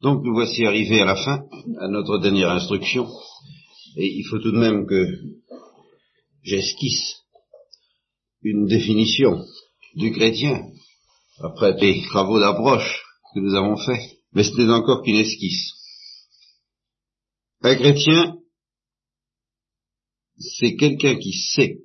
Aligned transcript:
Donc 0.00 0.24
nous 0.24 0.32
voici 0.32 0.64
arrivés 0.64 1.00
à 1.00 1.04
la 1.04 1.16
fin, 1.16 1.44
à 1.80 1.88
notre 1.88 2.18
dernière 2.18 2.50
instruction, 2.50 3.08
et 3.96 4.06
il 4.06 4.24
faut 4.24 4.38
tout 4.38 4.52
de 4.52 4.58
même 4.58 4.86
que 4.86 5.04
j'esquisse 6.42 7.16
une 8.42 8.66
définition 8.66 9.44
du 9.96 10.12
chrétien, 10.12 10.62
après 11.40 11.72
les 11.80 12.02
travaux 12.02 12.38
d'approche 12.38 13.02
que 13.34 13.40
nous 13.40 13.54
avons 13.54 13.76
faits, 13.76 14.00
mais 14.32 14.44
ce 14.44 14.56
n'est 14.56 14.72
encore 14.72 15.02
qu'une 15.02 15.16
esquisse. 15.16 15.72
Un 17.62 17.74
chrétien, 17.74 18.38
c'est 20.38 20.76
quelqu'un 20.76 21.16
qui 21.16 21.32
sait 21.32 21.80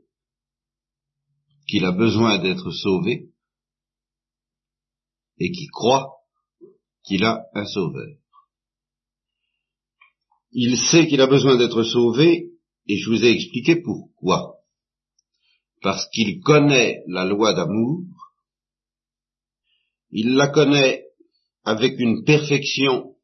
qu'il 1.68 1.86
a 1.86 1.92
besoin 1.92 2.38
d'être 2.38 2.70
sauvé 2.72 3.33
et 5.44 5.52
qui 5.52 5.68
croit 5.68 6.10
qu'il 7.04 7.26
a 7.26 7.46
un 7.54 7.66
sauveur. 7.66 8.16
Il 10.54 10.78
sait 10.78 11.06
qu'il 11.08 11.20
a 11.20 11.28
besoin 11.28 11.58
d'être 11.58 11.84
sauvé 11.84 12.52
et 12.88 12.98
je 12.98 13.10
vous 13.10 13.26
ai 13.26 13.32
expliqué 13.32 13.76
pourquoi. 13.82 14.56
Parce 15.82 16.08
qu'il 16.12 16.40
connaît 16.40 17.04
la 17.08 17.26
loi 17.26 17.54
d'amour, 17.54 18.06
il 20.12 20.36
la 20.36 20.48
connaît 20.48 21.08
avec 21.66 22.00
une 22.00 22.24
perfection 22.24 23.16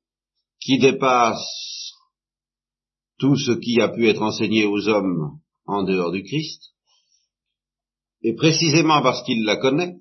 qui 0.59 0.77
dépasse 0.77 1.93
tout 3.17 3.37
ce 3.37 3.53
qui 3.53 3.79
a 3.79 3.87
pu 3.87 4.09
être 4.09 4.23
enseigné 4.23 4.65
aux 4.65 4.89
hommes 4.89 5.39
en 5.65 5.83
dehors 5.83 6.11
du 6.11 6.23
Christ, 6.23 6.73
et 8.23 8.33
précisément 8.33 9.01
parce 9.01 9.23
qu'il 9.23 9.45
la 9.45 9.55
connaît, 9.55 9.95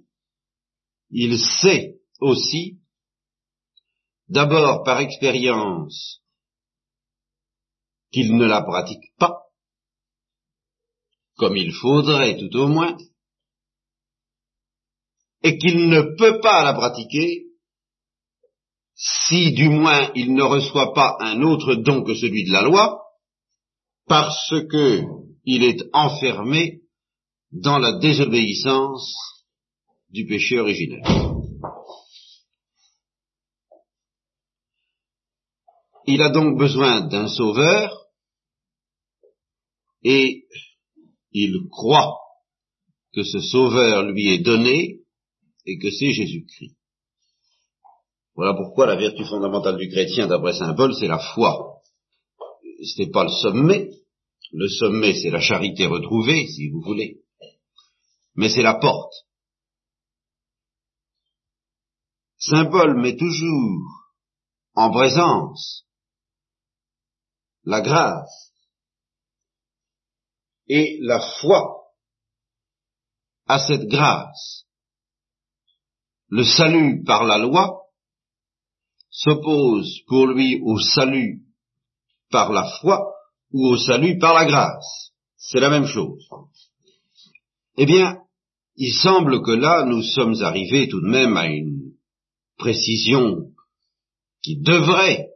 il 1.11 1.39
sait 1.39 1.98
aussi, 2.19 2.79
d'abord 4.29 4.83
par 4.85 5.01
expérience, 5.01 6.23
qu'il 8.11 8.37
ne 8.37 8.47
la 8.47 8.63
pratique 8.63 9.15
pas, 9.19 9.43
comme 11.37 11.57
il 11.57 11.73
faudrait 11.73 12.37
tout 12.37 12.57
au 12.57 12.69
moins, 12.69 12.97
et 15.43 15.57
qu'il 15.59 15.89
ne 15.89 16.17
peut 16.17 16.41
pas 16.41 16.65
la 16.65 16.75
pratiquer 16.75 17.45
si 18.95 19.53
du 19.53 19.69
moins 19.69 20.11
il 20.17 20.35
ne 20.35 20.43
reçoit 20.43 20.93
pas 20.93 21.17
un 21.21 21.41
autre 21.43 21.77
don 21.77 22.03
que 22.03 22.15
celui 22.15 22.45
de 22.45 22.53
la 22.53 22.63
loi, 22.63 23.01
parce 24.07 24.55
que 24.71 25.03
il 25.45 25.63
est 25.63 25.81
enfermé 25.93 26.83
dans 27.53 27.79
la 27.79 27.99
désobéissance 27.99 29.15
du 30.11 30.27
péché 30.27 30.59
originel. 30.59 31.03
Il 36.11 36.23
a 36.23 36.31
donc 36.31 36.57
besoin 36.57 37.03
d'un 37.03 37.29
sauveur 37.29 38.07
et 40.03 40.47
il 41.33 41.69
croit 41.71 42.17
que 43.13 43.23
ce 43.23 43.41
sauveur 43.41 44.05
lui 44.05 44.33
est 44.33 44.39
donné 44.39 45.03
et 45.67 45.79
que 45.79 45.91
c'est 45.91 46.13
Jésus-Christ. 46.13 46.79
Voilà 48.35 48.55
pourquoi 48.55 48.87
la 48.87 48.97
vertu 48.97 49.23
fondamentale 49.27 49.77
du 49.77 49.91
chrétien, 49.91 50.29
d'après 50.29 50.55
Saint 50.55 50.73
Paul, 50.73 50.95
c'est 50.95 51.09
la 51.09 51.19
foi. 51.19 51.83
Ce 52.83 53.03
n'est 53.03 53.11
pas 53.11 53.25
le 53.25 53.31
sommet. 53.43 53.91
Le 54.53 54.67
sommet, 54.67 55.15
c'est 55.15 55.29
la 55.29 55.41
charité 55.41 55.85
retrouvée, 55.85 56.47
si 56.47 56.71
vous 56.71 56.81
voulez. 56.81 57.21
Mais 58.35 58.49
c'est 58.49 58.63
la 58.63 58.77
porte. 58.77 59.13
Saint 62.39 62.65
Paul 62.65 62.99
met 62.99 63.19
toujours 63.19 63.83
en 64.75 64.91
présence 64.91 65.85
la 67.65 67.81
grâce 67.81 68.53
et 70.69 70.99
la 71.01 71.21
foi 71.41 71.79
à 73.47 73.59
cette 73.59 73.89
grâce. 73.89 74.65
Le 76.29 76.45
salut 76.45 77.03
par 77.05 77.25
la 77.25 77.39
loi 77.39 77.83
s'oppose 79.11 80.01
pour 80.07 80.27
lui 80.27 80.61
au 80.63 80.79
salut 80.79 81.43
par 82.31 82.53
la 82.53 82.71
foi 82.81 83.15
ou 83.53 83.67
au 83.67 83.77
salut 83.77 84.19
par 84.19 84.35
la 84.35 84.45
grâce. 84.45 85.13
C'est 85.37 85.61
la 85.61 85.71
même 85.71 85.87
chose. 85.87 86.29
Eh 87.79 87.87
bien, 87.87 88.19
il 88.77 88.93
semble 88.93 89.43
que 89.43 89.53
là, 89.53 89.85
nous 89.85 90.03
sommes 90.03 90.43
arrivés 90.43 90.89
tout 90.89 91.01
de 91.01 91.09
même 91.09 91.37
à 91.37 91.47
une 91.47 91.95
précision 92.59 93.53
qui 94.43 94.61
devrait 94.61 95.29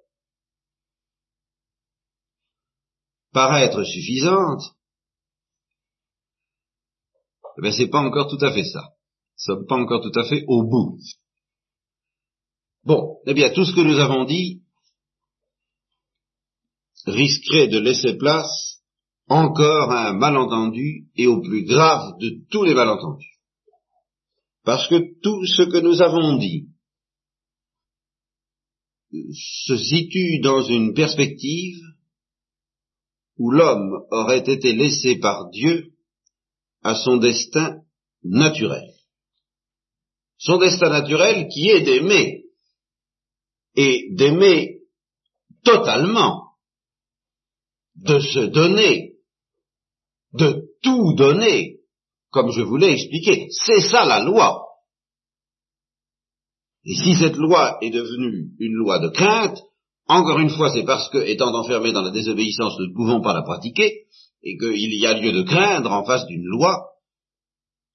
paraître 3.33 3.85
suffisante, 3.85 4.63
eh 7.59 7.63
bien, 7.63 7.73
c'est 7.73 7.89
pas 7.89 8.01
encore 8.01 8.29
tout 8.29 8.43
à 8.45 8.53
fait 8.53 8.65
ça. 8.65 8.81
Nous 8.83 9.55
sommes 9.55 9.67
pas 9.67 9.77
encore 9.77 10.03
tout 10.03 10.19
à 10.19 10.25
fait 10.25 10.45
au 10.47 10.63
bout. 10.63 10.99
Bon, 12.85 13.19
eh 13.27 13.35
bien, 13.35 13.51
tout 13.51 13.65
ce 13.65 13.75
que 13.75 13.81
nous 13.81 13.99
avons 13.99 14.25
dit 14.25 14.63
risquerait 17.07 17.69
de 17.69 17.79
laisser 17.79 18.17
place 18.17 18.83
encore 19.29 19.91
à 19.91 20.09
un 20.09 20.13
malentendu 20.13 21.09
et 21.17 21.27
au 21.27 21.41
plus 21.41 21.65
grave 21.65 22.19
de 22.21 22.45
tous 22.51 22.65
les 22.65 22.75
malentendus. 22.75 23.39
Parce 24.65 24.87
que 24.89 25.21
tout 25.21 25.45
ce 25.47 25.63
que 25.63 25.79
nous 25.79 26.01
avons 26.03 26.37
dit 26.37 26.69
se 29.11 29.77
situe 29.77 30.41
dans 30.41 30.63
une 30.63 30.95
perspective 30.95 31.79
où 33.39 33.51
l'homme 33.51 34.05
aurait 34.11 34.45
été 34.47 34.73
laissé 34.73 35.19
par 35.19 35.51
Dieu 35.51 35.93
à 36.83 36.95
son 36.95 37.17
destin 37.17 37.81
naturel. 38.23 38.89
Son 40.39 40.59
destin 40.59 40.91
naturel 40.91 41.49
qui 41.49 41.71
est 41.71 41.83
d'aimer, 41.83 42.43
et 43.75 44.15
d'aimer 44.15 44.81
totalement, 45.65 46.53
de 47.97 48.19
se 48.19 48.41
donner, 48.41 49.15
de 50.33 50.69
tout 50.83 51.15
donner, 51.15 51.81
comme 52.31 52.51
je 52.51 52.63
vous 52.63 52.77
l'ai 52.77 52.93
expliqué. 52.93 53.49
C'est 53.51 53.81
ça 53.81 54.05
la 54.05 54.25
loi. 54.25 54.67
Et 56.85 56.95
si 56.95 57.15
cette 57.15 57.37
loi 57.37 57.79
est 57.81 57.91
devenue 57.91 58.51
une 58.59 58.75
loi 58.75 58.99
de 58.99 59.09
crainte, 59.09 59.63
encore 60.15 60.39
une 60.39 60.51
fois, 60.51 60.71
c'est 60.71 60.85
parce 60.85 61.09
que, 61.11 61.19
étant 61.19 61.55
enfermés 61.55 61.93
dans 61.93 62.03
la 62.03 62.11
désobéissance, 62.11 62.79
nous 62.79 62.89
ne 62.89 62.95
pouvons 62.95 63.21
pas 63.21 63.35
la 63.35 63.43
pratiquer, 63.43 64.07
et 64.43 64.57
qu'il 64.57 64.95
y 64.95 65.07
a 65.07 65.19
lieu 65.19 65.33
de 65.33 65.43
craindre 65.43 65.93
en 65.93 66.05
face 66.05 66.27
d'une 66.27 66.45
loi 66.45 66.89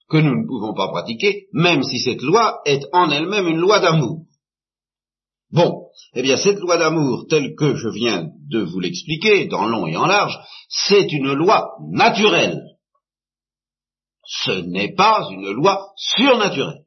que 0.10 0.18
nous 0.18 0.42
ne 0.42 0.48
pouvons 0.48 0.74
pas 0.74 0.88
pratiquer, 0.88 1.48
même 1.52 1.84
si 1.84 2.00
cette 2.00 2.22
loi 2.22 2.62
est 2.66 2.86
en 2.94 3.12
elle-même 3.12 3.48
une 3.48 3.60
loi 3.60 3.80
d'amour. 3.80 4.22
Bon, 5.52 5.88
eh 6.14 6.22
bien 6.22 6.38
cette 6.38 6.60
loi 6.60 6.78
d'amour, 6.78 7.26
telle 7.30 7.56
que 7.56 7.76
je 7.76 7.90
viens 7.90 8.30
de 8.50 8.62
vous 8.62 8.80
l'expliquer, 8.80 9.48
dans 9.48 9.68
long 9.68 9.88
et 9.88 9.96
en 9.96 10.06
large, 10.06 10.38
c'est 10.70 11.12
une 11.12 11.34
loi 11.34 11.74
naturelle. 11.92 12.62
Ce 14.26 14.52
n'est 14.52 14.94
pas 14.94 15.28
une 15.32 15.52
loi 15.52 15.90
surnaturelle. 15.96 16.87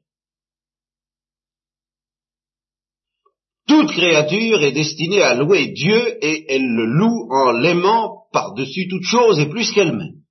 Toute 3.67 3.91
créature 3.91 4.63
est 4.63 4.71
destinée 4.71 5.21
à 5.21 5.35
louer 5.35 5.71
Dieu 5.71 6.17
et 6.25 6.53
elle 6.53 6.65
le 6.65 6.85
loue 6.85 7.27
en 7.31 7.51
l'aimant 7.51 8.25
par-dessus 8.31 8.87
toute 8.87 9.03
chose 9.03 9.39
et 9.39 9.49
plus 9.49 9.71
qu'elle-même. 9.71 10.21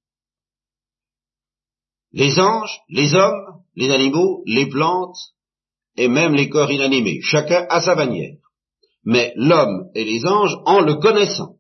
Les 2.13 2.41
anges, 2.41 2.81
les 2.89 3.15
hommes, 3.15 3.63
les 3.77 3.91
animaux, 3.91 4.43
les 4.47 4.67
plantes 4.67 5.17
et 5.97 6.09
même 6.09 6.35
les 6.35 6.49
corps 6.49 6.71
inanimés, 6.71 7.21
chacun 7.23 7.67
à 7.69 7.81
sa 7.81 7.95
manière. 7.95 8.35
Mais 9.05 9.33
l'homme 9.37 9.91
et 9.95 10.05
les 10.05 10.27
anges 10.27 10.57
en 10.67 10.81
le 10.81 10.97
connaissant, 10.97 11.57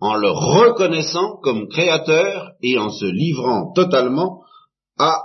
en 0.00 0.14
le 0.14 0.30
reconnaissant 0.30 1.36
comme 1.42 1.68
créateur 1.68 2.52
et 2.62 2.78
en 2.78 2.90
se 2.90 3.04
livrant 3.04 3.72
totalement 3.72 4.42
à 4.98 5.22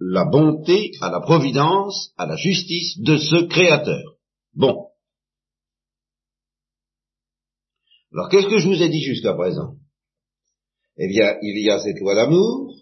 la 0.00 0.24
bonté, 0.24 0.92
à 1.02 1.10
la 1.10 1.20
providence, 1.20 2.12
à 2.16 2.26
la 2.26 2.36
justice 2.36 2.98
de 3.00 3.18
ce 3.18 3.44
Créateur. 3.46 4.16
Bon. 4.54 4.86
Alors 8.12 8.28
qu'est-ce 8.28 8.48
que 8.48 8.58
je 8.58 8.68
vous 8.68 8.82
ai 8.82 8.88
dit 8.88 9.02
jusqu'à 9.02 9.34
présent? 9.34 9.74
Eh 10.96 11.06
bien, 11.08 11.36
il 11.42 11.62
y 11.62 11.70
a 11.70 11.78
cette 11.78 12.00
loi 12.00 12.14
d'amour, 12.14 12.74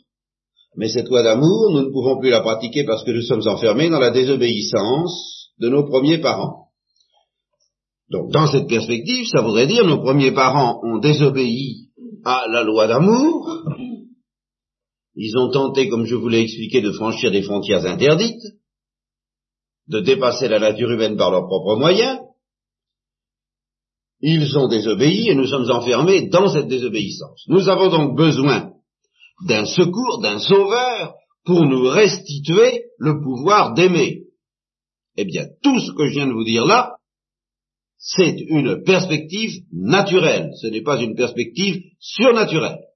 mais 0.76 0.88
cette 0.88 1.08
loi 1.08 1.22
d'amour, 1.22 1.72
nous 1.72 1.82
ne 1.82 1.92
pouvons 1.92 2.18
plus 2.18 2.30
la 2.30 2.40
pratiquer 2.40 2.84
parce 2.84 3.04
que 3.04 3.10
nous 3.10 3.22
sommes 3.22 3.46
enfermés 3.46 3.90
dans 3.90 3.98
la 3.98 4.10
désobéissance 4.10 5.52
de 5.58 5.68
nos 5.68 5.84
premiers 5.84 6.18
parents. 6.18 6.68
Donc, 8.10 8.30
dans 8.30 8.46
cette 8.46 8.68
perspective, 8.68 9.26
ça 9.26 9.42
voudrait 9.42 9.66
dire 9.66 9.84
nos 9.84 10.00
premiers 10.00 10.32
parents 10.32 10.80
ont 10.82 10.98
désobéi 10.98 11.90
à 12.24 12.44
la 12.48 12.62
loi 12.62 12.86
d'amour, 12.86 13.64
ils 15.20 15.36
ont 15.36 15.50
tenté, 15.50 15.88
comme 15.88 16.06
je 16.06 16.14
vous 16.14 16.28
l'ai 16.28 16.42
expliqué, 16.42 16.80
de 16.80 16.92
franchir 16.92 17.32
des 17.32 17.42
frontières 17.42 17.84
interdites. 17.84 18.44
de 19.88 20.00
dépasser 20.00 20.48
la 20.48 20.58
nature 20.58 20.90
humaine 20.90 21.16
par 21.16 21.30
leurs 21.30 21.46
propres 21.46 21.76
moyens, 21.76 22.20
ils 24.20 24.58
ont 24.58 24.68
désobéi 24.68 25.30
et 25.30 25.34
nous 25.34 25.46
sommes 25.46 25.70
enfermés 25.70 26.28
dans 26.28 26.48
cette 26.48 26.68
désobéissance. 26.68 27.44
Nous 27.48 27.70
avons 27.70 27.88
donc 27.88 28.16
besoin 28.16 28.72
d'un 29.46 29.64
secours, 29.64 30.20
d'un 30.20 30.40
sauveur, 30.40 31.14
pour 31.46 31.64
nous 31.64 31.88
restituer 31.88 32.84
le 32.98 33.22
pouvoir 33.22 33.72
d'aimer. 33.72 34.24
Eh 35.16 35.24
bien, 35.24 35.46
tout 35.62 35.80
ce 35.80 35.92
que 35.92 36.04
je 36.06 36.10
viens 36.10 36.26
de 36.26 36.32
vous 36.32 36.44
dire 36.44 36.66
là, 36.66 36.96
c'est 37.96 38.36
une 38.48 38.82
perspective 38.84 39.62
naturelle, 39.72 40.50
ce 40.60 40.66
n'est 40.66 40.82
pas 40.82 41.00
une 41.00 41.16
perspective 41.16 41.80
surnaturelle. 41.98 42.87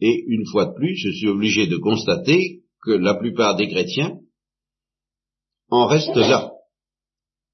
Et 0.00 0.24
une 0.26 0.46
fois 0.46 0.66
de 0.66 0.74
plus, 0.74 0.94
je 0.96 1.10
suis 1.10 1.28
obligé 1.28 1.66
de 1.66 1.76
constater 1.76 2.62
que 2.82 2.92
la 2.92 3.14
plupart 3.14 3.56
des 3.56 3.68
chrétiens 3.68 4.18
en 5.70 5.86
restent 5.86 6.16
là. 6.16 6.52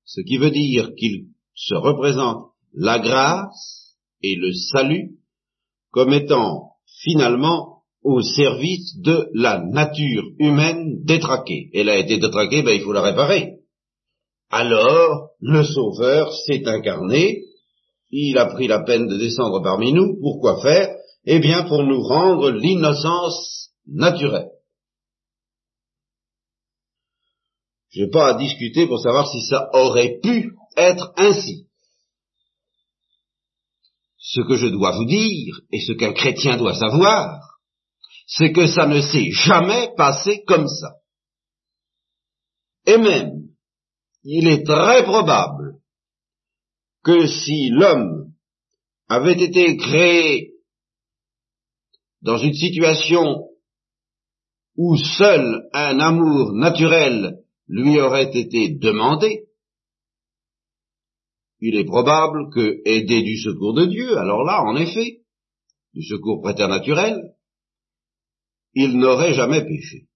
Ce 0.04 0.20
qui 0.20 0.36
veut 0.36 0.50
dire 0.50 0.90
qu'ils 0.96 1.28
se 1.54 1.74
représentent 1.74 2.50
la 2.74 2.98
grâce 2.98 3.96
et 4.22 4.34
le 4.36 4.52
salut 4.52 5.18
comme 5.90 6.12
étant 6.12 6.72
finalement 7.02 7.82
au 8.02 8.20
service 8.20 8.98
de 9.00 9.28
la 9.34 9.62
nature 9.64 10.24
humaine 10.38 11.04
détraquée. 11.04 11.70
Elle 11.72 11.88
a 11.88 11.98
été 11.98 12.18
détraquée, 12.18 12.62
ben 12.62 12.72
il 12.74 12.82
faut 12.82 12.92
la 12.92 13.02
réparer. 13.02 13.58
Alors, 14.50 15.30
le 15.40 15.62
Sauveur 15.62 16.32
s'est 16.32 16.66
incarné, 16.66 17.42
il 18.10 18.36
a 18.38 18.46
pris 18.46 18.66
la 18.66 18.82
peine 18.82 19.06
de 19.06 19.16
descendre 19.16 19.62
parmi 19.62 19.92
nous, 19.92 20.18
pourquoi 20.20 20.60
faire? 20.60 20.94
Eh 21.24 21.38
bien, 21.38 21.64
pour 21.64 21.84
nous 21.84 22.02
rendre 22.02 22.50
l'innocence 22.50 23.70
naturelle. 23.86 24.50
Je 27.90 28.02
n'ai 28.02 28.10
pas 28.10 28.30
à 28.30 28.38
discuter 28.38 28.86
pour 28.86 29.00
savoir 29.00 29.30
si 29.30 29.42
ça 29.42 29.68
aurait 29.74 30.18
pu 30.22 30.56
être 30.76 31.12
ainsi. 31.16 31.68
Ce 34.16 34.40
que 34.40 34.56
je 34.56 34.68
dois 34.68 34.96
vous 34.96 35.04
dire, 35.04 35.60
et 35.70 35.80
ce 35.80 35.92
qu'un 35.92 36.12
chrétien 36.12 36.56
doit 36.56 36.74
savoir, 36.74 37.40
c'est 38.26 38.52
que 38.52 38.66
ça 38.66 38.86
ne 38.86 39.00
s'est 39.00 39.30
jamais 39.30 39.92
passé 39.96 40.42
comme 40.46 40.68
ça. 40.68 40.94
Et 42.86 42.96
même, 42.96 43.48
il 44.24 44.48
est 44.48 44.64
très 44.64 45.04
probable 45.04 45.78
que 47.04 47.26
si 47.26 47.68
l'homme 47.70 48.32
avait 49.08 49.40
été 49.40 49.76
créé 49.76 50.51
dans 52.22 52.38
une 52.38 52.54
situation 52.54 53.48
où 54.76 54.96
seul 54.96 55.68
un 55.72 56.00
amour 56.00 56.52
naturel 56.52 57.44
lui 57.68 58.00
aurait 58.00 58.36
été 58.36 58.76
demandé, 58.78 59.48
il 61.60 61.76
est 61.76 61.84
probable 61.84 62.50
que, 62.52 62.80
aidé 62.84 63.22
du 63.22 63.36
secours 63.38 63.74
de 63.74 63.86
Dieu, 63.86 64.18
alors 64.18 64.44
là, 64.44 64.62
en 64.62 64.76
effet, 64.76 65.22
du 65.94 66.02
secours 66.02 66.40
préternaturel, 66.42 67.34
il 68.74 68.98
n'aurait 68.98 69.34
jamais 69.34 69.64
péché. 69.64 70.08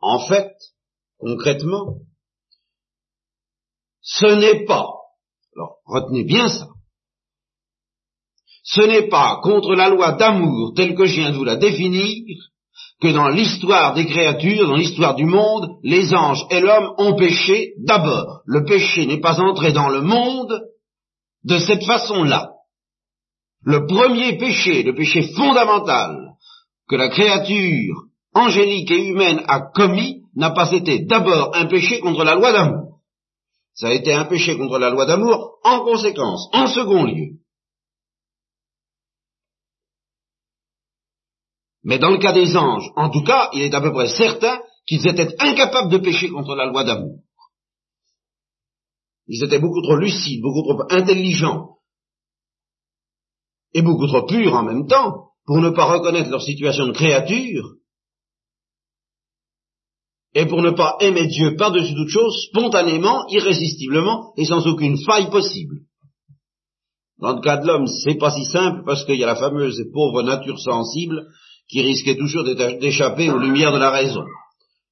En 0.00 0.26
fait, 0.28 0.52
concrètement, 1.18 2.00
ce 4.00 4.26
n'est 4.26 4.64
pas, 4.64 4.86
alors 5.54 5.80
retenez 5.84 6.24
bien 6.24 6.48
ça, 6.48 6.68
ce 8.62 8.82
n'est 8.82 9.08
pas 9.08 9.40
contre 9.42 9.74
la 9.74 9.88
loi 9.88 10.12
d'amour 10.12 10.72
telle 10.74 10.94
que 10.94 11.06
je 11.06 11.20
viens 11.20 11.30
de 11.30 11.36
vous 11.36 11.44
la 11.44 11.56
définir 11.56 12.24
que 13.00 13.08
dans 13.08 13.28
l'histoire 13.28 13.94
des 13.94 14.06
créatures, 14.06 14.68
dans 14.68 14.76
l'histoire 14.76 15.16
du 15.16 15.24
monde, 15.24 15.68
les 15.82 16.14
anges 16.14 16.46
et 16.50 16.60
l'homme 16.60 16.94
ont 16.98 17.16
péché 17.16 17.72
d'abord. 17.78 18.42
Le 18.46 18.64
péché 18.64 19.06
n'est 19.06 19.20
pas 19.20 19.40
entré 19.40 19.72
dans 19.72 19.88
le 19.88 20.02
monde 20.02 20.60
de 21.44 21.58
cette 21.58 21.84
façon-là. 21.84 22.50
Le 23.64 23.86
premier 23.86 24.38
péché, 24.38 24.84
le 24.84 24.94
péché 24.94 25.22
fondamental 25.34 26.16
que 26.88 26.94
la 26.94 27.08
créature 27.08 28.04
angélique 28.34 28.90
et 28.92 29.08
humaine 29.08 29.42
a 29.48 29.60
commis, 29.74 30.22
n'a 30.36 30.50
pas 30.50 30.70
été 30.72 31.00
d'abord 31.04 31.50
un 31.54 31.66
péché 31.66 31.98
contre 31.98 32.22
la 32.22 32.34
loi 32.34 32.52
d'amour. 32.52 33.00
Ça 33.74 33.88
a 33.88 33.92
été 33.92 34.12
un 34.12 34.26
péché 34.26 34.56
contre 34.56 34.78
la 34.78 34.90
loi 34.90 35.06
d'amour 35.06 35.58
en 35.64 35.80
conséquence, 35.80 36.48
en 36.52 36.66
second 36.68 37.04
lieu. 37.04 37.41
Mais 41.84 41.98
dans 41.98 42.10
le 42.10 42.18
cas 42.18 42.32
des 42.32 42.56
anges, 42.56 42.88
en 42.96 43.10
tout 43.10 43.22
cas, 43.22 43.50
il 43.52 43.62
est 43.62 43.74
à 43.74 43.80
peu 43.80 43.92
près 43.92 44.08
certain 44.08 44.60
qu'ils 44.86 45.06
étaient 45.06 45.34
incapables 45.40 45.90
de 45.90 45.98
pécher 45.98 46.30
contre 46.30 46.54
la 46.54 46.66
loi 46.66 46.84
d'amour. 46.84 47.20
Ils 49.26 49.42
étaient 49.44 49.60
beaucoup 49.60 49.82
trop 49.82 49.96
lucides, 49.96 50.42
beaucoup 50.42 50.62
trop 50.62 50.82
intelligents, 50.90 51.78
et 53.72 53.82
beaucoup 53.82 54.06
trop 54.06 54.26
purs 54.26 54.54
en 54.54 54.62
même 54.62 54.86
temps, 54.86 55.30
pour 55.46 55.58
ne 55.58 55.70
pas 55.70 55.86
reconnaître 55.86 56.30
leur 56.30 56.42
situation 56.42 56.86
de 56.86 56.92
créature, 56.92 57.76
et 60.34 60.46
pour 60.46 60.62
ne 60.62 60.70
pas 60.70 60.96
aimer 61.00 61.26
Dieu 61.26 61.56
par-dessus 61.56 61.94
toute 61.94 62.08
chose, 62.08 62.46
spontanément, 62.48 63.26
irrésistiblement, 63.28 64.32
et 64.36 64.44
sans 64.44 64.66
aucune 64.66 64.98
faille 65.04 65.30
possible. 65.30 65.80
Dans 67.18 67.34
le 67.34 67.40
cas 67.40 67.58
de 67.58 67.66
l'homme, 67.66 67.86
c'est 67.86 68.18
pas 68.18 68.30
si 68.30 68.44
simple 68.46 68.82
parce 68.84 69.04
qu'il 69.04 69.16
y 69.16 69.24
a 69.24 69.28
la 69.28 69.36
fameuse 69.36 69.78
et 69.78 69.90
pauvre 69.92 70.22
nature 70.22 70.58
sensible 70.58 71.26
qui 71.68 71.82
risquait 71.82 72.16
toujours 72.16 72.44
d'échapper 72.44 73.30
aux 73.30 73.38
lumières 73.38 73.72
de 73.72 73.78
la 73.78 73.90
raison. 73.90 74.24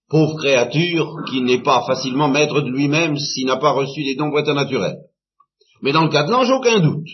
Pauvre 0.09 0.37
créature 0.39 1.17
qui 1.29 1.41
n'est 1.43 1.63
pas 1.63 1.85
facilement 1.87 2.29
maître 2.29 2.61
de 2.63 2.71
lui-même 2.71 3.17
s'il 3.19 3.47
n'a 3.47 3.57
pas 3.57 3.73
reçu 3.73 4.03
des 4.03 4.17
dons 4.17 4.31
préternaturels. 4.31 4.99
Mais 5.83 5.93
dans 5.93 6.05
le 6.05 6.11
cas 6.11 6.25
de 6.25 6.31
l'ange, 6.31 6.51
aucun 6.51 6.81
doute. 6.81 7.09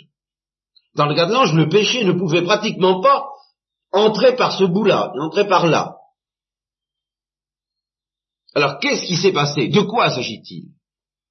Dans 0.95 1.07
le 1.07 1.15
cas 1.15 1.27
de 1.27 1.33
l'ange, 1.33 1.55
le 1.55 1.69
péché 1.69 2.05
ne 2.05 2.13
pouvait 2.13 2.43
pratiquement 2.43 3.01
pas 3.01 3.27
entrer 3.93 4.35
par 4.35 4.53
ce 4.53 4.65
bout-là, 4.65 5.13
entrer 5.21 5.47
par 5.47 5.67
là. 5.67 5.97
Alors 8.55 8.79
qu'est-ce 8.79 9.03
qui 9.03 9.17
s'est 9.17 9.33
passé? 9.33 9.69
De 9.69 9.81
quoi 9.83 10.11
s'agit-il? 10.11 10.71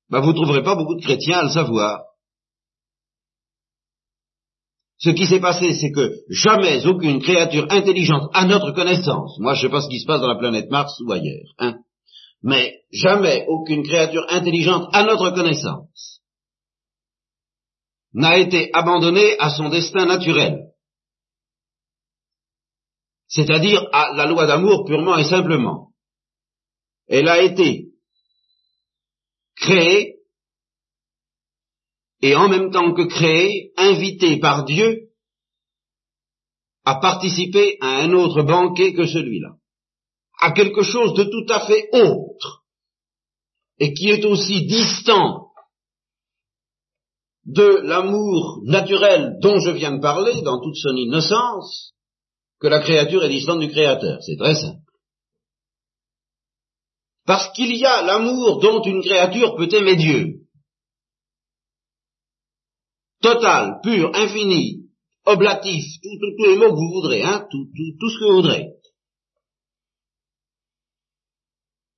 Ben, 0.10 0.20
Vous 0.20 0.30
ne 0.30 0.34
trouverez 0.34 0.62
pas 0.62 0.76
beaucoup 0.76 0.96
de 0.96 1.02
chrétiens 1.02 1.40
à 1.40 1.44
le 1.44 1.50
savoir. 1.50 2.04
Ce 4.98 5.10
qui 5.10 5.26
s'est 5.26 5.42
passé, 5.42 5.74
c'est 5.74 5.92
que 5.92 6.14
jamais 6.30 6.86
aucune 6.86 7.22
créature 7.22 7.68
intelligente 7.70 8.30
à 8.34 8.46
notre 8.46 8.72
connaissance, 8.72 9.38
moi 9.40 9.54
je 9.54 9.62
sais 9.62 9.70
pas 9.70 9.82
ce 9.82 9.90
qui 9.90 10.00
se 10.00 10.06
passe 10.06 10.22
dans 10.22 10.28
la 10.28 10.40
planète 10.40 10.70
Mars 10.70 11.00
ou 11.02 11.12
ailleurs, 11.12 11.54
hein, 11.58 11.76
mais 12.42 12.82
jamais 12.92 13.46
aucune 13.48 13.84
créature 13.84 14.26
intelligente 14.30 14.88
à 14.94 15.04
notre 15.04 15.32
connaissance 15.32 16.22
n'a 18.14 18.38
été 18.38 18.70
abandonnée 18.74 19.38
à 19.40 19.50
son 19.50 19.68
destin 19.68 20.06
naturel, 20.06 20.72
c'est-à-dire 23.28 23.86
à 23.92 24.14
la 24.16 24.26
loi 24.28 24.46
d'amour 24.46 24.86
purement 24.86 25.18
et 25.18 25.26
simplement. 25.26 25.90
Elle 27.08 27.28
a 27.28 27.42
été 27.42 27.90
créée 29.58 30.15
et 32.22 32.36
en 32.36 32.50
même 32.50 32.72
temps 32.72 32.94
que 32.94 33.04
créé, 33.04 33.72
invité 33.78 34.40
par 34.40 34.66
Dieu 34.66 35.10
à 36.86 36.96
participer 36.96 37.78
à 37.82 37.98
un 38.02 38.14
autre 38.14 38.44
banquet 38.44 38.94
que 38.94 39.06
celui-là, 39.06 39.56
à 40.40 40.52
quelque 40.52 40.84
chose 40.84 41.14
de 41.14 41.24
tout 41.24 41.52
à 41.52 41.66
fait 41.66 41.90
autre, 41.94 42.64
et 43.80 43.94
qui 43.94 44.10
est 44.10 44.24
aussi 44.26 44.66
distant 44.68 45.50
de 47.46 47.82
l'amour 47.84 48.62
naturel 48.64 49.38
dont 49.42 49.60
je 49.60 49.72
viens 49.72 49.94
de 49.94 50.02
parler, 50.02 50.42
dans 50.42 50.62
toute 50.62 50.78
son 50.78 50.96
innocence, 50.96 51.94
que 52.60 52.68
la 52.68 52.80
créature 52.80 53.24
est 53.24 53.30
distante 53.30 53.60
du 53.60 53.70
Créateur. 53.70 54.20
C'est 54.22 54.38
très 54.38 54.56
simple. 54.56 54.80
Parce 57.26 57.52
qu'il 57.54 57.76
y 57.76 57.86
a 57.86 58.04
l'amour 58.04 58.60
dont 58.60 58.82
une 58.84 59.02
créature 59.02 59.56
peut 59.56 59.70
aimer 59.72 59.96
Dieu 59.96 60.45
total, 63.22 63.80
pur, 63.84 64.12
infini, 64.14 64.86
oblatif, 65.26 65.84
tous 66.02 66.46
les 66.46 66.58
mots 66.58 66.70
que 66.70 66.76
vous 66.76 67.02
voudrez, 67.02 67.24
hein, 67.24 67.46
tout, 67.50 67.68
ce 67.76 68.20
que 68.20 68.26
vous 68.26 68.36
voudrez, 68.36 68.68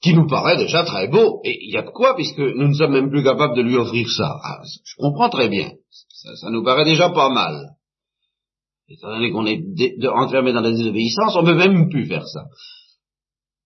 qui 0.01 0.13
nous 0.13 0.27
paraît 0.27 0.57
déjà 0.57 0.83
très 0.83 1.07
beau, 1.07 1.41
et 1.43 1.57
il 1.61 1.73
y 1.73 1.77
a 1.77 1.81
de 1.81 1.89
quoi, 1.89 2.15
puisque 2.15 2.39
nous 2.39 2.67
ne 2.67 2.73
sommes 2.73 2.93
même 2.93 3.09
plus 3.09 3.23
capables 3.23 3.55
de 3.55 3.61
lui 3.61 3.75
offrir 3.75 4.09
ça. 4.09 4.37
Ah, 4.43 4.61
je 4.63 4.95
comprends 4.97 5.29
très 5.29 5.49
bien, 5.49 5.71
ça, 5.89 6.49
nous 6.49 6.63
paraît 6.63 6.85
déjà 6.85 7.09
pas 7.09 7.29
mal. 7.29 7.71
Étant 8.89 9.09
donné 9.09 9.31
qu'on 9.31 9.45
est 9.45 9.61
enfermé 10.07 10.53
dans 10.53 10.61
la 10.61 10.71
désobéissance, 10.71 11.35
on 11.35 11.41
ne 11.41 11.51
peut 11.51 11.57
même 11.57 11.89
plus 11.89 12.05
faire 12.05 12.25
ça. 12.25 12.45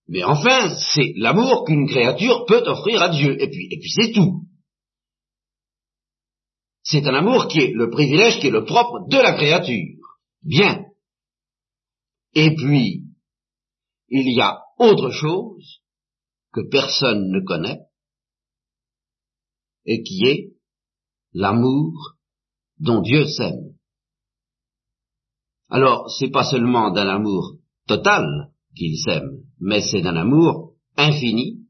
Mais 0.07 0.23
enfin, 0.23 0.73
c'est 0.75 1.13
l'amour 1.15 1.63
qu'une 1.63 1.87
créature 1.87 2.45
peut 2.45 2.63
offrir 2.65 3.03
à 3.03 3.09
Dieu, 3.09 3.39
et 3.39 3.47
puis 3.47 3.89
c'est 3.89 4.11
tout. 4.11 4.40
C'est 6.91 7.07
un 7.07 7.13
amour 7.13 7.47
qui 7.47 7.59
est 7.59 7.71
le 7.73 7.89
privilège, 7.89 8.41
qui 8.41 8.47
est 8.47 8.51
le 8.51 8.65
propre 8.65 9.07
de 9.07 9.15
la 9.15 9.31
créature. 9.31 10.17
Bien. 10.43 10.87
Et 12.33 12.53
puis, 12.53 13.05
il 14.09 14.35
y 14.35 14.41
a 14.41 14.59
autre 14.77 15.09
chose 15.11 15.79
que 16.51 16.59
personne 16.69 17.31
ne 17.31 17.39
connaît 17.45 17.79
et 19.85 20.03
qui 20.03 20.25
est 20.25 20.51
l'amour 21.31 22.17
dont 22.79 23.01
Dieu 23.01 23.25
s'aime. 23.25 23.77
Alors, 25.69 26.09
c'est 26.11 26.29
pas 26.29 26.43
seulement 26.43 26.91
d'un 26.91 27.07
amour 27.07 27.53
total 27.87 28.51
qu'il 28.75 28.97
s'aime, 28.97 29.45
mais 29.61 29.79
c'est 29.81 30.01
d'un 30.01 30.17
amour 30.17 30.73
infini, 30.97 31.65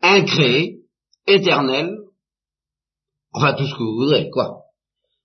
incréé, 0.00 0.84
éternel, 1.26 2.03
enfin 3.34 3.54
tout 3.54 3.66
ce 3.66 3.74
que 3.74 3.82
vous 3.82 3.96
voudrez, 3.96 4.30
quoi. 4.30 4.62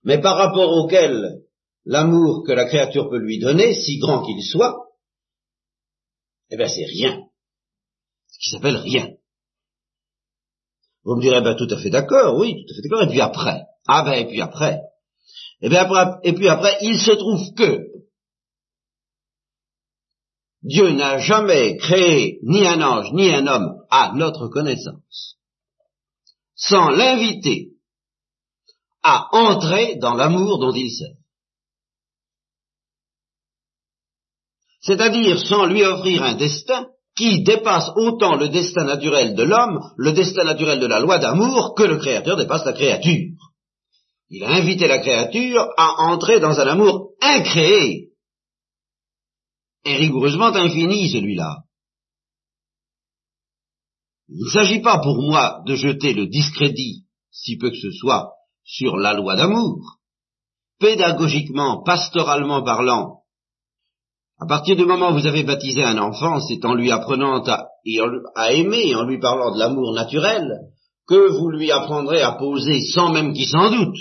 Mais 0.03 0.19
par 0.19 0.35
rapport 0.37 0.69
auquel 0.69 1.43
l'amour 1.85 2.43
que 2.45 2.51
la 2.51 2.65
créature 2.65 3.09
peut 3.09 3.19
lui 3.19 3.39
donner, 3.39 3.73
si 3.73 3.99
grand 3.99 4.25
qu'il 4.25 4.43
soit, 4.43 4.75
eh 6.49 6.57
bien 6.57 6.67
c'est 6.67 6.85
rien. 6.85 7.21
Ce 8.27 8.39
qui 8.39 8.49
s'appelle 8.49 8.77
rien. 8.77 9.11
Vous 11.03 11.15
me 11.15 11.21
direz, 11.21 11.41
ben 11.41 11.55
tout 11.55 11.67
à 11.69 11.77
fait 11.77 11.89
d'accord, 11.89 12.37
oui, 12.37 12.65
tout 12.65 12.73
à 12.73 12.75
fait 12.75 12.81
d'accord, 12.81 13.03
et 13.03 13.09
puis 13.09 13.21
après 13.21 13.63
Ah 13.87 14.03
ben 14.03 14.13
et 14.13 14.27
puis 14.27 14.41
après 14.41 14.81
Et 15.61 15.69
bien 15.69 15.81
après, 15.81 16.19
et 16.23 16.33
puis 16.33 16.49
après, 16.49 16.77
il 16.81 16.99
se 16.99 17.11
trouve 17.11 17.53
que 17.55 17.89
Dieu 20.61 20.91
n'a 20.91 21.19
jamais 21.19 21.77
créé 21.77 22.39
ni 22.43 22.67
un 22.67 22.81
ange 22.81 23.13
ni 23.13 23.33
un 23.33 23.47
homme 23.47 23.81
à 23.89 24.11
notre 24.15 24.47
connaissance 24.49 25.37
sans 26.59 26.89
l'inviter 26.89 27.68
à 29.03 29.27
entrer 29.31 29.95
dans 29.97 30.13
l'amour 30.13 30.59
dont 30.59 30.73
il 30.73 30.91
sait. 30.91 31.17
C'est-à-dire 34.81 35.39
sans 35.39 35.65
lui 35.65 35.83
offrir 35.83 36.23
un 36.23 36.35
destin 36.35 36.87
qui 37.15 37.43
dépasse 37.43 37.91
autant 37.95 38.35
le 38.35 38.49
destin 38.49 38.85
naturel 38.85 39.35
de 39.35 39.43
l'homme, 39.43 39.79
le 39.97 40.13
destin 40.13 40.43
naturel 40.45 40.79
de 40.79 40.87
la 40.87 40.99
loi 40.99 41.17
d'amour, 41.17 41.75
que 41.75 41.83
le 41.83 41.97
Créateur 41.97 42.37
dépasse 42.37 42.65
la 42.65 42.73
créature. 42.73 43.35
Il 44.29 44.43
a 44.43 44.51
invité 44.51 44.87
la 44.87 44.99
créature 44.99 45.67
à 45.77 46.03
entrer 46.11 46.39
dans 46.39 46.59
un 46.59 46.67
amour 46.67 47.13
incréé, 47.19 48.09
et 49.85 49.95
rigoureusement 49.95 50.53
infini 50.55 51.09
celui-là. 51.09 51.63
Il 54.29 54.45
ne 54.45 54.49
s'agit 54.49 54.81
pas 54.81 54.99
pour 54.99 55.21
moi 55.21 55.61
de 55.65 55.75
jeter 55.75 56.13
le 56.13 56.27
discrédit, 56.27 57.05
si 57.31 57.57
peu 57.57 57.71
que 57.71 57.77
ce 57.77 57.91
soit, 57.91 58.31
sur 58.69 58.97
la 58.97 59.13
loi 59.13 59.35
d'amour. 59.35 59.97
Pédagogiquement, 60.79 61.83
pastoralement 61.83 62.63
parlant, 62.63 63.19
à 64.39 64.45
partir 64.45 64.77
du 64.77 64.85
moment 64.85 65.09
où 65.09 65.15
vous 65.15 65.27
avez 65.27 65.43
baptisé 65.43 65.83
un 65.83 65.97
enfant, 65.97 66.39
c'est 66.39 66.63
en 66.63 66.73
lui 66.73 66.91
apprenant 66.91 67.43
à, 67.43 68.53
aimer, 68.53 68.95
en 68.95 69.03
lui 69.03 69.19
parlant 69.19 69.53
de 69.53 69.59
l'amour 69.59 69.93
naturel, 69.93 70.47
que 71.07 71.29
vous 71.37 71.49
lui 71.49 71.71
apprendrez 71.71 72.21
à 72.21 72.33
poser, 72.33 72.79
sans 72.93 73.11
même 73.11 73.33
qu'il 73.33 73.47
s'en 73.47 73.71
doute, 73.71 73.97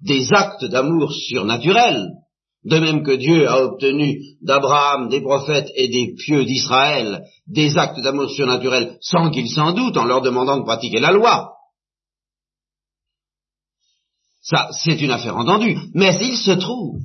des 0.00 0.32
actes 0.32 0.64
d'amour 0.64 1.12
surnaturels, 1.12 2.10
de 2.64 2.78
même 2.78 3.02
que 3.04 3.12
Dieu 3.12 3.48
a 3.48 3.62
obtenu 3.62 4.20
d'Abraham, 4.42 5.08
des 5.08 5.22
prophètes 5.22 5.70
et 5.76 5.88
des 5.88 6.14
pieux 6.14 6.44
d'Israël 6.44 7.22
des 7.46 7.78
actes 7.78 8.00
d'amour 8.00 8.28
surnaturels 8.30 8.98
sans 9.00 9.30
qu'ils 9.30 9.48
s'en 9.48 9.72
doutent 9.72 9.96
en 9.96 10.04
leur 10.04 10.20
demandant 10.20 10.58
de 10.58 10.64
pratiquer 10.64 11.00
la 11.00 11.12
loi. 11.12 11.57
Ça, 14.48 14.70
c'est 14.72 14.98
une 15.02 15.10
affaire 15.10 15.36
entendue. 15.36 15.76
Mais 15.92 16.16
il 16.22 16.36
se 16.36 16.52
trouve 16.52 17.00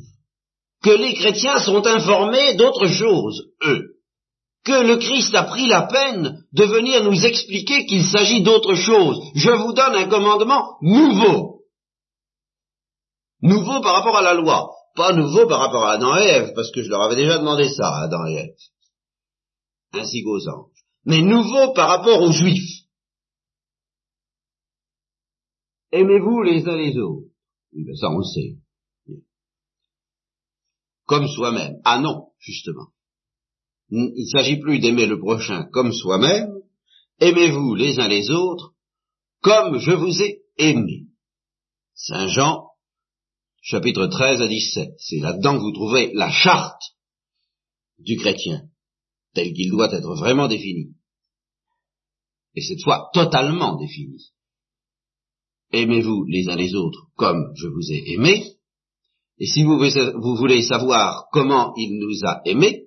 que 0.81 0.91
les 0.91 1.13
chrétiens 1.13 1.57
sont 1.57 1.85
informés 1.85 2.55
d'autre 2.55 2.87
chose, 2.87 3.49
eux. 3.65 3.97
Que 4.63 4.81
le 4.87 4.95
Christ 4.95 5.35
a 5.35 5.43
pris 5.43 5.67
la 5.67 5.87
peine 5.87 6.45
de 6.53 6.63
venir 6.63 7.03
nous 7.03 7.25
expliquer 7.25 7.85
qu'il 7.85 8.05
s'agit 8.05 8.43
d'autre 8.43 8.75
chose. 8.75 9.19
Je 9.35 9.49
vous 9.49 9.73
donne 9.73 9.95
un 9.95 10.07
commandement 10.07 10.77
nouveau. 10.81 11.63
Nouveau 13.41 13.81
par 13.81 13.95
rapport 13.95 14.15
à 14.15 14.21
la 14.21 14.35
loi. 14.35 14.69
Pas 14.95 15.11
nouveau 15.11 15.45
par 15.45 15.59
rapport 15.59 15.83
à 15.85 15.93
Adam 15.93 16.15
et 16.15 16.23
Ève, 16.23 16.53
parce 16.55 16.71
que 16.71 16.81
je 16.81 16.89
leur 16.89 17.01
avais 17.01 17.17
déjà 17.17 17.39
demandé 17.39 17.67
ça 17.67 17.89
à 17.89 18.03
Adam 18.03 18.25
et 18.27 18.35
Ève. 18.35 18.55
Ainsi 20.01 20.23
qu'aux 20.23 20.47
anges. 20.47 20.71
Mais 21.03 21.21
nouveau 21.21 21.73
par 21.73 21.89
rapport 21.89 22.21
aux 22.21 22.31
Juifs. 22.31 22.83
Aimez-vous 25.91 26.41
les 26.43 26.65
uns 26.69 26.77
les 26.77 26.97
autres. 26.97 27.32
Oui, 27.75 27.85
ça 27.97 28.09
on 28.09 28.17
le 28.17 28.23
sait 28.23 28.57
comme 31.05 31.27
soi-même. 31.27 31.79
Ah 31.83 31.99
non, 31.99 32.29
justement. 32.39 32.87
Il 33.89 34.13
ne 34.15 34.29
s'agit 34.31 34.57
plus 34.57 34.79
d'aimer 34.79 35.05
le 35.05 35.19
prochain 35.19 35.67
comme 35.71 35.93
soi-même, 35.93 36.49
aimez-vous 37.19 37.75
les 37.75 37.99
uns 37.99 38.07
les 38.07 38.31
autres 38.31 38.73
comme 39.41 39.77
je 39.77 39.91
vous 39.91 40.21
ai 40.21 40.41
aimé. 40.57 41.07
Saint 41.93 42.27
Jean, 42.27 42.69
chapitre 43.61 44.07
13 44.07 44.41
à 44.41 44.47
17. 44.47 44.93
C'est 44.97 45.19
là-dedans 45.19 45.57
que 45.57 45.63
vous 45.63 45.73
trouvez 45.73 46.13
la 46.13 46.31
charte 46.31 46.81
du 47.99 48.17
chrétien, 48.17 48.63
tel 49.33 49.53
qu'il 49.53 49.69
doit 49.69 49.93
être 49.93 50.15
vraiment 50.15 50.47
défini. 50.47 50.95
Et 52.55 52.61
cette 52.61 52.81
fois 52.81 53.09
totalement 53.13 53.77
défini. 53.77 54.31
Aimez-vous 55.73 56.25
les 56.25 56.47
uns 56.49 56.55
les 56.55 56.75
autres 56.75 57.07
comme 57.15 57.51
je 57.55 57.67
vous 57.67 57.91
ai 57.91 58.13
aimé, 58.13 58.53
et 59.39 59.45
si 59.45 59.63
vous, 59.63 59.77
voulez 60.37 60.61
savoir 60.61 61.25
comment 61.31 61.73
il 61.75 61.99
nous 61.99 62.25
a 62.25 62.41
aimés, 62.45 62.85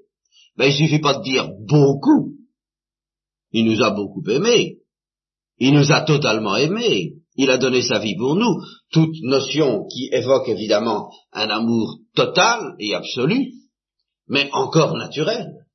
ben 0.57 0.67
il 0.67 0.75
suffit 0.75 1.01
pas 1.01 1.19
de 1.19 1.23
dire 1.23 1.51
beaucoup. 1.67 2.35
Il 3.53 3.67
nous 3.67 3.83
a 3.83 3.91
beaucoup 3.91 4.23
aimés. 4.31 4.79
Il 5.59 5.75
nous 5.75 5.93
a 5.93 6.03
totalement 6.03 6.57
aimés. 6.57 7.15
Il 7.35 7.51
a 7.51 7.59
donné 7.59 7.83
sa 7.83 7.99
vie 7.99 8.17
pour 8.17 8.37
nous. 8.37 8.63
Toute 8.91 9.17
notion 9.23 9.87
qui 9.89 10.09
évoque 10.13 10.49
évidemment 10.49 11.11
un 11.33 11.49
amour 11.51 11.99
total 12.15 12.75
et 12.79 12.95
absolu, 12.95 13.53
mais 14.29 14.49
encore 14.53 14.97
naturel. 14.97 15.67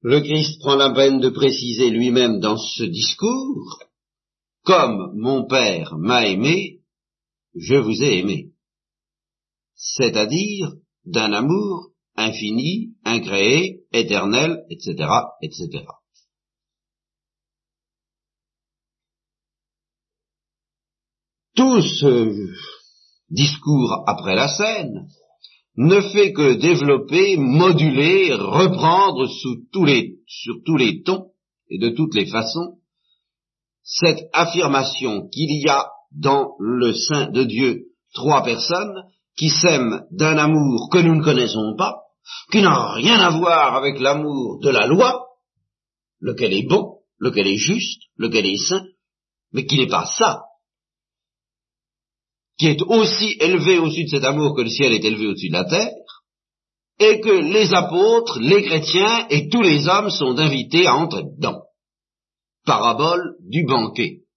Le 0.00 0.20
Christ 0.20 0.60
prend 0.60 0.76
la 0.76 0.90
peine 0.90 1.20
de 1.20 1.28
préciser 1.28 1.90
lui-même 1.90 2.40
dans 2.40 2.56
ce 2.56 2.84
discours, 2.84 3.78
comme 4.68 5.18
mon 5.18 5.46
Père 5.46 5.96
m'a 5.96 6.26
aimé, 6.26 6.80
je 7.54 7.76
vous 7.76 8.02
ai 8.02 8.18
aimé 8.18 8.52
c'est-à-dire 9.78 10.72
d'un 11.04 11.32
amour 11.32 11.92
infini, 12.16 12.96
incréé, 13.04 13.84
éternel, 13.92 14.64
etc., 14.70 15.08
etc. 15.40 15.84
Tout 21.54 21.80
ce 21.80 22.52
discours 23.30 24.02
après 24.06 24.34
la 24.34 24.48
scène 24.48 25.08
ne 25.76 26.00
fait 26.00 26.32
que 26.32 26.54
développer, 26.54 27.36
moduler, 27.36 28.34
reprendre 28.34 29.28
sur 29.28 29.54
tous 29.72 29.84
les 30.76 31.02
tons 31.04 31.30
et 31.70 31.78
de 31.78 31.90
toutes 31.90 32.14
les 32.16 32.26
façons 32.26 32.78
cette 33.82 34.28
affirmation 34.32 35.28
qu'il 35.28 35.62
y 35.62 35.68
a 35.68 35.86
dans 36.12 36.54
le 36.58 36.92
sein 36.94 37.30
de 37.30 37.44
Dieu 37.44 37.86
trois 38.14 38.42
personnes 38.42 39.02
qui 39.36 39.50
s'aiment 39.50 40.04
d'un 40.10 40.36
amour 40.36 40.88
que 40.90 40.98
nous 40.98 41.14
ne 41.14 41.22
connaissons 41.22 41.74
pas, 41.76 41.96
qui 42.50 42.60
n'a 42.60 42.92
rien 42.92 43.20
à 43.20 43.30
voir 43.30 43.76
avec 43.76 44.00
l'amour 44.00 44.58
de 44.60 44.70
la 44.70 44.86
loi, 44.86 45.26
lequel 46.20 46.52
est 46.52 46.68
bon, 46.68 46.98
lequel 47.18 47.46
est 47.46 47.58
juste, 47.58 48.02
lequel 48.16 48.46
est 48.46 48.56
saint, 48.56 48.84
mais 49.52 49.64
qui 49.64 49.78
n'est 49.78 49.88
pas 49.88 50.06
ça, 50.06 50.42
qui 52.58 52.66
est 52.66 52.82
aussi 52.82 53.36
élevé 53.40 53.78
au-dessus 53.78 54.04
de 54.04 54.10
cet 54.10 54.24
amour 54.24 54.54
que 54.54 54.62
le 54.62 54.70
ciel 54.70 54.92
est 54.92 55.04
élevé 55.04 55.28
au-dessus 55.28 55.48
de 55.48 55.54
la 55.54 55.64
terre, 55.64 55.92
et 56.98 57.20
que 57.20 57.30
les 57.30 57.72
apôtres, 57.72 58.40
les 58.40 58.64
chrétiens 58.64 59.28
et 59.30 59.48
tous 59.48 59.62
les 59.62 59.86
hommes 59.86 60.10
sont 60.10 60.36
invités 60.38 60.86
à 60.86 60.96
entrer 60.96 61.22
dedans. 61.22 61.62
Parabole 62.68 63.38
du 63.40 63.64
banquet 63.64 64.28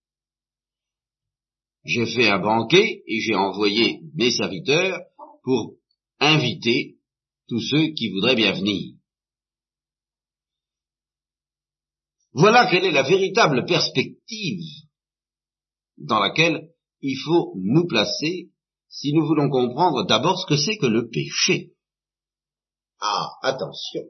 j'ai 1.83 2.05
fait 2.05 2.29
un 2.29 2.39
banquet 2.39 3.03
et 3.05 3.19
j'ai 3.19 3.35
envoyé 3.35 3.99
mes 4.13 4.31
serviteurs 4.31 5.01
pour 5.43 5.75
inviter 6.21 6.97
tous 7.49 7.59
ceux 7.59 7.87
qui 7.87 8.09
voudraient 8.09 8.37
bien 8.37 8.53
venir. 8.53 8.93
Voilà 12.31 12.69
quelle 12.71 12.85
est 12.85 12.91
la 12.91 13.03
véritable 13.03 13.65
perspective 13.65 14.63
dans 15.97 16.19
laquelle 16.19 16.69
il 17.01 17.17
faut 17.17 17.53
nous 17.57 17.85
placer 17.85 18.51
si 18.87 19.11
nous 19.11 19.25
voulons 19.25 19.49
comprendre 19.49 20.05
d'abord 20.05 20.39
ce 20.39 20.45
que 20.45 20.55
c'est 20.55 20.77
que 20.77 20.85
le 20.85 21.09
péché. 21.09 21.73
Ah, 23.01 23.31
attention. 23.41 24.03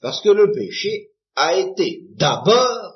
Parce 0.00 0.20
que 0.20 0.28
le 0.28 0.52
péché 0.52 1.08
a 1.38 1.54
été 1.54 2.00
d'abord 2.16 2.88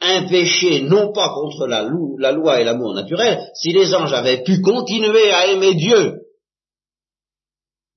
un 0.00 0.28
péché 0.28 0.82
non 0.82 1.12
pas 1.12 1.28
contre 1.34 1.66
la, 1.66 1.82
loi 1.82 2.60
et 2.60 2.64
l'amour 2.64 2.94
naturel, 2.94 3.38
si 3.54 3.72
les 3.72 3.92
anges 3.94 4.12
avaient 4.12 4.44
pu 4.44 4.60
continuer 4.60 5.32
à 5.32 5.48
aimer 5.48 5.74
Dieu 5.74 6.20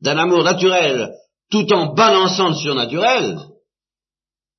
d'un 0.02 0.18
amour 0.18 0.44
naturel 0.44 1.14
tout 1.52 1.72
en 1.74 1.94
balançant 1.94 2.50
le 2.50 2.56
surnaturel, 2.56 3.38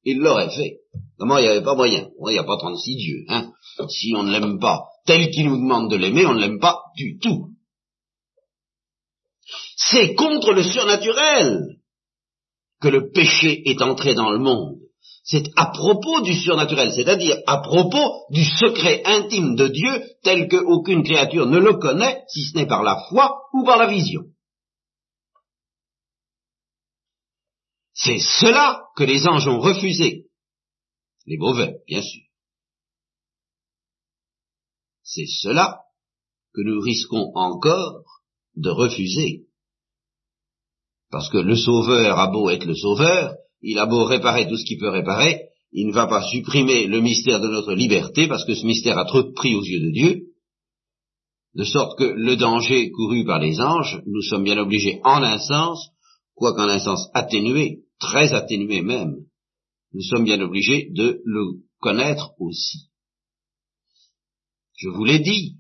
il 0.04 0.18
l'aurait 0.18 0.50
fait. 0.50 0.78
Comment 1.18 1.38
il 1.38 1.42
n'y 1.42 1.48
avait 1.48 1.64
pas 1.64 1.74
moyen 1.74 2.08
Il 2.26 2.32
n'y 2.32 2.38
a 2.38 2.44
pas 2.44 2.56
36 2.58 2.96
dieux. 2.96 3.24
Hein 3.28 3.52
si 3.88 4.12
on 4.16 4.22
ne 4.22 4.32
l'aime 4.32 4.60
pas 4.60 4.84
tel 5.04 5.30
qu'il 5.30 5.48
nous 5.48 5.56
demande 5.56 5.90
de 5.90 5.96
l'aimer, 5.96 6.26
on 6.26 6.34
ne 6.34 6.40
l'aime 6.40 6.60
pas 6.60 6.78
du 6.96 7.18
tout. 7.18 7.48
C'est 9.76 10.14
contre 10.14 10.52
le 10.52 10.62
surnaturel 10.62 11.78
que 12.80 12.88
le 12.88 13.10
péché 13.10 13.62
est 13.68 13.82
entré 13.82 14.14
dans 14.14 14.30
le 14.30 14.38
monde. 14.38 14.81
C'est 15.24 15.44
à 15.56 15.66
propos 15.66 16.20
du 16.22 16.34
surnaturel, 16.34 16.92
c'est-à-dire 16.92 17.36
à 17.46 17.58
propos 17.58 18.26
du 18.30 18.44
secret 18.44 19.02
intime 19.04 19.54
de 19.54 19.68
Dieu 19.68 20.02
tel 20.22 20.48
qu'aucune 20.48 21.04
créature 21.04 21.46
ne 21.46 21.58
le 21.58 21.74
connaît, 21.74 22.24
si 22.28 22.44
ce 22.44 22.56
n'est 22.56 22.66
par 22.66 22.82
la 22.82 23.00
foi 23.08 23.42
ou 23.52 23.64
par 23.64 23.78
la 23.78 23.86
vision. 23.86 24.22
C'est 27.94 28.18
cela 28.18 28.88
que 28.96 29.04
les 29.04 29.28
anges 29.28 29.46
ont 29.46 29.60
refusé. 29.60 30.26
Les 31.26 31.36
mauvais, 31.36 31.76
bien 31.86 32.02
sûr. 32.02 32.22
C'est 35.04 35.26
cela 35.26 35.82
que 36.52 36.62
nous 36.62 36.80
risquons 36.80 37.30
encore 37.34 38.02
de 38.56 38.70
refuser. 38.70 39.46
Parce 41.10 41.28
que 41.28 41.38
le 41.38 41.54
Sauveur 41.54 42.18
a 42.18 42.26
beau 42.28 42.50
être 42.50 42.64
le 42.64 42.74
Sauveur, 42.74 43.36
il 43.62 43.78
a 43.78 43.86
beau 43.86 44.04
réparer 44.04 44.48
tout 44.48 44.56
ce 44.56 44.64
qu'il 44.64 44.78
peut 44.78 44.90
réparer, 44.90 45.48
il 45.72 45.86
ne 45.86 45.92
va 45.92 46.06
pas 46.06 46.22
supprimer 46.22 46.86
le 46.86 47.00
mystère 47.00 47.40
de 47.40 47.48
notre 47.48 47.74
liberté, 47.74 48.28
parce 48.28 48.44
que 48.44 48.54
ce 48.54 48.66
mystère 48.66 48.98
a 48.98 49.06
trop 49.06 49.22
de 49.22 49.32
prix 49.32 49.54
aux 49.54 49.64
yeux 49.64 49.80
de 49.80 49.90
Dieu, 49.90 50.22
de 51.54 51.64
sorte 51.64 51.98
que 51.98 52.04
le 52.04 52.36
danger 52.36 52.90
couru 52.90 53.24
par 53.24 53.38
les 53.38 53.60
anges, 53.60 54.00
nous 54.06 54.22
sommes 54.22 54.44
bien 54.44 54.58
obligés 54.58 55.00
en 55.04 55.22
un 55.22 55.38
sens, 55.38 55.90
quoiqu'en 56.34 56.68
un 56.68 56.78
sens 56.78 57.08
atténué, 57.14 57.80
très 57.98 58.32
atténué 58.34 58.82
même, 58.82 59.14
nous 59.94 60.02
sommes 60.02 60.24
bien 60.24 60.40
obligés 60.40 60.88
de 60.92 61.20
le 61.24 61.60
connaître 61.80 62.32
aussi. 62.38 62.88
Je 64.76 64.88
vous 64.88 65.04
l'ai 65.04 65.18
dit, 65.18 65.56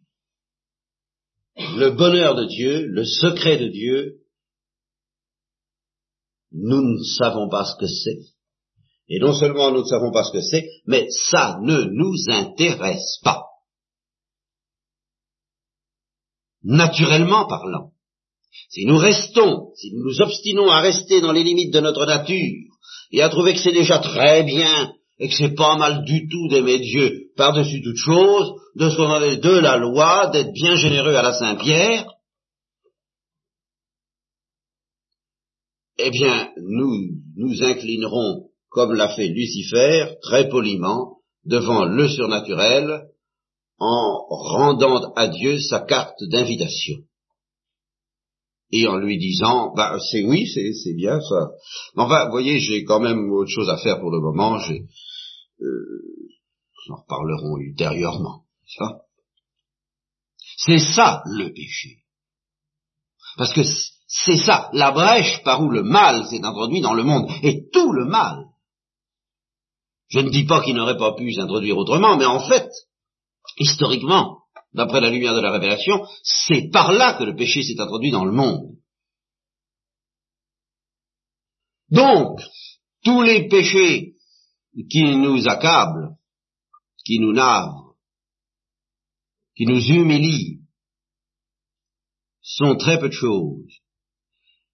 le 1.76 1.90
bonheur 1.90 2.34
de 2.34 2.46
Dieu, 2.46 2.86
le 2.86 3.04
secret 3.04 3.58
de 3.58 3.68
Dieu, 3.68 4.21
nous 6.52 6.80
ne 6.80 7.02
savons 7.18 7.48
pas 7.48 7.64
ce 7.64 7.76
que 7.78 7.86
c'est. 7.86 8.18
Et 9.08 9.18
non 9.18 9.34
seulement 9.34 9.70
nous 9.70 9.80
ne 9.82 9.86
savons 9.86 10.12
pas 10.12 10.24
ce 10.24 10.32
que 10.32 10.40
c'est, 10.40 10.66
mais 10.86 11.06
ça 11.30 11.58
ne 11.62 11.84
nous 11.84 12.14
intéresse 12.28 13.18
pas. 13.22 13.42
Naturellement 16.62 17.46
parlant. 17.46 17.90
Si 18.70 18.86
nous 18.86 18.98
restons, 18.98 19.72
si 19.76 19.92
nous 19.94 20.04
nous 20.04 20.20
obstinons 20.20 20.70
à 20.70 20.80
rester 20.80 21.20
dans 21.20 21.32
les 21.32 21.42
limites 21.42 21.72
de 21.72 21.80
notre 21.80 22.06
nature 22.06 22.76
et 23.10 23.22
à 23.22 23.28
trouver 23.28 23.54
que 23.54 23.60
c'est 23.60 23.72
déjà 23.72 23.98
très 23.98 24.42
bien 24.44 24.92
et 25.18 25.28
que 25.28 25.34
c'est 25.34 25.54
pas 25.54 25.76
mal 25.76 26.04
du 26.04 26.28
tout 26.28 26.48
d'aimer 26.48 26.78
Dieu 26.78 27.30
par-dessus 27.36 27.82
toute 27.82 27.96
chose, 27.96 28.52
de 28.76 28.88
se 28.90 28.96
donner 28.96 29.36
de 29.36 29.58
la 29.58 29.76
loi, 29.76 30.28
d'être 30.28 30.52
bien 30.52 30.74
généreux 30.76 31.14
à 31.14 31.22
la 31.22 31.32
Saint-Pierre, 31.32 32.06
eh 35.98 36.10
bien, 36.10 36.50
nous 36.56 37.10
nous 37.36 37.62
inclinerons, 37.62 38.50
comme 38.68 38.94
l'a 38.94 39.08
fait 39.14 39.28
Lucifer, 39.28 40.16
très 40.22 40.48
poliment, 40.48 41.18
devant 41.44 41.84
le 41.84 42.08
surnaturel, 42.08 43.08
en 43.78 44.26
rendant 44.28 45.12
à 45.14 45.28
Dieu 45.28 45.58
sa 45.60 45.80
carte 45.80 46.22
d'invitation. 46.30 46.98
Et 48.70 48.86
en 48.86 48.96
lui 48.96 49.18
disant, 49.18 49.74
bah, 49.74 49.98
c'est 50.10 50.24
oui, 50.24 50.46
c'est 50.46 50.94
bien 50.94 51.20
ça. 51.20 51.50
Enfin, 51.96 52.24
vous 52.26 52.30
voyez, 52.30 52.58
j'ai 52.58 52.84
quand 52.84 53.00
même 53.00 53.30
autre 53.30 53.50
chose 53.50 53.68
à 53.68 53.76
faire 53.76 54.00
pour 54.00 54.10
le 54.10 54.20
moment, 54.20 54.58
j'ai, 54.60 54.86
euh, 55.60 56.12
en 56.88 56.96
reparlerons 56.96 57.58
ultérieurement. 57.58 58.44
C'est 60.56 60.78
ça 60.78 61.22
le 61.26 61.52
péché. 61.52 61.98
Parce 63.36 63.52
que 63.52 63.62
c'est 64.14 64.36
ça, 64.36 64.68
la 64.74 64.90
brèche 64.90 65.42
par 65.42 65.62
où 65.62 65.70
le 65.70 65.82
mal 65.82 66.26
s'est 66.26 66.44
introduit 66.44 66.82
dans 66.82 66.92
le 66.92 67.02
monde, 67.02 67.30
et 67.42 67.70
tout 67.72 67.92
le 67.92 68.04
mal. 68.04 68.44
Je 70.08 70.18
ne 70.18 70.28
dis 70.28 70.44
pas 70.44 70.62
qu'il 70.62 70.74
n'aurait 70.76 70.98
pas 70.98 71.14
pu 71.14 71.32
s'introduire 71.32 71.78
autrement, 71.78 72.18
mais 72.18 72.26
en 72.26 72.46
fait, 72.46 72.68
historiquement, 73.56 74.42
d'après 74.74 75.00
la 75.00 75.08
lumière 75.08 75.34
de 75.34 75.40
la 75.40 75.50
révélation, 75.50 76.06
c'est 76.22 76.68
par 76.70 76.92
là 76.92 77.14
que 77.14 77.24
le 77.24 77.34
péché 77.34 77.62
s'est 77.62 77.80
introduit 77.80 78.10
dans 78.10 78.26
le 78.26 78.32
monde. 78.32 78.76
Donc, 81.88 82.38
tous 83.04 83.22
les 83.22 83.48
péchés 83.48 84.16
qui 84.90 85.16
nous 85.16 85.48
accablent, 85.48 86.16
qui 87.06 87.18
nous 87.18 87.32
navrent, 87.32 87.96
qui 89.56 89.64
nous 89.64 89.80
humilient, 89.80 90.60
sont 92.42 92.76
très 92.76 93.00
peu 93.00 93.08
de 93.08 93.14
choses. 93.14 93.81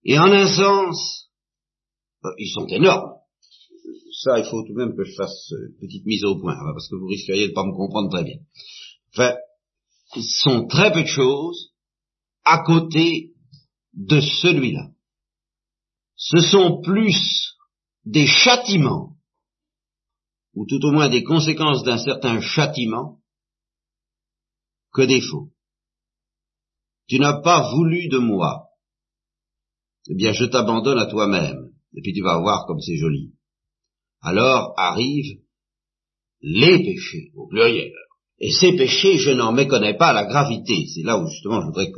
Et 0.09 0.19
en 0.19 0.33
un 0.33 0.47
sens, 0.49 1.29
euh, 2.25 2.31
ils 2.39 2.51
sont 2.51 2.67
énormes. 2.69 3.13
Ça, 4.23 4.39
il 4.39 4.47
faut 4.47 4.63
tout 4.63 4.73
de 4.73 4.79
même 4.79 4.97
que 4.97 5.05
je 5.05 5.15
fasse 5.15 5.51
une 5.51 5.77
petite 5.79 6.07
mise 6.07 6.25
au 6.25 6.41
point, 6.41 6.55
hein, 6.55 6.73
parce 6.73 6.89
que 6.89 6.97
vous 6.97 7.09
risqueriez 7.09 7.45
de 7.45 7.51
ne 7.51 7.55
pas 7.55 7.67
me 7.67 7.77
comprendre 7.77 8.09
très 8.09 8.25
bien. 8.25 8.39
Enfin, 9.13 9.37
ils 10.17 10.25
sont 10.25 10.67
très 10.67 10.95
peu 10.95 11.03
de 11.03 11.09
choses 11.09 11.75
à 12.45 12.65
côté 12.65 13.35
de 13.93 14.19
celui-là. 14.21 14.89
Ce 16.17 16.41
sont 16.41 16.81
plus 16.81 17.55
des 18.07 18.27
châtiments, 18.27 19.19
ou 20.55 20.65
tout 20.65 20.83
au 20.87 20.91
moins 20.91 21.11
des 21.11 21.23
conséquences 21.23 21.85
d'un 21.85 21.99
certain 21.99 22.41
châtiment, 22.41 23.21
que 24.95 25.03
des 25.03 25.21
faux. 25.21 25.51
Tu 27.09 27.19
n'as 27.19 27.43
pas 27.43 27.75
voulu 27.75 28.09
de 28.09 28.17
moi, 28.17 28.68
eh 30.09 30.15
bien 30.15 30.33
je 30.33 30.45
t'abandonne 30.45 30.99
à 30.99 31.07
toi-même, 31.07 31.71
et 31.95 32.01
puis 32.03 32.13
tu 32.13 32.23
vas 32.23 32.39
voir 32.39 32.67
comme 32.67 32.81
c'est 32.81 32.97
joli. 32.97 33.33
Alors 34.21 34.75
arrivent 34.77 35.41
les 36.41 36.79
péchés, 36.79 37.31
au 37.35 37.49
pluriel. 37.49 37.93
Et 38.41 38.53
ces 38.53 38.77
péchés, 38.77 39.19
je 39.19 39.31
n'en 39.31 39.53
méconnais 39.53 39.97
pas 39.97 40.13
la 40.13 40.25
gravité. 40.25 40.87
C'est 40.95 41.03
là 41.03 41.19
où 41.19 41.29
justement 41.29 41.61
je 41.61 41.67
voudrais 41.67 41.91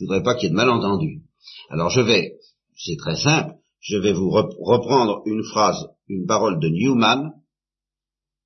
voudrais 0.00 0.22
pas 0.22 0.34
qu'il 0.34 0.44
y 0.44 0.46
ait 0.46 0.50
de 0.50 0.56
malentendu. 0.56 1.22
Alors 1.70 1.90
je 1.90 2.00
vais, 2.00 2.32
c'est 2.76 2.96
très 2.96 3.16
simple, 3.16 3.54
je 3.80 3.96
vais 3.96 4.12
vous 4.12 4.30
reprendre 4.30 5.22
une 5.26 5.44
phrase, 5.44 5.86
une 6.08 6.26
parole 6.26 6.60
de 6.60 6.68
Newman, 6.68 7.32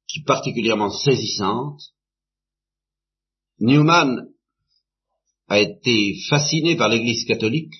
qui 0.07 0.21
est 0.21 0.27
particulièrement 0.27 0.91
saisissante. 0.91 1.81
Newman 3.59 4.29
a 5.49 5.61
été 5.61 6.15
fasciné 6.29 6.77
par 6.77 6.89
l'Église 6.89 7.25
catholique 7.25 7.75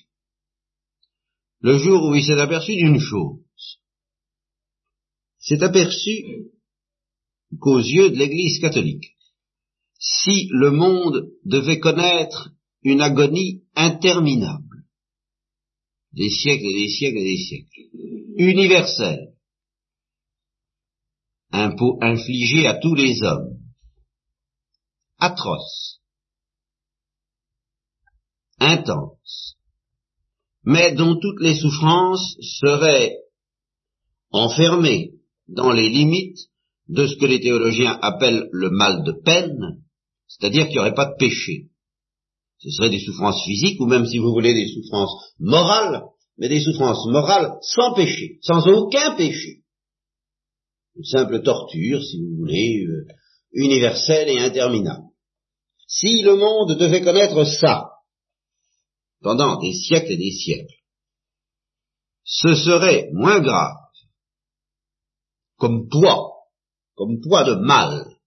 le 1.61 1.77
jour 1.77 2.09
où 2.09 2.15
il 2.15 2.23
s'est 2.23 2.39
aperçu 2.39 2.75
d'une 2.75 2.99
chose. 2.99 3.39
S'est 5.37 5.63
aperçu 5.63 6.51
qu'aux 7.59 7.79
yeux 7.79 8.09
de 8.09 8.17
l'Église 8.17 8.59
catholique, 8.59 9.15
si 9.99 10.47
le 10.51 10.71
monde 10.71 11.31
devait 11.45 11.79
connaître 11.79 12.51
une 12.83 13.01
agonie 13.01 13.63
interminable, 13.75 14.85
des 16.13 16.29
siècles 16.29 16.65
et 16.65 16.79
des 16.79 16.89
siècles 16.89 17.17
et 17.17 17.23
des 17.23 17.37
siècles, 17.37 17.81
universelle, 18.37 19.35
impôt 21.51 21.99
infligé 22.01 22.65
à 22.65 22.79
tous 22.79 22.95
les 22.95 23.21
hommes, 23.21 23.59
atroce, 25.19 26.01
intense, 28.59 29.57
mais 30.63 30.93
dont 30.93 31.15
toutes 31.15 31.41
les 31.41 31.55
souffrances 31.55 32.37
seraient 32.59 33.17
enfermées 34.31 35.13
dans 35.47 35.71
les 35.71 35.89
limites 35.89 36.37
de 36.87 37.07
ce 37.07 37.15
que 37.15 37.25
les 37.25 37.39
théologiens 37.39 37.97
appellent 38.01 38.47
le 38.51 38.69
mal 38.69 39.03
de 39.03 39.13
peine, 39.23 39.77
c'est-à-dire 40.27 40.65
qu'il 40.65 40.73
n'y 40.73 40.79
aurait 40.79 40.93
pas 40.93 41.11
de 41.11 41.17
péché. 41.17 41.69
Ce 42.59 42.69
seraient 42.69 42.89
des 42.89 42.99
souffrances 42.99 43.43
physiques, 43.43 43.79
ou 43.79 43.85
même 43.85 44.05
si 44.05 44.19
vous 44.19 44.31
voulez 44.31 44.53
des 44.53 44.67
souffrances 44.67 45.33
morales, 45.39 46.03
mais 46.37 46.47
des 46.47 46.61
souffrances 46.61 47.05
morales 47.07 47.53
sans 47.61 47.93
péché, 47.93 48.37
sans 48.41 48.67
aucun 48.67 49.15
péché. 49.15 49.61
Une 50.95 51.05
simple 51.05 51.41
torture, 51.41 52.03
si 52.03 52.19
vous 52.19 52.37
voulez, 52.37 52.83
euh, 52.85 53.05
universelle 53.53 54.29
et 54.29 54.39
interminable. 54.39 55.05
Si 55.87 56.21
le 56.21 56.35
monde 56.35 56.77
devait 56.77 57.01
connaître 57.01 57.43
ça, 57.45 57.90
pendant 59.21 59.59
des 59.59 59.73
siècles 59.73 60.11
et 60.11 60.17
des 60.17 60.31
siècles, 60.31 60.75
ce 62.23 62.55
serait 62.55 63.09
moins 63.13 63.39
grave 63.39 63.77
comme 65.57 65.87
poids, 65.89 66.47
comme 66.95 67.21
poids 67.21 67.43
de 67.43 67.55
mal. 67.55 68.17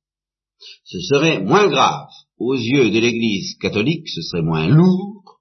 Ce 0.84 1.00
serait 1.00 1.40
moins 1.40 1.68
grave 1.68 2.08
aux 2.38 2.54
yeux 2.54 2.90
de 2.90 2.98
l'Église 3.00 3.56
catholique, 3.58 4.08
ce 4.08 4.22
serait 4.22 4.42
moins 4.42 4.68
lourd 4.68 5.40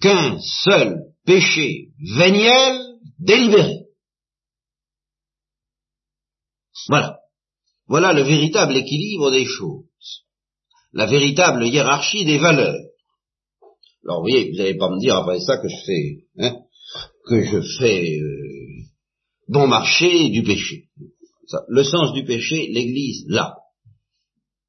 qu'un 0.00 0.40
seul 0.40 1.14
péché 1.24 1.90
véniel 2.16 2.80
délibéré. 3.18 3.86
Voilà. 6.88 7.18
Voilà 7.86 8.12
le 8.12 8.22
véritable 8.22 8.76
équilibre 8.76 9.30
des 9.30 9.44
choses. 9.44 10.24
La 10.92 11.06
véritable 11.06 11.66
hiérarchie 11.66 12.24
des 12.24 12.38
valeurs. 12.38 12.89
Alors 14.04 14.20
vous 14.20 14.28
voyez, 14.30 14.50
vous 14.50 14.56
n'allez 14.56 14.76
pas 14.76 14.90
me 14.90 14.98
dire 14.98 15.16
après 15.16 15.40
ça 15.40 15.58
que 15.58 15.68
je 15.68 15.84
fais, 15.84 16.24
hein, 16.38 16.56
que 17.26 17.42
je 17.42 17.60
fais 17.78 18.18
euh, 18.18 18.84
bon 19.48 19.66
marché 19.66 20.30
du 20.30 20.42
péché. 20.42 20.88
le 21.68 21.84
sens 21.84 22.12
du 22.12 22.24
péché, 22.24 22.68
l'Église 22.72 23.24
là. 23.28 23.56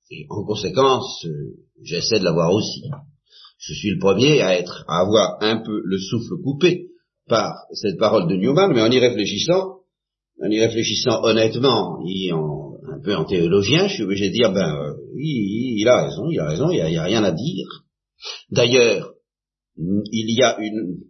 Et 0.10 0.26
en 0.30 0.44
conséquence, 0.44 1.26
euh, 1.26 1.56
j'essaie 1.82 2.20
de 2.20 2.26
l'avoir 2.26 2.54
aussi. 2.54 2.84
Je 3.58 3.74
suis 3.74 3.92
le 3.92 4.00
premier 4.00 4.42
à 4.42 4.58
être, 4.58 4.84
à 4.88 5.02
avoir 5.02 5.38
un 5.42 5.58
peu 5.58 5.82
le 5.84 6.00
souffle 6.00 6.42
coupé 6.44 6.88
par 7.28 7.54
cette 7.74 7.98
parole 7.98 8.28
de 8.28 8.36
Newman, 8.36 8.74
mais 8.74 8.82
en 8.82 8.92
y 8.92 9.00
réfléchissant, 9.00 9.78
en 10.44 10.50
y 10.50 10.60
réfléchissant 10.60 11.24
honnêtement, 11.24 12.00
et 12.06 12.32
un 12.32 13.00
peu 13.04 13.16
en 13.16 13.26
théologien, 13.26 13.88
je 13.88 13.94
suis 13.96 14.04
obligé 14.04 14.30
de 14.30 14.34
dire, 14.34 14.52
ben, 14.52 14.76
euh, 14.76 14.94
il 15.18 15.88
a 15.88 16.04
raison, 16.04 16.30
il 16.30 16.40
a 16.40 16.48
raison, 16.48 16.72
il 16.72 16.84
n'y 16.84 16.98
a, 16.98 17.04
rien 17.04 17.24
à 17.24 17.32
dire. 17.32 17.68
D'ailleurs, 18.50 19.11
il 19.78 20.38
y 20.38 20.44
a 20.44 20.58
une 20.60 21.04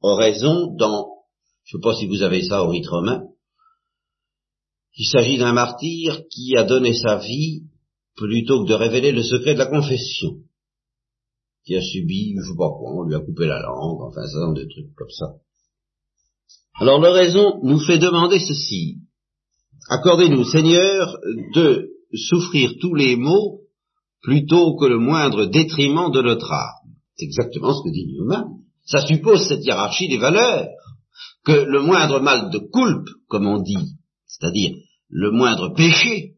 oraison 0.00 0.74
dans, 0.76 1.08
je 1.64 1.76
ne 1.76 1.80
sais 1.80 1.82
pas 1.82 1.94
si 1.94 2.06
vous 2.06 2.22
avez 2.22 2.42
ça 2.42 2.62
au 2.62 2.68
rite 2.68 2.86
romain, 2.86 3.24
il 4.96 5.06
s'agit 5.06 5.38
d'un 5.38 5.52
martyr 5.52 6.22
qui 6.30 6.56
a 6.56 6.64
donné 6.64 6.94
sa 6.94 7.16
vie 7.16 7.62
plutôt 8.16 8.64
que 8.64 8.68
de 8.68 8.74
révéler 8.74 9.12
le 9.12 9.22
secret 9.22 9.54
de 9.54 9.58
la 9.58 9.66
confession, 9.66 10.36
qui 11.64 11.74
a 11.74 11.82
subi, 11.82 12.34
je 12.36 12.42
sais 12.42 12.56
pas 12.56 12.70
quoi, 12.70 12.94
on 12.94 13.02
lui 13.04 13.14
a 13.14 13.20
coupé 13.20 13.46
la 13.46 13.60
langue, 13.60 14.02
enfin, 14.02 14.26
ça 14.26 14.38
dans 14.38 14.52
des 14.52 14.68
trucs 14.68 14.94
comme 14.94 15.10
ça. 15.10 15.34
Alors 16.74 17.00
l'oraison 17.00 17.60
nous 17.62 17.78
fait 17.78 17.98
demander 17.98 18.38
ceci. 18.38 18.98
Accordez-nous, 19.88 20.44
Seigneur, 20.44 21.18
de 21.54 21.90
souffrir 22.14 22.72
tous 22.80 22.94
les 22.94 23.16
maux 23.16 23.60
plutôt 24.22 24.76
que 24.76 24.86
le 24.86 24.98
moindre 24.98 25.46
détriment 25.46 26.10
de 26.10 26.22
notre 26.22 26.50
âme. 26.50 26.83
C'est 27.16 27.26
exactement 27.26 27.72
ce 27.72 27.82
que 27.84 27.92
dit 27.92 28.06
Newman. 28.06 28.44
Ça 28.84 29.06
suppose 29.06 29.48
cette 29.48 29.64
hiérarchie 29.64 30.08
des 30.08 30.18
valeurs, 30.18 30.68
que 31.44 31.52
le 31.52 31.80
moindre 31.80 32.20
mal 32.20 32.50
de 32.50 32.58
culpe, 32.58 33.08
comme 33.28 33.46
on 33.46 33.60
dit, 33.60 33.96
c'est-à-dire 34.26 34.76
le 35.08 35.30
moindre 35.30 35.74
péché, 35.74 36.34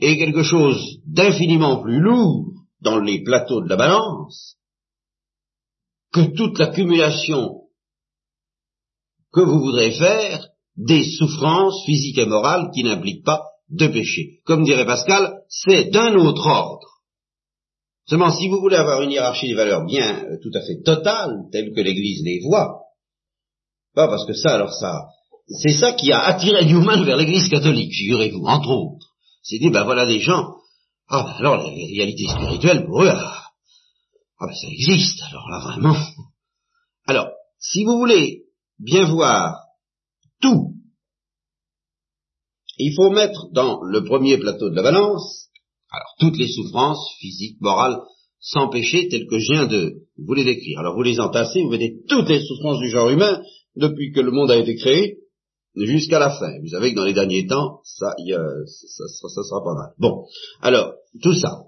est 0.00 0.18
quelque 0.18 0.42
chose 0.42 0.98
d'infiniment 1.06 1.82
plus 1.82 2.00
lourd 2.00 2.52
dans 2.80 2.98
les 2.98 3.22
plateaux 3.22 3.62
de 3.62 3.68
la 3.68 3.76
balance 3.76 4.56
que 6.12 6.34
toute 6.34 6.58
l'accumulation 6.58 7.62
que 9.32 9.40
vous 9.40 9.60
voudrez 9.60 9.92
faire 9.92 10.48
des 10.76 11.04
souffrances 11.04 11.84
physiques 11.84 12.18
et 12.18 12.26
morales 12.26 12.70
qui 12.72 12.84
n'impliquent 12.84 13.24
pas 13.24 13.42
de 13.68 13.88
péché. 13.88 14.40
Comme 14.44 14.64
dirait 14.64 14.86
Pascal, 14.86 15.42
c'est 15.48 15.90
d'un 15.90 16.14
autre 16.14 16.46
ordre. 16.46 16.93
Seulement, 18.06 18.30
si 18.36 18.48
vous 18.48 18.60
voulez 18.60 18.76
avoir 18.76 19.00
une 19.02 19.12
hiérarchie 19.12 19.48
des 19.48 19.54
valeurs 19.54 19.86
bien 19.86 20.24
euh, 20.24 20.36
tout 20.42 20.50
à 20.54 20.60
fait 20.60 20.82
totale, 20.82 21.44
telle 21.50 21.72
que 21.72 21.80
l'Église 21.80 22.22
les 22.24 22.40
voit, 22.40 22.82
pas 23.94 24.08
parce 24.08 24.26
que 24.26 24.34
ça, 24.34 24.54
alors 24.54 24.74
ça, 24.74 25.06
c'est 25.48 25.72
ça 25.72 25.92
qui 25.92 26.12
a 26.12 26.20
attiré 26.20 26.64
Newman 26.66 27.04
vers 27.04 27.16
l'Église 27.16 27.48
catholique, 27.48 27.94
figurez-vous, 27.94 28.44
entre 28.44 28.70
autres. 28.70 29.14
C'est 29.42 29.58
dit, 29.58 29.70
ben 29.70 29.84
voilà 29.84 30.06
des 30.06 30.20
gens, 30.20 30.54
ah 31.08 31.22
ben 31.22 31.34
alors 31.38 31.56
la 31.56 31.64
réalité 31.64 32.26
spirituelle 32.26 32.84
pour 32.86 33.02
eux, 33.02 33.08
ah, 33.10 33.44
ah 34.40 34.46
ben 34.46 34.54
ça 34.54 34.68
existe, 34.68 35.22
alors 35.30 35.48
là 35.48 35.60
vraiment. 35.60 35.96
Alors, 37.06 37.28
si 37.58 37.84
vous 37.84 37.98
voulez 37.98 38.44
bien 38.78 39.06
voir 39.06 39.60
tout, 40.40 40.74
il 42.78 42.94
faut 42.94 43.10
mettre 43.10 43.48
dans 43.52 43.82
le 43.82 44.04
premier 44.04 44.38
plateau 44.38 44.70
de 44.70 44.76
la 44.76 44.82
balance, 44.82 45.43
alors 45.94 46.14
toutes 46.18 46.38
les 46.38 46.48
souffrances 46.48 47.14
physiques, 47.18 47.60
morales, 47.60 47.98
sans 48.40 48.68
péché, 48.68 49.08
telles 49.08 49.26
que 49.26 49.38
je 49.38 49.52
viens 49.52 49.66
de 49.66 50.02
vous 50.18 50.34
les 50.34 50.44
décrire. 50.44 50.80
Alors 50.80 50.94
vous 50.94 51.02
les 51.02 51.20
entassez, 51.20 51.62
vous 51.62 51.70
mettez 51.70 51.96
toutes 52.08 52.28
les 52.28 52.44
souffrances 52.44 52.78
du 52.80 52.90
genre 52.90 53.10
humain 53.10 53.42
depuis 53.76 54.12
que 54.12 54.20
le 54.20 54.30
monde 54.30 54.50
a 54.50 54.56
été 54.56 54.74
créé 54.76 55.18
jusqu'à 55.76 56.18
la 56.18 56.30
fin. 56.30 56.52
Vous 56.60 56.68
savez 56.68 56.92
que 56.92 56.96
dans 56.96 57.04
les 57.04 57.14
derniers 57.14 57.46
temps, 57.46 57.80
ça, 57.84 58.14
y 58.18 58.32
a, 58.32 58.42
ça, 58.66 59.08
ça, 59.08 59.28
ça 59.28 59.42
sera 59.42 59.64
pas 59.64 59.74
mal. 59.74 59.92
Bon, 59.98 60.26
alors 60.60 60.94
tout 61.22 61.34
ça. 61.34 61.64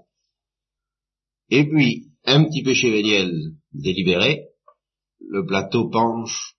Et 1.49 1.65
puis 1.65 2.07
un 2.25 2.43
petit 2.43 2.61
péché 2.61 2.91
véniel 2.91 3.31
délibéré, 3.73 4.49
le 5.19 5.45
plateau 5.45 5.89
penche 5.89 6.57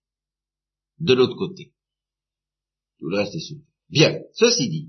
de 0.98 1.14
l'autre 1.14 1.36
côté. 1.36 1.72
Tout 2.98 3.08
le 3.08 3.18
reste 3.18 3.34
est 3.34 3.40
souple. 3.40 3.64
Bien, 3.90 4.18
ceci 4.34 4.68
dit, 4.68 4.88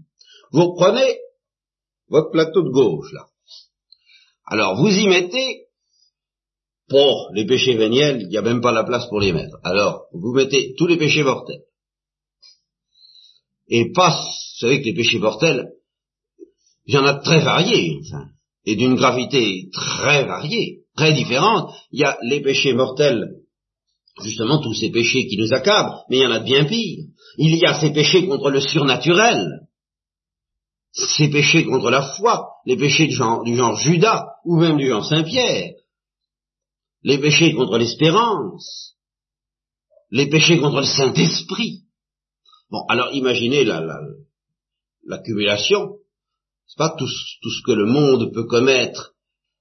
vous 0.52 0.72
reprenez 0.72 1.20
votre 2.10 2.32
plateau 2.32 2.64
de 2.64 2.70
gauche, 2.70 3.12
là. 3.14 3.26
Alors, 4.46 4.76
vous 4.76 4.90
y 4.90 5.08
mettez, 5.08 5.68
pour 6.88 7.30
les 7.34 7.46
péchés 7.46 7.76
véniels, 7.76 8.22
il 8.22 8.28
n'y 8.30 8.38
a 8.38 8.42
même 8.42 8.62
pas 8.62 8.72
la 8.72 8.84
place 8.84 9.08
pour 9.08 9.20
les 9.20 9.32
mettre. 9.32 9.58
Alors, 9.64 10.06
vous 10.12 10.34
mettez 10.34 10.74
tous 10.76 10.88
les 10.88 10.98
péchés 10.98 11.24
mortels. 11.24 11.62
Et 13.68 13.92
pas, 13.92 14.10
vous 14.10 14.60
savez 14.60 14.82
que 14.82 14.86
les 14.86 14.96
péchés 14.96 15.20
mortels, 15.20 15.70
il 16.86 16.96
y 16.96 16.98
en 16.98 17.06
a 17.06 17.14
de 17.14 17.24
très 17.24 17.42
variés, 17.42 18.00
enfin, 18.02 18.26
et 18.66 18.76
d'une 18.76 18.96
gravité 18.96 19.70
très 19.72 20.26
variée, 20.26 20.80
très 20.96 21.14
différente. 21.14 21.72
Il 21.92 22.00
y 22.00 22.04
a 22.04 22.18
les 22.24 22.42
péchés 22.42 22.74
mortels 22.74 23.40
justement 24.24 24.60
tous 24.60 24.74
ces 24.74 24.90
péchés 24.90 25.28
qui 25.28 25.38
nous 25.38 25.54
accablent, 25.54 25.94
mais 26.10 26.18
il 26.18 26.24
y 26.24 26.26
en 26.26 26.32
a 26.32 26.40
de 26.40 26.46
bien 26.46 26.66
pire. 26.66 27.06
Il 27.38 27.56
y 27.56 27.66
a 27.66 27.80
ces 27.80 27.92
péchés 27.92 28.28
contre 28.28 28.50
le 28.50 28.60
surnaturel, 28.60 29.62
ces 30.92 31.30
péchés 31.30 31.66
contre 31.66 31.90
la 31.90 32.02
foi, 32.02 32.50
les 32.66 32.78
péchés 32.78 33.08
du 33.08 33.16
genre, 33.16 33.76
Judas, 33.76 34.26
ou 34.46 34.58
même 34.58 34.78
du 34.78 34.88
genre 34.88 35.06
Saint-Pierre, 35.06 35.74
les 37.04 37.18
péchés 37.18 37.54
contre 37.54 37.78
l'espérance, 37.78 38.96
les 40.12 40.28
péchés 40.28 40.60
contre 40.60 40.80
le 40.80 40.86
Saint-Esprit. 40.86 41.84
Bon, 42.70 42.84
alors 42.90 43.14
imaginez 43.14 43.64
l'accumulation, 45.06 45.82
la, 45.82 45.96
c'est 46.68 46.78
pas 46.78 46.96
tout, 46.98 47.08
ce 47.08 47.64
que 47.66 47.72
le 47.72 47.86
monde 47.86 48.34
peut 48.34 48.46
commettre, 48.46 49.16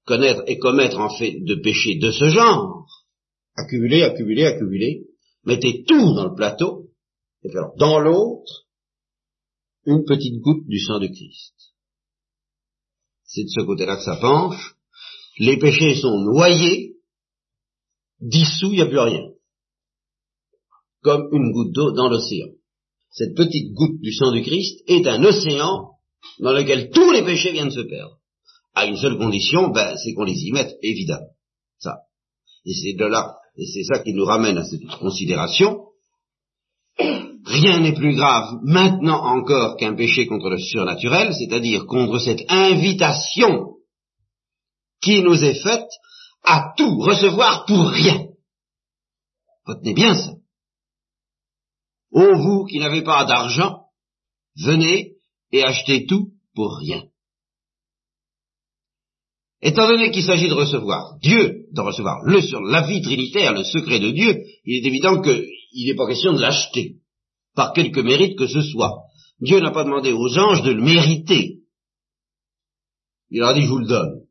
connaître 0.05 0.43
et 0.47 0.59
commettre 0.59 0.99
en 0.99 1.09
fait 1.09 1.39
de 1.41 1.55
péchés 1.55 1.97
de 1.97 2.11
ce 2.11 2.29
genre. 2.29 2.87
Accumuler, 3.55 4.03
accumuler, 4.03 4.45
accumuler, 4.45 5.05
mettez 5.43 5.83
tout 5.85 6.13
dans 6.13 6.25
le 6.25 6.35
plateau, 6.35 6.89
et 7.43 7.49
alors 7.51 7.75
dans 7.77 7.99
l'autre, 7.99 8.67
une 9.89 10.05
petite 10.05 10.39
goutte 10.39 10.67
du 10.67 10.79
sang 10.79 10.99
de 10.99 11.07
Christ. 11.07 11.53
C'est 13.25 13.43
de 13.43 13.49
ce 13.49 13.61
côté-là 13.61 13.97
que 13.97 14.03
ça 14.03 14.17
penche. 14.17 14.75
Les 15.37 15.57
péchés 15.57 15.95
sont 15.95 16.19
noyés, 16.19 16.95
dissous, 18.19 18.71
il 18.71 18.77
n'y 18.77 18.81
a 18.81 18.87
plus 18.87 18.99
rien. 18.99 19.29
Comme 21.01 21.29
une 21.31 21.51
goutte 21.51 21.71
d'eau 21.71 21.91
dans 21.91 22.09
l'océan. 22.09 22.49
Cette 23.11 23.35
petite 23.35 23.73
goutte 23.73 23.99
du 24.01 24.13
sang 24.13 24.31
du 24.31 24.41
Christ 24.41 24.83
est 24.87 25.07
un 25.07 25.23
océan 25.23 25.91
dans 26.39 26.53
lequel 26.53 26.89
tous 26.91 27.11
les 27.11 27.23
péchés 27.23 27.51
viennent 27.51 27.71
se 27.71 27.79
perdre. 27.79 28.19
À 28.75 28.85
une 28.85 28.97
seule 28.97 29.17
condition, 29.17 29.69
ben, 29.69 29.95
c'est 29.97 30.13
qu'on 30.13 30.25
les 30.25 30.39
y 30.39 30.51
mette, 30.51 30.77
évidemment. 30.81 31.31
Ça. 31.79 31.99
Et 32.65 32.73
c'est 32.73 32.93
de 32.93 33.05
là 33.05 33.39
et 33.59 33.65
c'est 33.65 33.83
ça 33.83 33.99
qui 33.99 34.13
nous 34.13 34.23
ramène 34.23 34.57
à 34.57 34.63
cette 34.63 34.85
considération, 34.99 35.88
rien 37.49 37.79
n'est 37.79 37.93
plus 37.93 38.15
grave 38.15 38.59
maintenant 38.63 39.21
encore 39.25 39.75
qu'un 39.75 39.95
péché 39.95 40.27
contre 40.27 40.49
le 40.49 40.59
surnaturel, 40.59 41.33
c'est-à-dire 41.33 41.85
contre 41.87 42.19
cette 42.19 42.43
invitation 42.47 43.77
qui 45.01 45.23
nous 45.23 45.43
est 45.43 45.61
faite 45.61 45.89
à 46.43 46.73
tout 46.77 46.99
recevoir 46.99 47.65
pour 47.65 47.89
rien. 47.89 48.27
Retenez 49.65 49.93
bien 49.93 50.15
ça. 50.15 50.31
Ô 52.11 52.37
vous 52.37 52.65
qui 52.65 52.79
n'avez 52.79 53.01
pas 53.01 53.25
d'argent, 53.25 53.85
venez 54.55 55.15
et 55.51 55.63
achetez 55.63 56.05
tout 56.05 56.31
pour 56.53 56.77
rien. 56.77 57.03
Étant 59.61 59.87
donné 59.87 60.11
qu'il 60.11 60.23
s'agit 60.23 60.47
de 60.47 60.53
recevoir 60.53 61.17
Dieu, 61.19 61.65
de 61.71 61.81
recevoir 61.81 62.21
le 62.23 62.41
sur 62.41 62.61
la 62.61 62.87
vie 62.87 63.01
trinitaire, 63.01 63.53
le 63.53 63.63
secret 63.63 63.99
de 63.99 64.11
Dieu, 64.11 64.43
il 64.65 64.83
est 64.83 64.87
évident 64.87 65.21
qu'il 65.21 65.85
n'est 65.85 65.95
pas 65.95 66.07
question 66.07 66.33
de 66.33 66.39
l'acheter 66.39 66.99
par 67.59 67.73
quelque 67.73 67.99
mérite 67.99 68.37
que 68.37 68.47
ce 68.47 68.61
soit. 68.61 69.03
Dieu 69.41 69.59
n'a 69.59 69.71
pas 69.71 69.83
demandé 69.83 70.13
aux 70.13 70.37
anges 70.37 70.63
de 70.63 70.71
le 70.71 70.81
mériter. 70.81 71.59
Il 73.31 73.39
leur 73.39 73.49
a 73.49 73.53
dit, 73.53 73.63
je 73.63 73.67
vous 73.67 73.79
le 73.79 73.85
donne. 73.85 74.21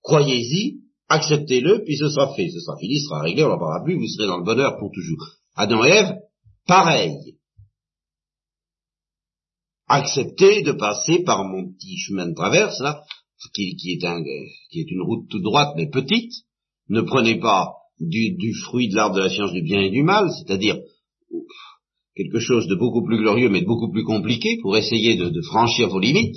Croyez-y, 0.00 0.80
acceptez-le, 1.10 1.84
puis 1.84 1.98
ce 1.98 2.08
sera 2.08 2.32
fait. 2.32 2.48
Ce 2.48 2.60
sera 2.60 2.78
fini, 2.78 2.98
ce 2.98 3.08
sera 3.08 3.20
réglé, 3.20 3.44
on 3.44 3.50
n'en 3.50 3.58
parlera 3.58 3.84
plus, 3.84 3.98
vous 3.98 4.08
serez 4.08 4.26
dans 4.26 4.38
le 4.38 4.44
bonheur 4.44 4.78
pour 4.78 4.90
toujours. 4.90 5.22
Adam 5.54 5.84
et 5.84 5.90
Ève, 5.90 6.14
pareil. 6.66 7.36
Acceptez 9.86 10.62
de 10.62 10.72
passer 10.72 11.22
par 11.24 11.44
mon 11.44 11.70
petit 11.70 11.98
chemin 11.98 12.26
de 12.26 12.34
traverse, 12.34 12.80
là, 12.80 13.02
qui, 13.52 13.76
est 13.92 14.90
une 14.90 15.02
route 15.02 15.28
toute 15.28 15.42
droite 15.42 15.74
mais 15.76 15.90
petite, 15.90 16.32
ne 16.88 17.02
prenez 17.02 17.38
pas 17.38 17.74
du, 17.98 18.54
fruit 18.64 18.88
de 18.88 18.96
l'arbre 18.96 19.16
de 19.16 19.20
la 19.20 19.28
science 19.28 19.52
du 19.52 19.60
bien 19.60 19.82
et 19.82 19.90
du 19.90 20.02
mal, 20.02 20.30
c'est-à-dire 20.30 20.78
quelque 22.14 22.40
chose 22.40 22.66
de 22.66 22.74
beaucoup 22.74 23.04
plus 23.04 23.18
glorieux 23.18 23.48
mais 23.48 23.60
de 23.60 23.66
beaucoup 23.66 23.90
plus 23.90 24.04
compliqué 24.04 24.58
pour 24.62 24.76
essayer 24.76 25.16
de, 25.16 25.42
franchir 25.42 25.88
vos 25.88 26.00
limites. 26.00 26.36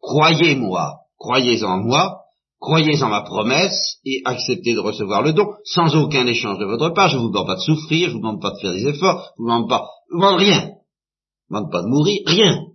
Croyez-moi, 0.00 0.94
croyez 1.18 1.62
en 1.64 1.78
moi, 1.78 2.20
croyez 2.60 3.02
en 3.02 3.08
ma 3.08 3.22
promesse 3.22 3.98
et 4.04 4.22
acceptez 4.24 4.74
de 4.74 4.80
recevoir 4.80 5.22
le 5.22 5.32
don 5.32 5.46
sans 5.64 5.94
aucun 5.96 6.26
échange 6.26 6.58
de 6.58 6.64
votre 6.64 6.90
part. 6.90 7.08
Je 7.08 7.16
ne 7.16 7.22
vous 7.22 7.28
demande 7.28 7.46
pas 7.46 7.56
de 7.56 7.60
souffrir, 7.60 8.08
je 8.08 8.12
ne 8.12 8.12
vous 8.14 8.20
demande 8.20 8.42
pas 8.42 8.52
de 8.52 8.58
faire 8.60 8.72
des 8.72 8.86
efforts, 8.86 9.32
je 9.36 9.42
ne 9.42 9.44
vous 9.44 9.50
demande 9.50 9.68
pas, 9.68 9.88
je 10.08 10.14
vous 10.14 10.20
demande 10.20 10.40
rien. 10.40 10.60
Je 10.60 10.64
ne 10.64 10.70
vous 10.70 11.66
demande 11.66 11.72
pas 11.72 11.82
de 11.82 11.88
mourir, 11.88 12.20
rien. 12.26 12.66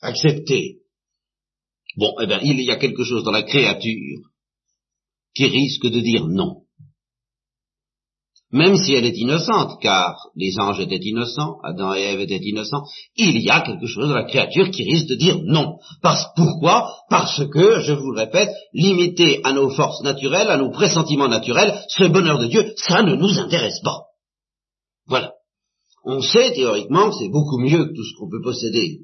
Acceptez. 0.00 0.80
Bon, 1.96 2.12
eh 2.20 2.26
bien, 2.26 2.40
il 2.42 2.60
y 2.60 2.70
a 2.70 2.76
quelque 2.76 3.04
chose 3.04 3.22
dans 3.24 3.30
la 3.30 3.42
créature 3.42 4.18
qui 5.34 5.46
risque 5.46 5.86
de 5.86 6.00
dire 6.00 6.26
non 6.26 6.63
même 8.54 8.76
si 8.76 8.94
elle 8.94 9.04
est 9.04 9.18
innocente, 9.18 9.80
car 9.82 10.28
les 10.36 10.60
anges 10.60 10.78
étaient 10.78 11.00
innocents, 11.02 11.58
Adam 11.64 11.92
et 11.92 12.02
Ève 12.02 12.20
étaient 12.20 12.38
innocents, 12.40 12.84
il 13.16 13.42
y 13.42 13.50
a 13.50 13.60
quelque 13.62 13.88
chose 13.88 14.08
dans 14.08 14.14
la 14.14 14.22
créature 14.22 14.70
qui 14.70 14.84
risque 14.84 15.08
de 15.08 15.16
dire 15.16 15.40
non. 15.42 15.78
Parce, 16.02 16.26
pourquoi? 16.36 16.88
Parce 17.10 17.44
que, 17.48 17.80
je 17.80 17.92
vous 17.92 18.12
le 18.12 18.20
répète, 18.20 18.50
limité 18.72 19.40
à 19.42 19.52
nos 19.52 19.70
forces 19.70 20.04
naturelles, 20.04 20.50
à 20.50 20.56
nos 20.56 20.70
pressentiments 20.70 21.26
naturels, 21.26 21.74
ce 21.88 22.04
bonheur 22.04 22.38
de 22.38 22.46
Dieu, 22.46 22.72
ça 22.76 23.02
ne 23.02 23.16
nous 23.16 23.40
intéresse 23.40 23.80
pas. 23.82 24.02
Voilà. 25.08 25.32
On 26.04 26.20
sait 26.20 26.52
théoriquement 26.52 27.10
que 27.10 27.16
c'est 27.18 27.30
beaucoup 27.30 27.58
mieux 27.58 27.86
que 27.86 27.92
tout 27.92 28.04
ce 28.04 28.16
qu'on 28.16 28.30
peut 28.30 28.42
posséder 28.42 29.00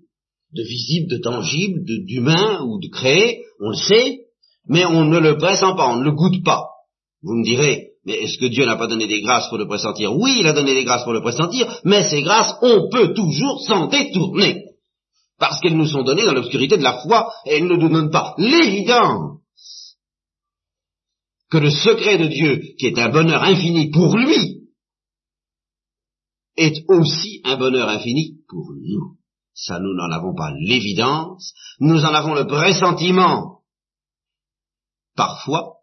de 0.52 0.62
visible, 0.62 1.10
de 1.10 1.18
tangible, 1.18 1.80
d'humain 2.06 2.62
ou 2.62 2.78
de 2.78 2.88
créé, 2.88 3.42
on 3.58 3.70
le 3.70 3.76
sait, 3.76 4.20
mais 4.68 4.84
on 4.84 5.06
ne 5.06 5.18
le 5.18 5.38
pressent 5.38 5.74
pas, 5.74 5.92
on 5.92 5.96
ne 5.96 6.04
le 6.04 6.12
goûte 6.12 6.44
pas. 6.44 6.66
Vous 7.22 7.34
me 7.34 7.44
direz, 7.44 7.89
mais 8.04 8.14
est-ce 8.14 8.38
que 8.38 8.46
Dieu 8.46 8.64
n'a 8.64 8.76
pas 8.76 8.86
donné 8.86 9.06
des 9.06 9.20
grâces 9.20 9.48
pour 9.48 9.58
le 9.58 9.66
pressentir? 9.66 10.14
Oui, 10.16 10.36
il 10.40 10.46
a 10.46 10.52
donné 10.52 10.72
des 10.72 10.84
grâces 10.84 11.04
pour 11.04 11.12
le 11.12 11.20
pressentir, 11.20 11.80
mais 11.84 12.08
ces 12.08 12.22
grâces, 12.22 12.54
on 12.62 12.88
peut 12.90 13.12
toujours 13.12 13.62
s'en 13.62 13.88
détourner. 13.88 14.64
Parce 15.38 15.60
qu'elles 15.60 15.76
nous 15.76 15.86
sont 15.86 16.02
données 16.02 16.24
dans 16.24 16.34
l'obscurité 16.34 16.78
de 16.78 16.82
la 16.82 17.02
foi, 17.02 17.30
et 17.44 17.56
elles 17.56 17.66
ne 17.66 17.76
nous 17.76 17.88
donnent 17.88 18.10
pas 18.10 18.34
l'évidence 18.38 19.96
que 21.50 21.58
le 21.58 21.70
secret 21.70 22.16
de 22.16 22.26
Dieu, 22.28 22.62
qui 22.78 22.86
est 22.86 22.98
un 22.98 23.10
bonheur 23.10 23.42
infini 23.42 23.90
pour 23.90 24.16
lui, 24.16 24.60
est 26.56 26.84
aussi 26.88 27.40
un 27.44 27.56
bonheur 27.56 27.88
infini 27.88 28.38
pour 28.48 28.70
nous. 28.72 29.16
Ça, 29.52 29.78
nous 29.78 29.94
n'en 29.94 30.10
avons 30.10 30.34
pas 30.34 30.52
l'évidence, 30.58 31.52
nous 31.80 32.00
en 32.00 32.14
avons 32.14 32.34
le 32.34 32.46
pressentiment. 32.46 33.58
Parfois, 35.16 35.79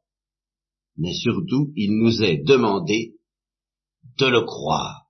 mais 0.97 1.13
surtout 1.13 1.71
il 1.75 1.97
nous 1.97 2.23
est 2.23 2.43
demandé 2.43 3.15
de 4.17 4.25
le 4.25 4.45
croire. 4.45 5.05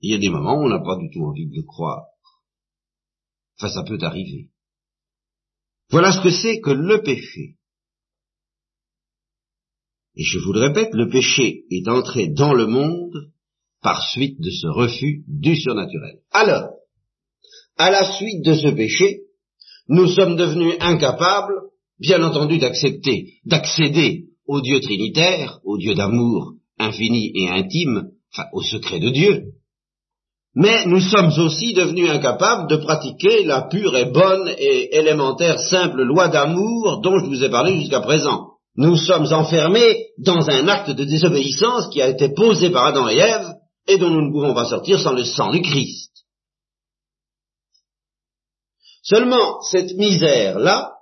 Il 0.00 0.12
y 0.12 0.14
a 0.14 0.18
des 0.18 0.28
moments 0.28 0.54
où 0.54 0.66
on 0.66 0.68
n'a 0.68 0.78
pas 0.78 0.96
du 0.96 1.10
tout 1.10 1.24
envie 1.24 1.48
de 1.48 1.56
le 1.56 1.62
croire. 1.62 2.04
Enfin, 3.58 3.68
ça 3.68 3.82
peut 3.82 3.98
arriver. 4.02 4.50
Voilà 5.90 6.12
ce 6.12 6.22
que 6.22 6.30
c'est 6.30 6.60
que 6.60 6.70
le 6.70 7.02
péché. 7.02 7.56
Et 10.14 10.22
je 10.22 10.38
vous 10.38 10.52
le 10.52 10.60
répète, 10.60 10.90
le 10.92 11.08
péché 11.08 11.64
est 11.70 11.88
entré 11.88 12.28
dans 12.28 12.52
le 12.52 12.66
monde 12.66 13.32
par 13.80 14.02
suite 14.10 14.40
de 14.40 14.50
ce 14.50 14.66
refus 14.66 15.24
du 15.26 15.56
surnaturel. 15.56 16.20
Alors, 16.30 16.70
à 17.76 17.90
la 17.90 18.12
suite 18.16 18.44
de 18.44 18.54
ce 18.54 18.68
péché, 18.68 19.22
nous 19.88 20.06
sommes 20.08 20.36
devenus 20.36 20.74
incapables 20.80 21.54
bien 21.98 22.22
entendu 22.22 22.58
d'accepter, 22.58 23.34
d'accéder 23.44 24.24
au 24.46 24.60
Dieu 24.60 24.80
trinitaire, 24.80 25.58
au 25.64 25.78
Dieu 25.78 25.94
d'amour 25.94 26.52
infini 26.78 27.32
et 27.34 27.48
intime, 27.48 28.10
enfin 28.32 28.48
au 28.52 28.62
secret 28.62 29.00
de 29.00 29.10
Dieu. 29.10 29.52
Mais 30.54 30.86
nous 30.86 31.00
sommes 31.00 31.32
aussi 31.38 31.72
devenus 31.74 32.10
incapables 32.10 32.68
de 32.68 32.76
pratiquer 32.76 33.44
la 33.44 33.62
pure 33.62 33.96
et 33.96 34.06
bonne 34.06 34.48
et 34.58 34.96
élémentaire 34.96 35.58
simple 35.58 36.02
loi 36.02 36.28
d'amour 36.28 37.00
dont 37.02 37.18
je 37.18 37.26
vous 37.26 37.44
ai 37.44 37.50
parlé 37.50 37.78
jusqu'à 37.80 38.00
présent. 38.00 38.54
Nous 38.76 38.96
sommes 38.96 39.32
enfermés 39.32 40.06
dans 40.18 40.48
un 40.48 40.68
acte 40.68 40.90
de 40.90 41.04
désobéissance 41.04 41.88
qui 41.92 42.00
a 42.00 42.08
été 42.08 42.30
posé 42.30 42.70
par 42.70 42.86
Adam 42.86 43.08
et 43.08 43.16
Ève 43.16 43.54
et 43.86 43.98
dont 43.98 44.10
nous 44.10 44.26
ne 44.26 44.32
pouvons 44.32 44.54
pas 44.54 44.66
sortir 44.66 45.00
sans 45.00 45.12
le 45.12 45.24
sang 45.24 45.50
du 45.50 45.62
Christ. 45.62 46.12
Seulement, 49.02 49.60
cette 49.62 49.94
misère-là, 49.94 50.92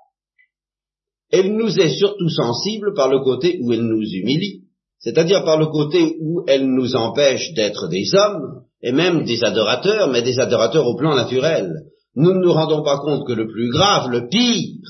elle 1.31 1.57
nous 1.57 1.79
est 1.79 1.97
surtout 1.97 2.29
sensible 2.29 2.95
par 2.95 3.09
le 3.09 3.21
côté 3.21 3.59
où 3.62 3.73
elle 3.73 3.87
nous 3.87 4.03
humilie, 4.03 4.62
c'est-à-dire 4.99 5.45
par 5.45 5.59
le 5.59 5.67
côté 5.67 6.17
où 6.21 6.43
elle 6.47 6.67
nous 6.67 6.95
empêche 6.95 7.53
d'être 7.55 7.89
des 7.89 8.15
hommes, 8.15 8.62
et 8.83 8.93
même 8.93 9.25
des 9.25 9.43
adorateurs, 9.43 10.11
mais 10.11 10.23
des 10.23 10.39
adorateurs 10.39 10.87
au 10.87 10.97
plan 10.97 11.15
naturel. 11.17 11.73
Nous 12.15 12.33
ne 12.33 12.39
nous 12.39 12.53
rendons 12.53 12.83
pas 12.83 12.99
compte 12.99 13.27
que 13.27 13.33
le 13.33 13.49
plus 13.49 13.71
grave, 13.71 14.11
le 14.11 14.29
pire, 14.29 14.81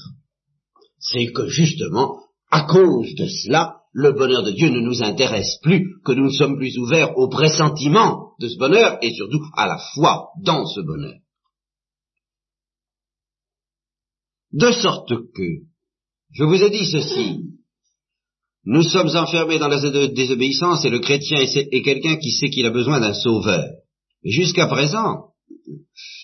c'est 0.99 1.33
que 1.33 1.49
justement, 1.49 2.18
à 2.51 2.62
cause 2.62 3.14
de 3.14 3.27
cela, 3.27 3.77
le 3.92 4.12
bonheur 4.12 4.42
de 4.42 4.51
Dieu 4.51 4.68
ne 4.68 4.81
nous 4.81 5.03
intéresse 5.03 5.59
plus, 5.62 6.01
que 6.05 6.12
nous 6.12 6.27
ne 6.27 6.33
sommes 6.33 6.57
plus 6.57 6.77
ouverts 6.79 7.16
au 7.16 7.29
pressentiment 7.29 8.33
de 8.38 8.49
ce 8.49 8.59
bonheur 8.59 8.99
et 9.01 9.14
surtout 9.14 9.42
à 9.57 9.66
la 9.66 9.79
foi 9.94 10.29
dans 10.42 10.66
ce 10.66 10.81
bonheur. 10.81 11.14
De 14.53 14.70
sorte 14.72 15.09
que 15.35 15.64
je 16.37 16.44
vous 16.44 16.62
ai 16.62 16.70
dit 16.70 16.85
ceci. 16.85 17.40
Nous 18.64 18.83
sommes 18.83 19.14
enfermés 19.16 19.59
dans 19.59 19.68
la 19.68 19.81
désobéissance 20.09 20.85
et 20.85 20.90
le 20.90 20.99
chrétien 20.99 21.38
est 21.40 21.83
quelqu'un 21.83 22.16
qui 22.16 22.31
sait 22.33 22.51
qu'il 22.51 22.66
a 22.66 22.70
besoin 22.70 23.01
d'un 23.01 23.14
sauveur. 23.14 23.64
Jusqu'à 24.25 24.66
présent, 24.66 25.31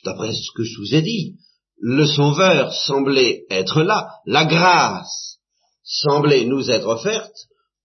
d'après 0.05 0.33
ce 0.33 0.51
que 0.57 0.65
je 0.65 0.79
vous 0.79 0.95
ai 0.95 1.03
dit, 1.03 1.37
le 1.79 2.05
sauveur 2.05 2.73
semblait 2.73 3.45
être 3.49 3.83
là, 3.83 4.09
la 4.27 4.45
grâce 4.45 5.39
semblait 5.83 6.45
nous 6.45 6.71
être 6.71 6.89
offerte 6.89 7.37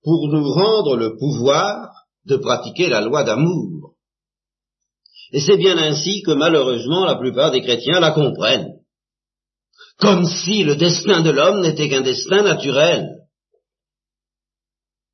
pour 0.03 0.27
nous 0.27 0.51
rendre 0.51 0.97
le 0.97 1.17
pouvoir 1.17 1.89
de 2.25 2.35
pratiquer 2.37 2.89
la 2.89 3.01
loi 3.01 3.23
d'amour. 3.23 3.93
Et 5.31 5.39
c'est 5.39 5.57
bien 5.57 5.77
ainsi 5.77 6.23
que 6.23 6.31
malheureusement 6.31 7.05
la 7.05 7.15
plupart 7.15 7.51
des 7.51 7.61
chrétiens 7.61 7.99
la 7.99 8.11
comprennent 8.11 8.76
comme 9.97 10.25
si 10.25 10.63
le 10.63 10.75
destin 10.75 11.21
de 11.21 11.31
l'homme 11.31 11.61
n'était 11.61 11.89
qu'un 11.89 12.01
destin 12.01 12.43
naturel. 12.43 13.07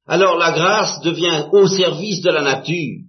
Alors 0.06 0.38
la 0.38 0.52
grâce 0.52 1.00
devient 1.02 1.48
au 1.54 1.68
service 1.68 2.22
de 2.22 2.30
la 2.30 2.42
nature, 2.42 3.06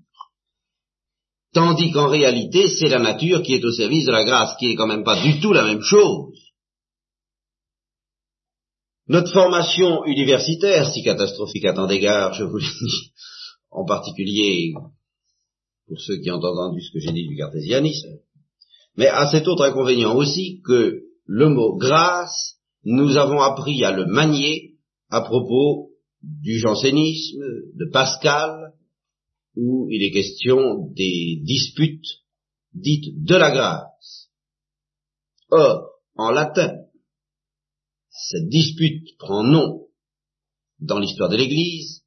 tandis 1.52 1.90
qu'en 1.90 2.08
réalité 2.08 2.68
c'est 2.68 2.88
la 2.88 3.00
nature 3.00 3.42
qui 3.42 3.54
est 3.54 3.64
au 3.64 3.72
service 3.72 4.06
de 4.06 4.12
la 4.12 4.24
grâce, 4.24 4.56
qui 4.58 4.70
est 4.70 4.76
quand 4.76 4.87
même 4.87 5.02
pas 5.02 5.20
du 5.20 5.40
tout 5.40 5.52
la 5.52 5.64
même 5.64 5.82
chose. 5.82 6.38
Notre 9.08 9.32
formation 9.32 10.04
universitaire, 10.04 10.90
si 10.90 11.02
catastrophique 11.02 11.64
à 11.66 11.74
tant 11.74 11.87
d'égards, 11.87 12.32
je 12.34 12.44
vous 12.44 12.56
le 12.56 12.62
dis, 12.62 13.12
en 13.70 13.84
particulier 13.84 14.72
pour 15.87 16.00
ceux 16.00 16.18
qui 16.20 16.30
ont 16.30 16.37
entendu 16.37 16.80
ce 16.80 16.92
que 16.92 17.00
j'ai 17.00 17.12
dit 17.12 17.26
du 17.26 17.37
cartésianisme, 17.37 18.18
mais 18.96 19.08
à 19.08 19.30
cet 19.30 19.48
autre 19.48 19.64
inconvénient 19.64 20.14
aussi 20.14 20.62
que 20.64 21.04
le 21.26 21.48
mot 21.48 21.76
grâce, 21.76 22.56
nous 22.84 23.16
avons 23.16 23.40
appris 23.40 23.84
à 23.84 23.92
le 23.92 24.06
manier 24.06 24.74
à 25.10 25.22
propos 25.22 25.90
du 26.22 26.58
jansénisme, 26.58 27.42
de 27.74 27.90
Pascal, 27.92 28.72
où 29.56 29.88
il 29.90 30.02
est 30.02 30.10
question 30.10 30.88
des 30.94 31.40
disputes 31.42 32.24
dites 32.72 33.22
de 33.22 33.37
la 33.37 33.50
grâce. 33.50 34.30
Or, 35.50 35.90
en 36.16 36.30
latin, 36.30 36.72
cette 38.10 38.48
dispute 38.48 39.16
prend 39.18 39.44
nom 39.44 39.87
dans 40.80 40.98
l'histoire 40.98 41.30
de 41.30 41.37
l'Église 41.37 42.02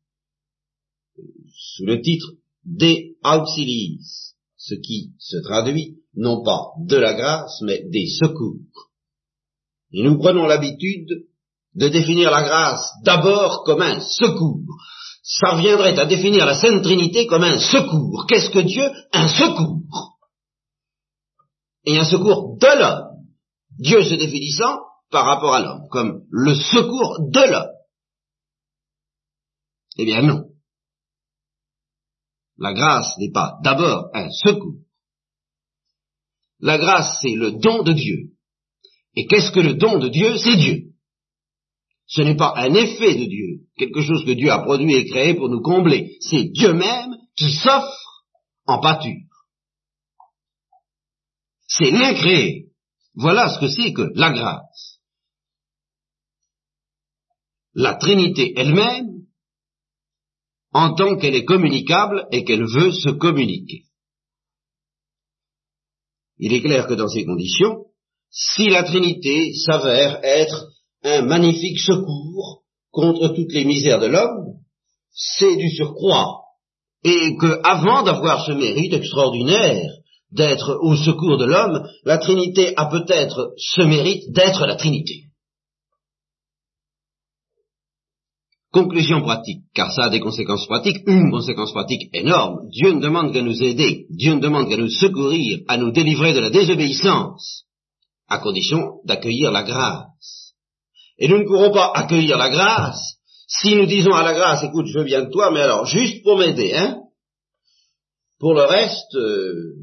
sous 1.53 1.85
le 1.85 2.01
titre 2.01 2.33
De 2.65 3.15
auxiliis, 3.23 4.33
ce 4.57 4.75
qui 4.75 5.13
se 5.19 5.37
traduit 5.37 5.99
non 6.15 6.43
pas 6.43 6.73
de 6.79 6.97
la 6.97 7.13
grâce, 7.13 7.61
mais 7.61 7.83
des 7.89 8.07
secours. 8.07 8.86
Et 9.93 10.03
nous 10.03 10.17
prenons 10.17 10.45
l'habitude 10.45 11.27
de 11.75 11.87
définir 11.89 12.31
la 12.31 12.43
grâce 12.43 12.91
d'abord 13.03 13.63
comme 13.63 13.81
un 13.81 13.99
secours. 13.99 14.77
Ça 15.23 15.51
reviendrait 15.51 15.97
à 15.99 16.05
définir 16.05 16.45
la 16.45 16.55
Sainte 16.55 16.83
Trinité 16.83 17.27
comme 17.27 17.43
un 17.43 17.59
secours. 17.59 18.25
Qu'est-ce 18.27 18.49
que 18.49 18.59
Dieu? 18.59 18.89
Un 19.13 19.27
secours. 19.27 20.17
Et 21.85 21.97
un 21.97 22.05
secours 22.05 22.57
de 22.57 22.79
l'homme. 22.79 23.25
Dieu 23.77 24.03
se 24.03 24.15
définissant 24.15 24.77
par 25.11 25.25
rapport 25.25 25.53
à 25.53 25.59
l'homme, 25.59 25.87
comme 25.89 26.23
le 26.29 26.55
secours 26.55 27.29
de 27.29 27.51
l'homme. 27.51 27.71
Eh 29.97 30.05
bien 30.05 30.21
non. 30.21 30.45
La 32.57 32.73
grâce 32.73 33.17
n'est 33.19 33.31
pas 33.31 33.57
d'abord 33.63 34.09
un 34.13 34.29
secours. 34.31 34.79
La 36.59 36.77
grâce, 36.77 37.19
c'est 37.21 37.35
le 37.35 37.51
don 37.51 37.83
de 37.83 37.93
Dieu. 37.93 38.36
Et 39.17 39.25
qu'est-ce 39.25 39.51
que 39.51 39.59
le 39.59 39.73
don 39.73 39.97
de 39.97 40.09
Dieu? 40.09 40.37
C'est 40.37 40.57
Dieu. 40.57 40.93
Ce 42.05 42.21
n'est 42.21 42.37
pas 42.37 42.53
un 42.55 42.71
effet 42.75 43.15
de 43.15 43.25
Dieu, 43.25 43.65
quelque 43.75 44.01
chose 44.01 44.23
que 44.23 44.31
Dieu 44.31 44.51
a 44.51 44.59
produit 44.59 44.93
et 44.93 45.09
créé 45.09 45.33
pour 45.33 45.49
nous 45.49 45.61
combler. 45.61 46.17
C'est 46.21 46.51
Dieu 46.51 46.73
même 46.73 47.17
qui 47.35 47.51
s'offre 47.51 48.23
en 48.67 48.79
pâture. 48.79 49.27
C'est 51.67 51.89
l'incréé. 51.89 52.67
Voilà 53.15 53.49
ce 53.49 53.59
que 53.59 53.67
c'est 53.67 53.91
que 53.91 54.11
la 54.13 54.31
grâce. 54.31 54.99
La 57.73 57.95
Trinité 57.95 58.53
elle-même, 58.55 59.25
en 60.73 60.93
tant 60.93 61.17
qu'elle 61.17 61.35
est 61.35 61.45
communicable 61.45 62.27
et 62.31 62.43
qu'elle 62.43 62.65
veut 62.65 62.91
se 62.91 63.09
communiquer. 63.09 63.85
Il 66.37 66.53
est 66.53 66.61
clair 66.61 66.85
que 66.85 66.93
dans 66.93 67.07
ces 67.07 67.25
conditions, 67.25 67.87
si 68.29 68.69
la 68.69 68.83
Trinité 68.83 69.53
s'avère 69.53 70.19
être 70.23 70.67
un 71.03 71.21
magnifique 71.23 71.79
secours 71.79 72.63
contre 72.91 73.29
toutes 73.29 73.53
les 73.53 73.65
misères 73.65 73.99
de 73.99 74.07
l'homme, 74.07 74.55
c'est 75.11 75.55
du 75.55 75.69
surcroît. 75.69 76.41
Et 77.03 77.37
que, 77.39 77.59
avant 77.63 78.03
d'avoir 78.03 78.45
ce 78.45 78.51
mérite 78.51 78.93
extraordinaire 78.93 79.89
d'être 80.31 80.77
au 80.81 80.95
secours 80.95 81.37
de 81.37 81.45
l'homme, 81.45 81.87
la 82.03 82.17
Trinité 82.17 82.73
a 82.75 82.87
peut-être 82.87 83.53
ce 83.57 83.81
mérite 83.81 84.31
d'être 84.31 84.65
la 84.65 84.75
Trinité. 84.75 85.27
Conclusion 88.71 89.21
pratique, 89.21 89.63
car 89.73 89.91
ça 89.93 90.05
a 90.05 90.09
des 90.09 90.19
conséquences 90.19 90.67
pratiques, 90.67 91.01
une 91.07 91.31
conséquence 91.31 91.71
pratique 91.71 92.09
énorme. 92.13 92.67
Dieu 92.69 92.91
ne 92.91 92.99
demande 92.99 93.31
qu'à 93.31 93.41
nous 93.41 93.63
aider, 93.63 94.05
Dieu 94.09 94.35
ne 94.35 94.41
demande 94.41 94.69
qu'à 94.69 94.77
nous 94.77 94.89
secourir, 94.89 95.61
à 95.67 95.77
nous 95.77 95.91
délivrer 95.91 96.33
de 96.33 96.41
la 96.41 96.49
désobéissance, 96.49 97.63
à 98.27 98.39
condition 98.39 98.99
d'accueillir 99.05 99.51
la 99.51 99.63
grâce. 99.63 100.53
Et 101.17 101.27
nous 101.27 101.39
ne 101.39 101.45
pourrons 101.45 101.71
pas 101.71 101.91
accueillir 101.93 102.37
la 102.37 102.49
grâce 102.49 103.17
si 103.47 103.75
nous 103.75 103.85
disons 103.85 104.13
à 104.13 104.23
la 104.23 104.33
grâce, 104.33 104.63
écoute, 104.63 104.87
je 104.87 104.99
veux 104.99 105.05
bien 105.05 105.23
de 105.23 105.31
toi, 105.31 105.51
mais 105.51 105.61
alors 105.61 105.85
juste 105.85 106.21
pour 106.23 106.37
m'aider, 106.37 106.73
hein. 106.75 106.97
Pour 108.39 108.53
le 108.53 108.65
reste, 108.65 109.15
euh, 109.15 109.75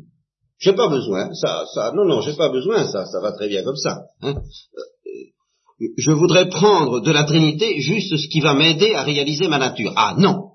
j'ai 0.58 0.74
pas 0.74 0.88
besoin, 0.88 1.32
ça, 1.34 1.64
ça, 1.74 1.92
non, 1.92 2.04
non, 2.04 2.20
j'ai 2.20 2.34
pas 2.34 2.50
besoin, 2.50 2.86
ça, 2.86 3.06
ça 3.06 3.20
va 3.20 3.32
très 3.32 3.48
bien 3.48 3.64
comme 3.64 3.76
ça. 3.76 4.02
Hein. 4.20 4.34
Euh, 4.36 5.86
je 5.96 6.12
voudrais 6.12 6.48
prendre 6.48 7.00
de 7.00 7.10
la 7.10 7.24
Trinité 7.24 7.80
juste 7.80 8.16
ce 8.16 8.28
qui 8.28 8.40
va 8.40 8.54
m'aider 8.54 8.94
à 8.94 9.02
réaliser 9.02 9.48
ma 9.48 9.58
nature. 9.58 9.92
Ah 9.96 10.14
non. 10.18 10.52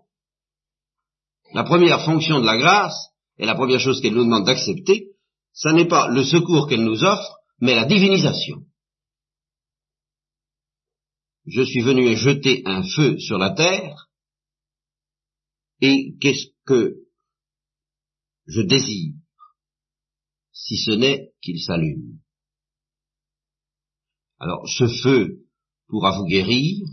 La 1.54 1.64
première 1.64 2.06
fonction 2.06 2.40
de 2.40 2.46
la 2.46 2.58
grâce, 2.58 3.10
et 3.40 3.46
la 3.46 3.56
première 3.56 3.80
chose 3.80 4.02
qu'elle 4.02 4.14
nous 4.14 4.24
demande 4.24 4.46
d'accepter, 4.46 5.08
ça 5.52 5.74
n'est 5.74 5.88
pas 5.88 6.08
le 6.08 6.24
secours 6.24 6.68
qu'elle 6.68 6.84
nous 6.84 7.04
offre, 7.04 7.39
mais 7.62 7.76
la 7.76 7.86
divinisation. 7.86 8.66
Je 11.46 11.62
suis 11.64 11.82
venu 11.82 12.16
jeter 12.16 12.62
un 12.66 12.84
feu 12.84 13.18
sur 13.20 13.38
la 13.38 13.52
terre, 13.52 14.10
et 15.82 16.16
qu'est-ce 16.20 16.52
que 16.66 16.96
je 18.46 18.62
désire, 18.62 19.14
si 20.52 20.78
ce 20.78 20.92
n'est 20.92 21.32
qu'il 21.42 21.60
s'allume. 21.62 22.20
Alors, 24.40 24.68
ce 24.68 24.88
feu 25.04 25.46
pourra 25.88 26.18
vous 26.18 26.26
guérir, 26.26 26.86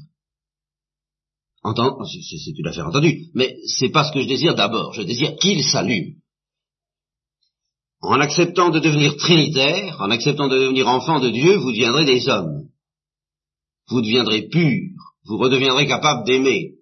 c'est 1.64 2.58
une 2.58 2.66
affaire 2.66 2.86
entendue, 2.86 3.30
mais 3.34 3.56
c'est 3.66 3.90
pas 3.90 4.04
ce 4.04 4.12
que 4.12 4.22
je 4.22 4.28
désire 4.28 4.54
d'abord, 4.54 4.92
je 4.92 5.02
désire 5.02 5.36
qu'il 5.36 5.62
s'allume 5.64 6.20
en 8.08 8.20
acceptant 8.20 8.70
de 8.70 8.78
devenir 8.78 9.16
trinitaire, 9.16 10.00
en 10.00 10.10
acceptant 10.10 10.48
de 10.48 10.58
devenir 10.58 10.86
enfant 10.86 11.20
de 11.20 11.30
Dieu, 11.30 11.56
vous 11.56 11.72
deviendrez 11.72 12.04
des 12.04 12.28
hommes. 12.28 12.68
Vous 13.88 14.00
deviendrez 14.00 14.48
purs, 14.48 15.14
vous 15.24 15.38
redeviendrez 15.38 15.86
capable 15.86 16.24
d'aimer. 16.24 16.74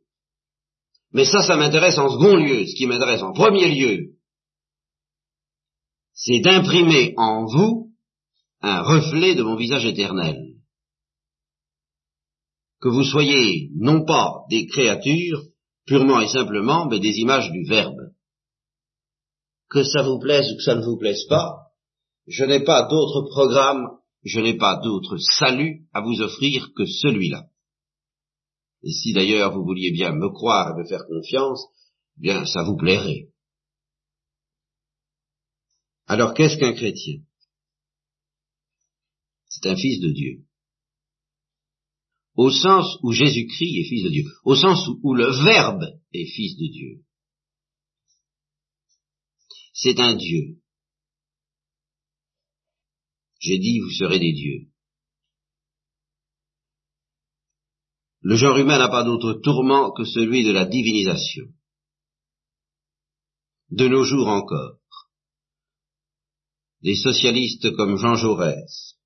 Mais 1.12 1.24
ça, 1.24 1.42
ça 1.42 1.56
m'intéresse 1.56 1.98
en 1.98 2.08
second 2.10 2.36
lieu. 2.36 2.66
Ce 2.66 2.74
qui 2.74 2.86
m'intéresse 2.86 3.22
en 3.22 3.32
premier 3.32 3.68
lieu, 3.68 4.14
c'est 6.14 6.40
d'imprimer 6.40 7.14
en 7.16 7.46
vous 7.46 7.90
un 8.60 8.82
reflet 8.82 9.34
de 9.34 9.42
mon 9.42 9.56
visage 9.56 9.84
éternel. 9.84 10.36
Que 12.80 12.88
vous 12.88 13.04
soyez 13.04 13.70
non 13.76 14.04
pas 14.04 14.44
des 14.50 14.66
créatures 14.66 15.42
purement 15.86 16.20
et 16.20 16.28
simplement, 16.28 16.86
mais 16.86 16.98
des 16.98 17.18
images 17.18 17.50
du 17.50 17.64
Verbe 17.64 18.03
que 19.74 19.82
ça 19.82 20.02
vous 20.02 20.20
plaise 20.20 20.52
ou 20.52 20.56
que 20.56 20.62
ça 20.62 20.76
ne 20.76 20.84
vous 20.84 20.96
plaise 20.96 21.26
pas, 21.28 21.72
je 22.28 22.44
n'ai 22.44 22.62
pas 22.62 22.86
d'autre 22.88 23.22
programme, 23.28 23.88
je 24.22 24.38
n'ai 24.38 24.56
pas 24.56 24.76
d'autre 24.76 25.16
salut 25.18 25.88
à 25.92 26.00
vous 26.00 26.20
offrir 26.20 26.72
que 26.76 26.86
celui-là. 26.86 27.48
Et 28.84 28.92
si 28.92 29.12
d'ailleurs 29.12 29.52
vous 29.52 29.64
vouliez 29.64 29.90
bien 29.90 30.12
me 30.12 30.28
croire 30.28 30.70
et 30.70 30.80
me 30.80 30.86
faire 30.86 31.04
confiance, 31.06 31.66
bien 32.16 32.46
ça 32.46 32.62
vous 32.62 32.76
plairait. 32.76 33.30
Alors 36.06 36.34
qu'est-ce 36.34 36.56
qu'un 36.56 36.74
chrétien? 36.74 37.22
C'est 39.48 39.68
un 39.68 39.76
fils 39.76 40.00
de 40.00 40.10
Dieu. 40.10 40.44
Au 42.36 42.50
sens 42.50 42.96
où 43.02 43.10
Jésus-Christ 43.10 43.76
est 43.80 43.88
fils 43.88 44.04
de 44.04 44.10
Dieu, 44.10 44.24
au 44.44 44.54
sens 44.54 44.88
où 45.02 45.14
le 45.14 45.32
Verbe 45.44 45.84
est 46.12 46.26
fils 46.26 46.56
de 46.58 46.66
Dieu 46.68 47.04
c'est 49.74 49.98
un 50.00 50.14
Dieu. 50.14 50.56
J'ai 53.40 53.58
dit, 53.58 53.80
vous 53.80 53.90
serez 53.90 54.18
des 54.18 54.32
dieux. 54.32 54.68
Le 58.20 58.36
genre 58.36 58.56
humain 58.56 58.78
n'a 58.78 58.88
pas 58.88 59.04
d'autre 59.04 59.34
tourment 59.42 59.92
que 59.92 60.04
celui 60.04 60.44
de 60.44 60.52
la 60.52 60.64
divinisation. 60.64 61.44
De 63.70 63.88
nos 63.88 64.04
jours 64.04 64.28
encore, 64.28 64.78
des 66.80 66.94
socialistes 66.94 67.74
comme 67.76 67.96
Jean 67.96 68.14
Jaurès, 68.14 68.96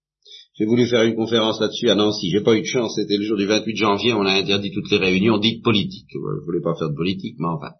j'ai 0.58 0.66
voulu 0.66 0.86
faire 0.86 1.04
une 1.04 1.14
conférence 1.14 1.60
là-dessus 1.60 1.88
à 1.88 1.94
Nancy. 1.94 2.30
J'ai 2.30 2.42
pas 2.42 2.56
eu 2.56 2.62
de 2.62 2.66
chance. 2.66 2.96
C'était 2.96 3.16
le 3.16 3.24
jour 3.24 3.36
du 3.36 3.46
28 3.46 3.76
janvier. 3.76 4.12
On 4.12 4.26
a 4.26 4.32
interdit 4.32 4.72
toutes 4.72 4.90
les 4.90 4.98
réunions 4.98 5.38
dites 5.38 5.62
politiques. 5.62 6.10
Je 6.12 6.44
voulais 6.44 6.60
pas 6.60 6.74
faire 6.74 6.90
de 6.90 6.96
politique, 6.96 7.36
mais 7.38 7.46
enfin. 7.46 7.70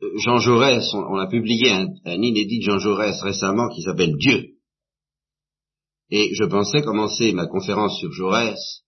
Jean 0.00 0.38
Jaurès, 0.38 0.84
on, 0.94 1.16
a 1.16 1.26
publié 1.26 1.70
un, 1.72 1.88
inédit 2.04 2.60
de 2.60 2.64
Jean 2.64 2.78
Jaurès 2.78 3.20
récemment 3.20 3.68
qui 3.68 3.82
s'appelle 3.82 4.16
Dieu. 4.16 4.54
Et 6.10 6.34
je 6.34 6.44
pensais 6.44 6.82
commencer 6.82 7.32
ma 7.32 7.46
conférence 7.46 7.98
sur 7.98 8.12
Jaurès 8.12 8.84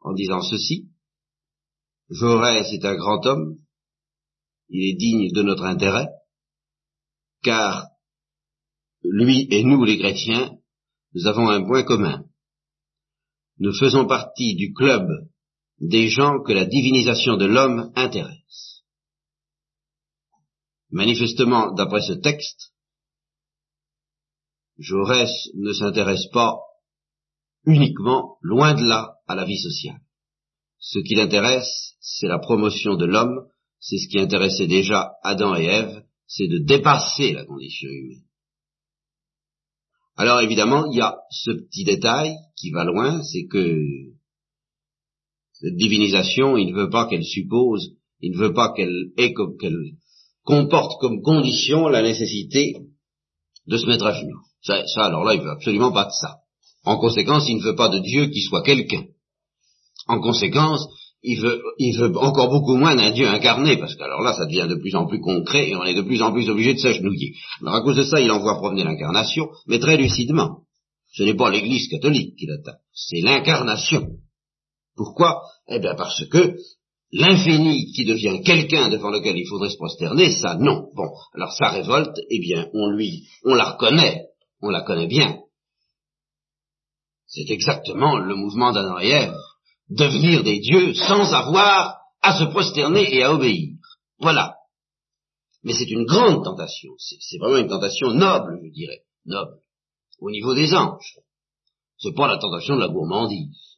en 0.00 0.12
disant 0.12 0.42
ceci. 0.42 0.88
Jaurès 2.10 2.66
est 2.72 2.84
un 2.84 2.96
grand 2.96 3.24
homme, 3.26 3.58
il 4.68 4.90
est 4.90 4.96
digne 4.96 5.30
de 5.32 5.42
notre 5.42 5.64
intérêt, 5.64 6.08
car 7.42 7.86
lui 9.02 9.46
et 9.50 9.62
nous 9.62 9.84
les 9.84 9.98
chrétiens, 9.98 10.56
nous 11.14 11.26
avons 11.26 11.48
un 11.48 11.64
point 11.64 11.84
commun. 11.84 12.24
Nous 13.58 13.72
faisons 13.72 14.06
partie 14.06 14.54
du 14.56 14.72
club 14.74 15.08
des 15.78 16.08
gens 16.08 16.42
que 16.42 16.52
la 16.52 16.64
divinisation 16.64 17.36
de 17.36 17.46
l'homme 17.46 17.92
intéresse. 17.94 18.75
Manifestement, 20.90 21.72
d'après 21.72 22.02
ce 22.02 22.12
texte, 22.12 22.72
Jaurès 24.78 25.30
ne 25.54 25.72
s'intéresse 25.72 26.26
pas 26.32 26.58
uniquement, 27.64 28.38
loin 28.42 28.74
de 28.74 28.84
là, 28.84 29.16
à 29.26 29.34
la 29.34 29.44
vie 29.44 29.58
sociale. 29.58 30.00
Ce 30.78 31.00
qui 31.00 31.14
l'intéresse, 31.14 31.96
c'est 32.00 32.28
la 32.28 32.38
promotion 32.38 32.94
de 32.94 33.06
l'homme, 33.06 33.48
c'est 33.80 33.98
ce 33.98 34.08
qui 34.08 34.20
intéressait 34.20 34.66
déjà 34.68 35.14
Adam 35.22 35.56
et 35.56 35.64
Ève, 35.64 36.04
c'est 36.26 36.46
de 36.46 36.58
dépasser 36.58 37.32
la 37.32 37.44
condition 37.44 37.88
humaine. 37.88 38.24
Alors 40.16 40.40
évidemment, 40.40 40.86
il 40.90 40.98
y 40.98 41.00
a 41.00 41.18
ce 41.30 41.50
petit 41.50 41.84
détail 41.84 42.36
qui 42.56 42.70
va 42.70 42.84
loin, 42.84 43.22
c'est 43.22 43.46
que 43.46 43.76
cette 45.52 45.76
divinisation, 45.76 46.56
il 46.56 46.72
ne 46.72 46.82
veut 46.82 46.90
pas 46.90 47.06
qu'elle 47.06 47.24
suppose, 47.24 47.96
il 48.20 48.32
ne 48.32 48.38
veut 48.38 48.54
pas 48.54 48.72
qu'elle 48.72 49.12
ait 49.16 49.32
comme 49.32 49.56
qu'elle 49.56 49.96
comporte 50.46 50.98
comme 51.00 51.20
condition 51.20 51.88
la 51.88 52.00
nécessité 52.00 52.76
de 53.66 53.76
se 53.76 53.86
mettre 53.86 54.06
à 54.06 54.12
genoux. 54.12 54.40
Ça, 54.62 54.82
alors 54.96 55.24
là, 55.24 55.34
il 55.34 55.42
veut 55.42 55.50
absolument 55.50 55.92
pas 55.92 56.04
de 56.04 56.12
ça. 56.12 56.36
En 56.84 56.96
conséquence, 56.98 57.48
il 57.48 57.58
ne 57.58 57.62
veut 57.62 57.76
pas 57.76 57.88
de 57.88 57.98
Dieu 57.98 58.26
qui 58.26 58.40
soit 58.40 58.62
quelqu'un. 58.62 59.04
En 60.06 60.20
conséquence, 60.20 60.86
il 61.22 61.40
veut, 61.40 61.60
il 61.78 61.98
veut 61.98 62.16
encore 62.16 62.48
beaucoup 62.48 62.76
moins 62.76 62.94
d'un 62.94 63.10
Dieu 63.10 63.26
incarné, 63.26 63.76
parce 63.76 63.96
qu'alors 63.96 64.22
là, 64.22 64.32
ça 64.32 64.46
devient 64.46 64.68
de 64.68 64.76
plus 64.76 64.94
en 64.94 65.06
plus 65.06 65.20
concret 65.20 65.68
et 65.68 65.74
on 65.74 65.84
est 65.84 65.94
de 65.94 66.02
plus 66.02 66.22
en 66.22 66.32
plus 66.32 66.48
obligé 66.48 66.74
de 66.74 66.78
s'agenouiller. 66.78 67.34
Alors 67.60 67.74
à 67.74 67.82
cause 67.82 67.96
de 67.96 68.04
ça, 68.04 68.20
il 68.20 68.30
envoie 68.30 68.56
promener 68.56 68.84
l'incarnation, 68.84 69.48
mais 69.66 69.80
très 69.80 69.96
lucidement. 69.96 70.60
Ce 71.12 71.24
n'est 71.24 71.34
pas 71.34 71.50
l'Église 71.50 71.88
catholique 71.88 72.36
qui 72.36 72.46
l'attaque, 72.46 72.80
c'est 72.94 73.20
l'incarnation. 73.20 74.06
Pourquoi? 74.94 75.42
Eh 75.68 75.80
bien 75.80 75.94
parce 75.94 76.24
que 76.26 76.56
l'infini 77.12 77.92
qui 77.92 78.04
devient 78.04 78.42
quelqu'un 78.44 78.88
devant 78.88 79.10
lequel 79.10 79.36
il 79.36 79.46
faudrait 79.48 79.70
se 79.70 79.76
prosterner, 79.76 80.30
ça 80.30 80.56
non. 80.56 80.88
Bon, 80.94 81.08
alors 81.34 81.52
sa 81.52 81.68
révolte, 81.68 82.18
eh 82.30 82.40
bien, 82.40 82.68
on 82.74 82.90
lui, 82.90 83.28
on 83.44 83.54
la 83.54 83.72
reconnaît, 83.72 84.26
on 84.60 84.70
la 84.70 84.82
connaît 84.82 85.06
bien. 85.06 85.40
C'est 87.26 87.50
exactement 87.50 88.16
le 88.16 88.34
mouvement 88.34 88.74
Ève, 89.00 89.34
devenir 89.90 90.42
des 90.42 90.60
dieux 90.60 90.94
sans 90.94 91.32
avoir 91.32 91.98
à 92.22 92.38
se 92.38 92.44
prosterner 92.44 93.14
et 93.14 93.22
à 93.22 93.32
obéir. 93.32 93.76
Voilà. 94.18 94.54
Mais 95.62 95.74
c'est 95.74 95.90
une 95.90 96.04
grande 96.04 96.44
tentation. 96.44 96.92
C'est 96.98 97.38
vraiment 97.38 97.58
une 97.58 97.68
tentation 97.68 98.12
noble, 98.12 98.60
je 98.64 98.70
dirais. 98.70 99.00
Noble. 99.24 99.58
Au 100.20 100.30
niveau 100.30 100.54
des 100.54 100.72
anges. 100.74 101.18
C'est 101.98 102.14
pas 102.14 102.28
la 102.28 102.38
tentation 102.38 102.76
de 102.76 102.80
la 102.80 102.88
gourmandise. 102.88 103.75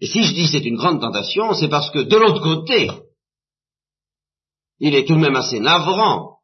Et 0.00 0.06
si 0.06 0.22
je 0.22 0.34
dis 0.34 0.48
c'est 0.48 0.64
une 0.64 0.76
grande 0.76 1.00
tentation, 1.00 1.54
c'est 1.54 1.68
parce 1.68 1.90
que 1.90 2.00
de 2.00 2.16
l'autre 2.16 2.42
côté, 2.42 2.90
il 4.78 4.94
est 4.94 5.06
tout 5.06 5.14
de 5.14 5.20
même 5.20 5.36
assez 5.36 5.58
navrant 5.58 6.36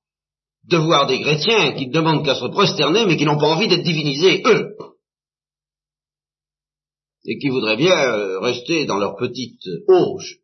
de 0.65 0.77
voir 0.77 1.07
des 1.07 1.21
chrétiens 1.21 1.73
qui 1.73 1.89
ne 1.89 1.93
demandent 1.93 2.25
qu'à 2.25 2.35
se 2.35 2.47
prosterner, 2.47 3.05
mais 3.05 3.17
qui 3.17 3.25
n'ont 3.25 3.39
pas 3.39 3.49
envie 3.49 3.69
d'être 3.69 3.83
divinisés, 3.83 4.43
eux. 4.47 4.77
Et 7.25 7.39
qui 7.39 7.49
voudraient 7.49 7.77
bien 7.77 7.97
euh, 7.97 8.41
rester 8.41 8.87
dans 8.87 8.99
leur 8.99 9.17
petite 9.17 9.63
auge. 9.89 10.39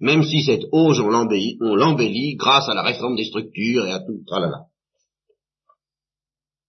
Même 0.00 0.22
si 0.22 0.42
cette 0.42 0.64
auge, 0.70 1.00
on 1.00 1.08
l'embellit, 1.08 2.36
grâce 2.36 2.68
à 2.68 2.74
la 2.74 2.82
réforme 2.82 3.16
des 3.16 3.24
structures 3.24 3.86
et 3.86 3.92
à 3.92 3.98
tout, 3.98 4.22
tralala. 4.26 4.66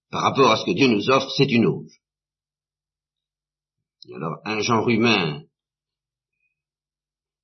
Par 0.10 0.24
rapport 0.24 0.52
à 0.52 0.58
ce 0.58 0.66
que 0.66 0.72
Dieu 0.72 0.88
nous 0.88 1.10
offre, 1.12 1.30
c'est 1.38 1.52
une 1.52 1.68
auge. 1.68 2.00
Alors, 4.16 4.39
un 4.45 4.60
genre 4.62 4.89
humain 4.89 5.43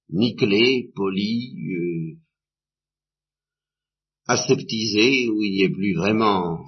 nickelé, 0.10 0.92
poli, 0.96 1.54
euh, 1.72 2.20
aseptisé, 4.28 5.30
où 5.30 5.42
il 5.44 5.52
n'y 5.52 5.64
ait 5.64 5.70
plus 5.70 5.96
vraiment 5.96 6.60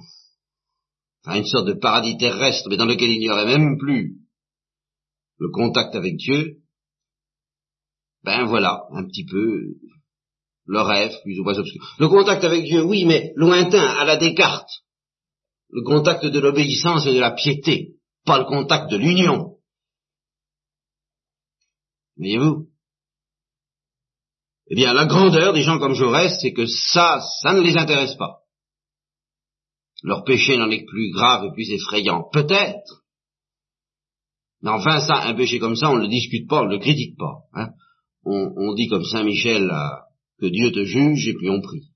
enfin, 1.24 1.38
une 1.38 1.46
sorte 1.46 1.66
de 1.66 1.72
paradis 1.72 2.16
terrestre, 2.16 2.68
mais 2.68 2.76
dans 2.76 2.84
lequel 2.84 3.10
il 3.10 3.18
n'y 3.18 3.30
aurait 3.30 3.46
même 3.46 3.78
plus 3.78 4.18
le 5.38 5.50
contact 5.50 5.94
avec 5.94 6.16
Dieu, 6.16 6.58
ben 8.24 8.44
voilà, 8.46 8.84
un 8.92 9.04
petit 9.04 9.24
peu 9.24 9.74
le 10.66 10.80
rêve, 10.80 11.14
plus 11.22 11.38
ou 11.38 11.44
moins 11.44 11.58
obscur. 11.58 11.96
Le 11.98 12.08
contact 12.08 12.44
avec 12.44 12.64
Dieu, 12.64 12.82
oui, 12.82 13.04
mais 13.04 13.32
lointain, 13.36 13.84
à 13.84 14.04
la 14.04 14.16
Descartes. 14.16 14.84
Le 15.70 15.82
contact 15.82 16.26
de 16.26 16.38
l'obéissance 16.38 17.06
et 17.06 17.14
de 17.14 17.20
la 17.20 17.30
piété, 17.32 17.96
pas 18.24 18.38
le 18.38 18.44
contact 18.44 18.90
de 18.90 18.96
l'union. 18.96 19.57
Voyez-vous? 22.18 22.68
Eh 24.70 24.74
bien, 24.74 24.92
la 24.92 25.06
grandeur 25.06 25.52
des 25.52 25.62
gens 25.62 25.78
comme 25.78 25.94
Jaurès, 25.94 26.38
c'est 26.40 26.52
que 26.52 26.66
ça, 26.66 27.20
ça 27.42 27.54
ne 27.54 27.60
les 27.60 27.76
intéresse 27.76 28.14
pas. 28.16 28.40
Leur 30.02 30.24
péché 30.24 30.56
n'en 30.56 30.70
est 30.70 30.84
plus 30.84 31.10
grave 31.10 31.44
et 31.46 31.52
plus 31.52 31.70
effrayant, 31.70 32.28
peut-être. 32.30 33.04
Mais 34.62 34.70
enfin, 34.70 35.00
ça, 35.00 35.26
un 35.26 35.34
péché 35.34 35.58
comme 35.58 35.76
ça, 35.76 35.90
on 35.90 35.96
ne 35.96 36.02
le 36.02 36.08
discute 36.08 36.48
pas, 36.48 36.62
on 36.62 36.66
ne 36.66 36.74
le 36.74 36.78
critique 36.78 37.16
pas. 37.16 37.44
Hein. 37.54 37.70
On, 38.24 38.74
dit 38.74 38.88
comme 38.88 39.04
Saint 39.04 39.24
Michel 39.24 39.72
que 40.38 40.46
Dieu 40.46 40.70
te 40.70 40.84
juge 40.84 41.28
et 41.28 41.34
puis 41.34 41.48
on 41.48 41.62
prie. 41.62 41.88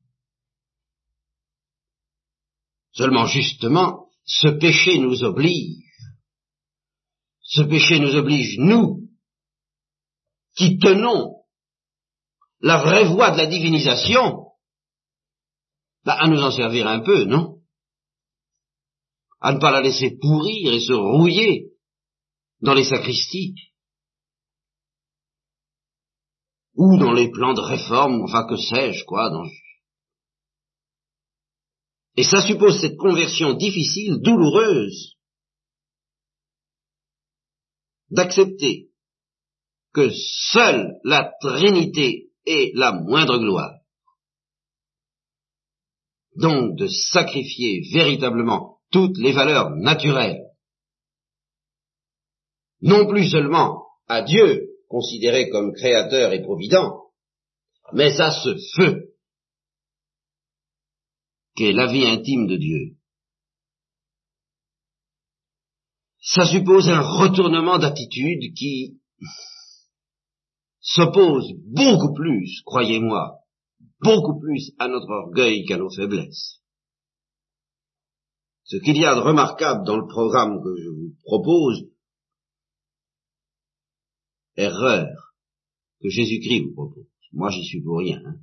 Seulement, 2.93 3.27
justement, 3.27 4.09
ce 4.25 4.49
péché 4.49 4.99
nous 4.99 5.25
oblige. 5.25 5.85
Ce 7.43 7.63
péché 7.63 7.99
nous 7.99 8.15
oblige, 8.15 8.57
nous, 8.59 9.02
qui 10.55 10.79
tenons 10.79 11.45
la 12.61 12.83
vraie 12.83 13.05
voie 13.05 13.31
de 13.33 13.39
la 13.39 13.47
divinisation, 13.47 14.47
bah, 16.05 16.17
à 16.19 16.29
nous 16.29 16.41
en 16.41 16.51
servir 16.51 16.87
un 16.87 17.01
peu, 17.01 17.25
non? 17.25 17.61
À 19.41 19.53
ne 19.53 19.59
pas 19.59 19.73
la 19.73 19.81
laisser 19.81 20.17
pourrir 20.21 20.73
et 20.73 20.81
se 20.81 20.93
rouiller 20.93 21.73
dans 22.61 22.75
les 22.75 22.85
sacristies 22.85 23.55
ou 26.75 26.97
dans 26.99 27.13
les 27.13 27.31
plans 27.31 27.55
de 27.55 27.61
réforme, 27.61 28.23
enfin 28.23 28.47
que 28.47 28.57
sais-je, 28.57 29.05
quoi. 29.05 29.31
Dans... 29.31 29.45
Et 32.17 32.23
ça 32.23 32.41
suppose 32.41 32.81
cette 32.81 32.97
conversion 32.97 33.55
difficile, 33.55 34.21
douloureuse, 34.23 35.17
d'accepter 38.11 38.92
que 39.93 40.11
seule 40.53 40.99
la 41.05 41.33
Trinité 41.41 42.31
est 42.47 42.75
la 42.75 42.93
moindre 42.93 43.39
gloire. 43.39 43.75
Donc 46.37 46.77
de 46.77 46.87
sacrifier 46.87 47.83
véritablement 47.93 48.79
toutes 48.91 49.19
les 49.19 49.33
valeurs 49.33 49.71
naturelles, 49.71 50.43
non 52.81 53.07
plus 53.07 53.29
seulement 53.31 53.87
à 54.09 54.23
Dieu, 54.23 54.69
considéré 54.89 55.49
comme 55.51 55.73
créateur 55.73 56.33
et 56.33 56.43
provident, 56.43 57.11
mais 57.93 58.19
à 58.21 58.31
ce 58.31 58.57
feu 58.77 59.15
qu'est 61.55 61.73
la 61.73 61.87
vie 61.87 62.07
intime 62.07 62.47
de 62.47 62.57
Dieu. 62.57 62.97
Ça 66.21 66.47
suppose 66.47 66.89
un 66.89 67.01
retournement 67.01 67.79
d'attitude 67.79 68.55
qui 68.55 69.01
s'oppose 70.83 71.53
beaucoup 71.65 72.13
plus, 72.13 72.61
croyez-moi, 72.65 73.39
beaucoup 74.01 74.39
plus 74.39 74.73
à 74.79 74.89
notre 74.89 75.09
orgueil 75.09 75.65
qu'à 75.65 75.79
nos 75.79 75.91
faiblesses. 75.91 76.61
Ce 78.65 78.77
qu'il 78.77 78.97
y 78.97 79.05
a 79.05 79.15
de 79.15 79.21
remarquable 79.21 79.85
dans 79.87 79.97
le 79.97 80.07
programme 80.07 80.63
que 80.63 80.77
je 80.77 80.89
vous 80.89 81.15
propose, 81.25 81.89
erreur 84.57 85.35
que 86.01 86.09
Jésus-Christ 86.09 86.65
vous 86.67 86.75
propose. 86.75 87.07
Moi, 87.33 87.51
j'y 87.51 87.65
suis 87.65 87.83
pour 87.83 87.99
rien. 87.99 88.21
Hein. 88.25 88.37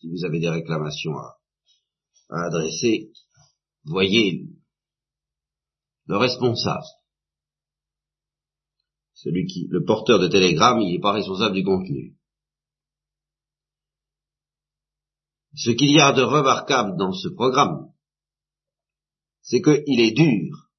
Si 0.00 0.08
vous 0.08 0.24
avez 0.24 0.40
des 0.40 0.48
réclamations 0.48 1.16
à, 1.16 1.38
à 2.30 2.46
adresser, 2.46 3.10
voyez 3.84 4.46
le 6.06 6.16
responsable 6.16 6.84
celui 9.22 9.46
qui, 9.46 9.66
le 9.68 9.84
porteur 9.84 10.20
de 10.20 10.28
télégramme, 10.28 10.80
il 10.80 10.92
n'est 10.92 11.00
pas 11.00 11.12
responsable 11.12 11.56
du 11.56 11.64
contenu. 11.64 12.16
Ce 15.56 15.70
qu'il 15.70 15.90
y 15.90 15.98
a 15.98 16.12
de 16.12 16.22
remarquable 16.22 16.96
dans 16.96 17.12
ce 17.12 17.28
programme, 17.28 17.92
c'est 19.42 19.60
qu'il 19.60 20.00
est 20.00 20.12
dur 20.12 20.70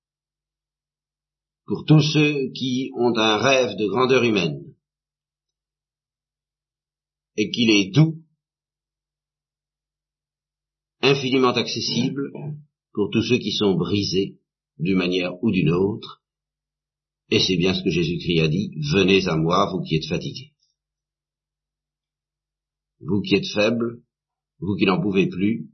pour 1.66 1.84
tous 1.86 2.02
ceux 2.02 2.52
qui 2.54 2.92
ont 2.96 3.16
un 3.18 3.38
rêve 3.38 3.76
de 3.78 3.88
grandeur 3.88 4.24
humaine, 4.24 4.74
et 7.36 7.52
qu'il 7.52 7.70
est 7.70 7.92
doux, 7.92 8.24
infiniment 11.02 11.52
accessible 11.52 12.32
pour 12.94 13.10
tous 13.12 13.24
ceux 13.24 13.38
qui 13.38 13.52
sont 13.52 13.76
brisés 13.76 14.40
d'une 14.78 14.98
manière 14.98 15.44
ou 15.44 15.52
d'une 15.52 15.72
autre, 15.72 16.24
et 17.32 17.40
c'est 17.40 17.58
bien 17.58 17.74
ce 17.74 17.84
que 17.84 17.92
Jésus-Christ 17.92 18.42
a 18.42 18.48
dit, 18.48 18.72
venez 18.92 19.28
à 19.28 19.36
moi, 19.36 19.70
vous 19.72 19.82
qui 19.82 19.96
êtes 19.96 20.08
fatigués. 20.08 20.54
Vous 23.02 23.22
qui 23.22 23.36
êtes 23.36 23.48
faibles, 23.54 24.02
vous 24.60 24.76
qui 24.76 24.86
n'en 24.86 25.02
pouvez 25.02 25.28
plus, 25.28 25.70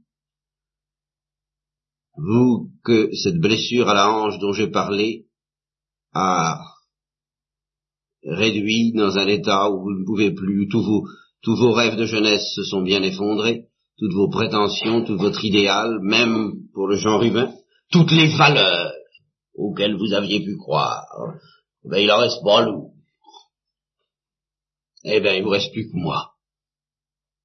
vous 2.16 2.70
que 2.84 3.10
cette 3.14 3.38
blessure 3.38 3.88
à 3.88 3.94
la 3.94 4.10
hanche 4.10 4.38
dont 4.38 4.52
j'ai 4.52 4.68
parlé 4.68 5.26
a 6.12 6.60
réduit 8.22 8.92
dans 8.92 9.18
un 9.18 9.26
état 9.26 9.70
où 9.70 9.82
vous 9.82 9.92
ne 9.92 10.04
pouvez 10.04 10.32
plus, 10.32 10.68
tous 10.68 10.82
vos, 10.82 11.06
tous 11.42 11.56
vos 11.56 11.72
rêves 11.72 11.96
de 11.96 12.06
jeunesse 12.06 12.54
se 12.54 12.64
sont 12.64 12.82
bien 12.82 13.02
effondrés, 13.02 13.66
toutes 13.98 14.14
vos 14.14 14.28
prétentions, 14.28 15.04
tout 15.04 15.16
votre 15.16 15.44
idéal, 15.44 16.00
même 16.02 16.54
pour 16.74 16.86
le 16.86 16.96
genre 16.96 17.22
humain, 17.22 17.52
toutes 17.90 18.12
les 18.12 18.36
valeurs 18.36 18.92
auquel 19.56 19.96
vous 19.96 20.12
aviez 20.12 20.44
pu 20.44 20.56
croire, 20.56 21.06
ben 21.84 21.98
il 21.98 22.10
en 22.10 22.18
reste 22.18 22.42
pas 22.44 22.62
lourd. 22.62 22.92
Eh 25.04 25.20
bien, 25.20 25.34
il 25.34 25.42
vous 25.42 25.50
reste 25.50 25.72
plus 25.72 25.88
que 25.90 25.96
moi. 25.96 26.34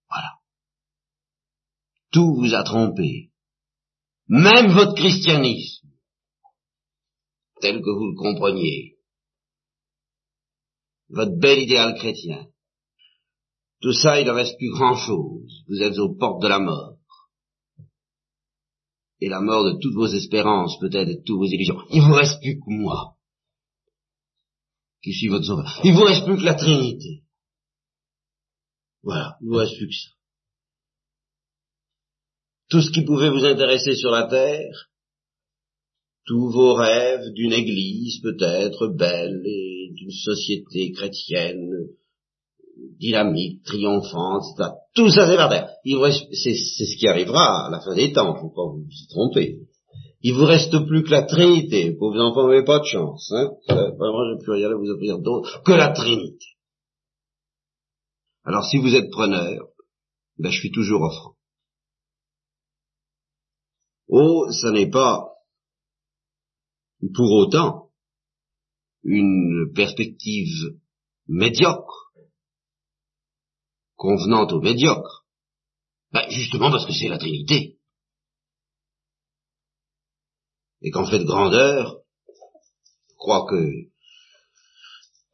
Voilà. 0.09 0.32
Tout 2.12 2.36
vous 2.36 2.53
a 2.53 2.64
trompé. 2.64 3.32
Même 4.28 4.72
votre 4.72 4.95
christianisme, 4.95 5.88
tel 7.59 7.82
que 7.82 7.89
vous 7.89 8.12
le 8.12 8.16
compreniez. 8.16 8.97
Votre 11.09 11.38
bel 11.38 11.59
idéal 11.59 11.95
chrétien. 11.95 12.47
Tout 13.82 13.93
ça, 13.93 14.20
il 14.20 14.28
ne 14.28 14.32
reste 14.32 14.57
plus 14.57 14.72
grand 14.72 14.95
chose. 14.95 15.64
Vous 15.68 15.82
êtes 15.82 15.97
aux 15.97 16.16
portes 16.16 16.41
de 16.41 16.47
la 16.47 16.59
mort 16.59 16.91
et 19.22 19.30
la 19.30 19.40
mort 19.40 19.64
de 19.64 19.80
toutes 19.80 19.94
vos 19.94 20.08
espérances, 20.08 20.78
peut-être, 20.80 21.10
et 21.10 21.16
de 21.16 21.24
toutes 21.24 21.38
vos 21.38 21.46
illusions. 21.46 21.80
Il 21.92 22.02
vous 22.02 22.14
reste 22.14 22.42
plus 22.42 22.56
que 22.56 22.70
moi, 22.70 23.16
qui 25.04 25.14
suis 25.14 25.28
votre 25.28 25.46
sauveur. 25.46 25.80
Il 25.84 25.94
vous 25.94 26.04
reste 26.04 26.26
plus 26.26 26.38
que 26.38 26.44
la 26.44 26.56
Trinité. 26.56 27.24
Voilà, 29.04 29.38
il 29.42 29.48
vous 29.48 29.56
reste 29.56 29.78
plus 29.78 29.88
que 29.88 29.94
ça. 29.94 30.10
Tout 32.70 32.82
ce 32.82 32.92
qui 32.92 33.04
pouvait 33.04 33.30
vous 33.30 33.46
intéresser 33.46 33.96
sur 33.96 34.10
la 34.12 34.28
terre, 34.28 34.90
tous 36.26 36.50
vos 36.52 36.74
rêves 36.74 37.32
d'une 37.34 37.54
église 37.54 38.22
peut-être 38.22 38.88
belle 38.88 39.42
et 39.46 39.92
d'une 39.94 40.12
société 40.12 40.92
chrétienne 40.92 41.70
dynamique, 43.02 43.64
triomphante, 43.64 44.43
etc. 44.54 44.70
Tout 44.93 45.10
ça 45.10 45.28
c'est 45.28 45.36
par 45.36 45.49
terre. 45.49 45.70
C'est 45.84 46.54
ce 46.54 46.97
qui 46.97 47.08
arrivera 47.08 47.68
à 47.68 47.70
la 47.70 47.82
fin 47.82 47.95
des 47.95 48.14
temps, 48.14 48.36
faut 48.39 48.49
pas 48.49 48.68
vous 48.72 48.86
y 48.89 49.08
tromper. 49.10 49.58
Il 50.22 50.36
vous 50.36 50.45
reste 50.45 50.78
plus 50.86 51.04
que 51.04 51.10
la 51.10 51.24
Trinité, 51.24 51.95
pauvres 51.97 52.22
enfants, 52.22 52.47
vous 52.47 52.64
pas 52.64 52.80
de 52.80 52.86
chance. 52.86 53.32
Hein 53.32 53.49
Vraiment, 53.68 54.30
j'ai 54.30 54.43
plus 54.43 54.54
rien 54.54 54.70
vous 54.76 54.91
offrir 54.91 55.18
d'autre 55.18 55.64
que 55.64 55.72
la 55.72 55.89
Trinité. 55.89 56.45
Alors 58.43 58.66
si 58.66 58.78
vous 58.78 58.93
êtes 58.95 59.10
preneur, 59.10 59.68
ben, 60.38 60.52
je 60.52 60.60
suis 60.60 60.72
toujours 60.72 61.02
offrant. 61.02 61.36
Oh, 64.08 64.52
ça 64.52 64.72
n'est 64.72 64.89
pas 64.89 65.28
pour 67.16 67.32
autant 67.32 67.89
une 69.04 69.72
perspective 69.74 70.78
médiocre, 71.28 72.01
convenant 74.02 74.47
aux 74.47 74.60
médiocres. 74.60 75.26
Ben, 76.12 76.28
justement 76.32 76.72
parce 76.72 76.88
que 76.88 76.91
c'est 76.91 77.08
la 77.08 77.20
Trinité. 77.20 77.78
Et 80.82 80.89
qu'en 80.89 81.06
fait 81.06 81.20
de 81.20 81.24
grandeur, 81.24 81.99
je 83.10 83.16
crois 83.16 83.45
que 83.47 83.62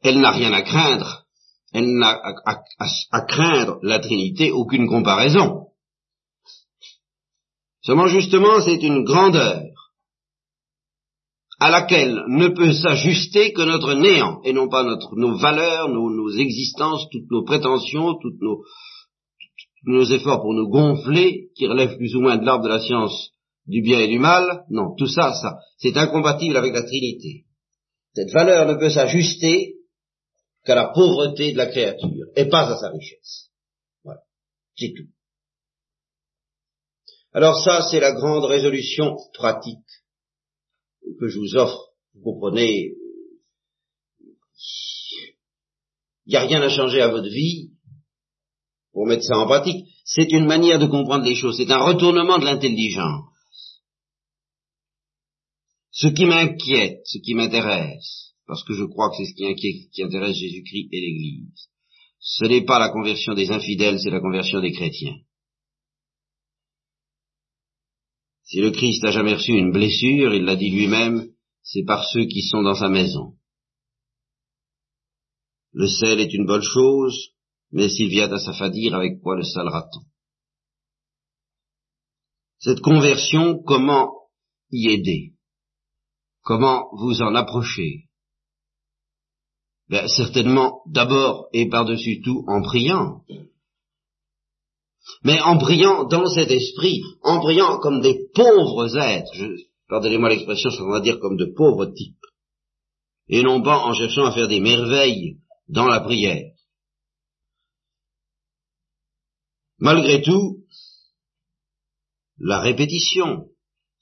elle 0.02 0.20
n'a 0.20 0.32
rien 0.32 0.52
à 0.52 0.60
craindre, 0.60 1.26
elle 1.72 1.96
n'a 1.96 2.20
à, 2.44 3.20
craindre 3.22 3.78
la 3.82 4.00
Trinité 4.00 4.52
aucune 4.52 4.86
comparaison. 4.86 5.68
Seulement 7.80 8.08
justement, 8.08 8.60
c'est 8.60 8.82
une 8.82 9.02
grandeur 9.02 9.62
à 11.60 11.70
laquelle 11.70 12.24
ne 12.28 12.48
peut 12.48 12.72
s'ajuster 12.72 13.52
que 13.52 13.62
notre 13.62 13.94
néant, 13.94 14.40
et 14.44 14.52
non 14.52 14.68
pas 14.68 14.84
notre, 14.84 15.16
nos 15.16 15.36
valeurs, 15.38 15.88
nos, 15.88 16.30
existences, 16.36 17.08
toutes 17.10 17.30
nos 17.30 17.44
prétentions, 17.44 18.14
toutes 18.14 18.38
tous 18.38 18.64
nos 19.84 20.04
efforts 20.04 20.40
pour 20.40 20.54
nous 20.54 20.68
gonfler, 20.68 21.50
qui 21.56 21.66
relèvent 21.66 21.96
plus 21.96 22.14
ou 22.14 22.20
moins 22.20 22.36
de 22.36 22.44
l'arbre 22.44 22.64
de 22.64 22.68
la 22.68 22.80
science 22.80 23.30
du 23.66 23.82
bien 23.82 24.00
et 24.00 24.08
du 24.08 24.18
mal. 24.18 24.64
Non, 24.70 24.94
tout 24.96 25.08
ça, 25.08 25.34
ça, 25.34 25.58
c'est 25.78 25.96
incompatible 25.96 26.56
avec 26.56 26.74
la 26.74 26.82
Trinité. 26.82 27.44
Cette 28.14 28.32
valeur 28.32 28.66
ne 28.66 28.74
peut 28.74 28.90
s'ajuster 28.90 29.74
qu'à 30.64 30.74
la 30.74 30.88
pauvreté 30.88 31.52
de 31.52 31.56
la 31.56 31.66
créature, 31.66 32.26
et 32.36 32.46
pas 32.46 32.70
à 32.70 32.76
sa 32.76 32.90
richesse. 32.90 33.50
Voilà, 34.04 34.20
c'est 34.76 34.92
tout. 34.96 35.08
Alors 37.32 37.60
ça, 37.60 37.82
c'est 37.82 38.00
la 38.00 38.12
grande 38.12 38.44
résolution 38.44 39.16
pratique 39.34 39.78
que 41.18 41.28
je 41.28 41.38
vous 41.38 41.56
offre, 41.56 41.92
vous 42.14 42.22
comprenez, 42.22 42.92
il 46.26 46.30
n'y 46.30 46.36
a 46.36 46.46
rien 46.46 46.60
à 46.62 46.68
changer 46.68 47.00
à 47.00 47.08
votre 47.08 47.28
vie 47.28 47.70
pour 48.92 49.06
mettre 49.06 49.24
ça 49.24 49.38
en 49.38 49.46
pratique. 49.46 49.86
C'est 50.04 50.30
une 50.32 50.46
manière 50.46 50.78
de 50.78 50.86
comprendre 50.86 51.24
les 51.24 51.34
choses, 51.34 51.56
c'est 51.56 51.70
un 51.70 51.84
retournement 51.84 52.38
de 52.38 52.44
l'intelligence. 52.44 53.24
Ce 55.90 56.08
qui 56.08 56.26
m'inquiète, 56.26 57.00
ce 57.04 57.18
qui 57.18 57.34
m'intéresse, 57.34 58.34
parce 58.46 58.64
que 58.64 58.74
je 58.74 58.84
crois 58.84 59.10
que 59.10 59.16
c'est 59.16 59.24
ce 59.24 59.34
qui 59.34 59.90
qui 59.90 60.02
intéresse 60.02 60.36
Jésus-Christ 60.36 60.88
et 60.92 61.00
l'Église, 61.00 61.68
ce 62.20 62.44
n'est 62.44 62.64
pas 62.64 62.78
la 62.78 62.90
conversion 62.90 63.34
des 63.34 63.50
infidèles, 63.50 63.98
c'est 64.00 64.10
la 64.10 64.20
conversion 64.20 64.60
des 64.60 64.72
chrétiens. 64.72 65.16
Si 68.48 68.62
le 68.62 68.70
Christ 68.70 69.04
a 69.04 69.10
jamais 69.10 69.34
reçu 69.34 69.52
une 69.52 69.72
blessure, 69.72 70.32
il 70.32 70.44
l'a 70.44 70.56
dit 70.56 70.70
lui-même, 70.70 71.30
c'est 71.62 71.84
par 71.84 72.08
ceux 72.08 72.24
qui 72.24 72.40
sont 72.40 72.62
dans 72.62 72.74
sa 72.74 72.88
maison. 72.88 73.36
Le 75.72 75.86
sel 75.86 76.18
est 76.18 76.32
une 76.32 76.46
bonne 76.46 76.62
chose, 76.62 77.34
mais 77.72 77.90
s'il 77.90 78.08
vient 78.08 78.32
à 78.32 78.38
s'affadir, 78.38 78.94
avec 78.94 79.20
quoi 79.20 79.36
le 79.36 79.42
salera-t-on 79.42 80.00
Cette 82.58 82.80
conversion, 82.80 83.62
comment 83.62 84.14
y 84.70 84.92
aider? 84.92 85.34
Comment 86.40 86.88
vous 86.96 87.20
en 87.20 87.34
approcher? 87.34 88.08
Ben, 89.90 90.08
Certainement 90.08 90.80
d'abord 90.86 91.48
et 91.52 91.68
par-dessus 91.68 92.22
tout 92.22 92.44
en 92.46 92.62
priant, 92.62 93.24
mais 95.22 95.40
en 95.40 95.56
brillant 95.56 96.04
dans 96.04 96.28
cet 96.28 96.50
esprit, 96.50 97.02
en 97.22 97.38
brillant 97.38 97.78
comme 97.78 98.00
des 98.00 98.28
pauvres 98.34 98.96
êtres, 98.96 99.34
pardonnez-moi 99.88 100.28
l'expression, 100.28 100.70
on 100.80 100.90
va 100.90 101.00
dire 101.00 101.18
comme 101.20 101.36
de 101.36 101.52
pauvres 101.56 101.86
types, 101.86 102.16
et 103.28 103.42
non 103.42 103.62
pas 103.62 103.78
en 103.78 103.94
cherchant 103.94 104.26
à 104.26 104.32
faire 104.32 104.48
des 104.48 104.60
merveilles 104.60 105.38
dans 105.68 105.86
la 105.86 106.00
prière. 106.00 106.52
Malgré 109.78 110.22
tout, 110.22 110.64
la 112.38 112.60
répétition, 112.60 113.46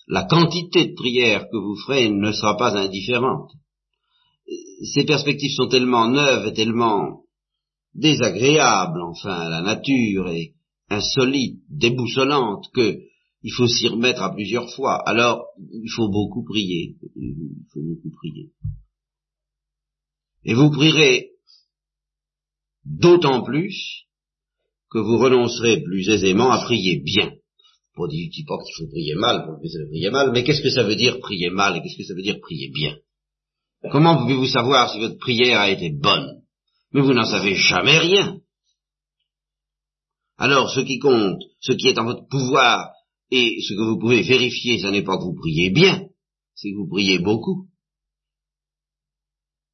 la 0.07 0.25
quantité 0.25 0.87
de 0.87 0.95
prières 0.95 1.49
que 1.51 1.57
vous 1.57 1.77
ferez 1.87 2.09
ne 2.09 2.33
sera 2.33 2.57
pas 2.57 2.77
indifférente. 2.77 3.51
Ces 4.95 5.05
perspectives 5.05 5.55
sont 5.57 5.69
tellement 5.69 6.09
neuves 6.09 6.47
et 6.47 6.53
tellement 6.53 7.25
désagréables, 7.95 9.03
enfin, 9.03 9.49
la 9.49 9.63
nature 9.63 10.29
et 10.29 10.56
insolite, 10.89 11.61
déboussolante, 11.69 12.67
que 12.75 12.99
il 13.43 13.53
faut 13.53 13.69
s'y 13.69 13.89
remettre 13.89 14.23
à 14.23 14.35
plusieurs 14.35 14.69
fois. 14.75 14.97
Alors, 15.09 15.47
il 15.59 15.91
faut 15.95 16.09
beaucoup 16.09 16.45
prier. 16.45 16.97
Il 17.15 17.65
faut 17.73 17.81
beaucoup 17.81 18.11
prier. 18.17 18.51
Et 20.45 20.55
vous 20.55 20.71
prierez 20.71 21.31
d'autant 22.85 23.43
plus 23.43 24.07
que 24.91 24.99
vous 24.99 25.19
renoncerez 25.19 25.83
plus 25.83 26.09
aisément 26.09 26.51
à 26.51 26.65
prier 26.65 27.01
bien. 27.01 27.33
Pour 27.95 28.09
dire, 28.09 28.29
pas 28.47 28.59
qu'il 28.65 28.75
faut 28.77 28.91
prier 28.91 29.15
mal 29.15 29.45
pour 29.45 29.55
le 29.55 29.89
prier 29.89 30.11
mal, 30.11 30.31
mais 30.33 30.45
qu'est-ce 30.45 30.63
que 30.63 30.71
ça 30.71 30.83
veut 30.83 30.97
dire 30.97 31.19
prier 31.21 31.51
mal 31.51 31.77
et 31.77 31.83
qu'est-ce 31.83 31.97
que 31.97 32.05
ça 32.05 32.15
veut 32.15 32.23
dire 32.23 32.41
prier 32.41 32.71
bien? 32.71 32.97
Comment 33.91 34.19
pouvez-vous 34.19 34.47
savoir 34.47 34.93
si 34.93 34.99
votre 34.99 35.19
prière 35.19 35.61
a 35.61 35.71
été 35.71 35.91
bonne? 35.91 36.43
Mais 36.93 37.01
vous 37.01 37.13
n'en 37.13 37.25
savez 37.25 37.55
jamais 37.55 37.99
rien. 37.99 38.41
Alors 40.39 40.71
ce 40.71 40.81
qui 40.81 40.99
compte, 40.99 41.43
ce 41.61 41.73
qui 41.73 41.89
est 41.89 41.99
en 41.99 42.05
votre 42.05 42.29
pouvoir, 42.29 42.91
et 43.31 43.59
ce 43.61 43.75
que 43.75 43.83
vous 43.83 43.99
pouvez 43.99 44.23
vérifier, 44.23 44.79
ce 44.79 44.87
n'est 44.87 45.03
pas 45.03 45.17
que 45.17 45.25
vous 45.25 45.35
priez 45.35 45.71
bien, 45.71 46.09
c'est 46.55 46.71
que 46.71 46.77
vous 46.77 46.89
priez 46.89 47.19
beaucoup. 47.19 47.69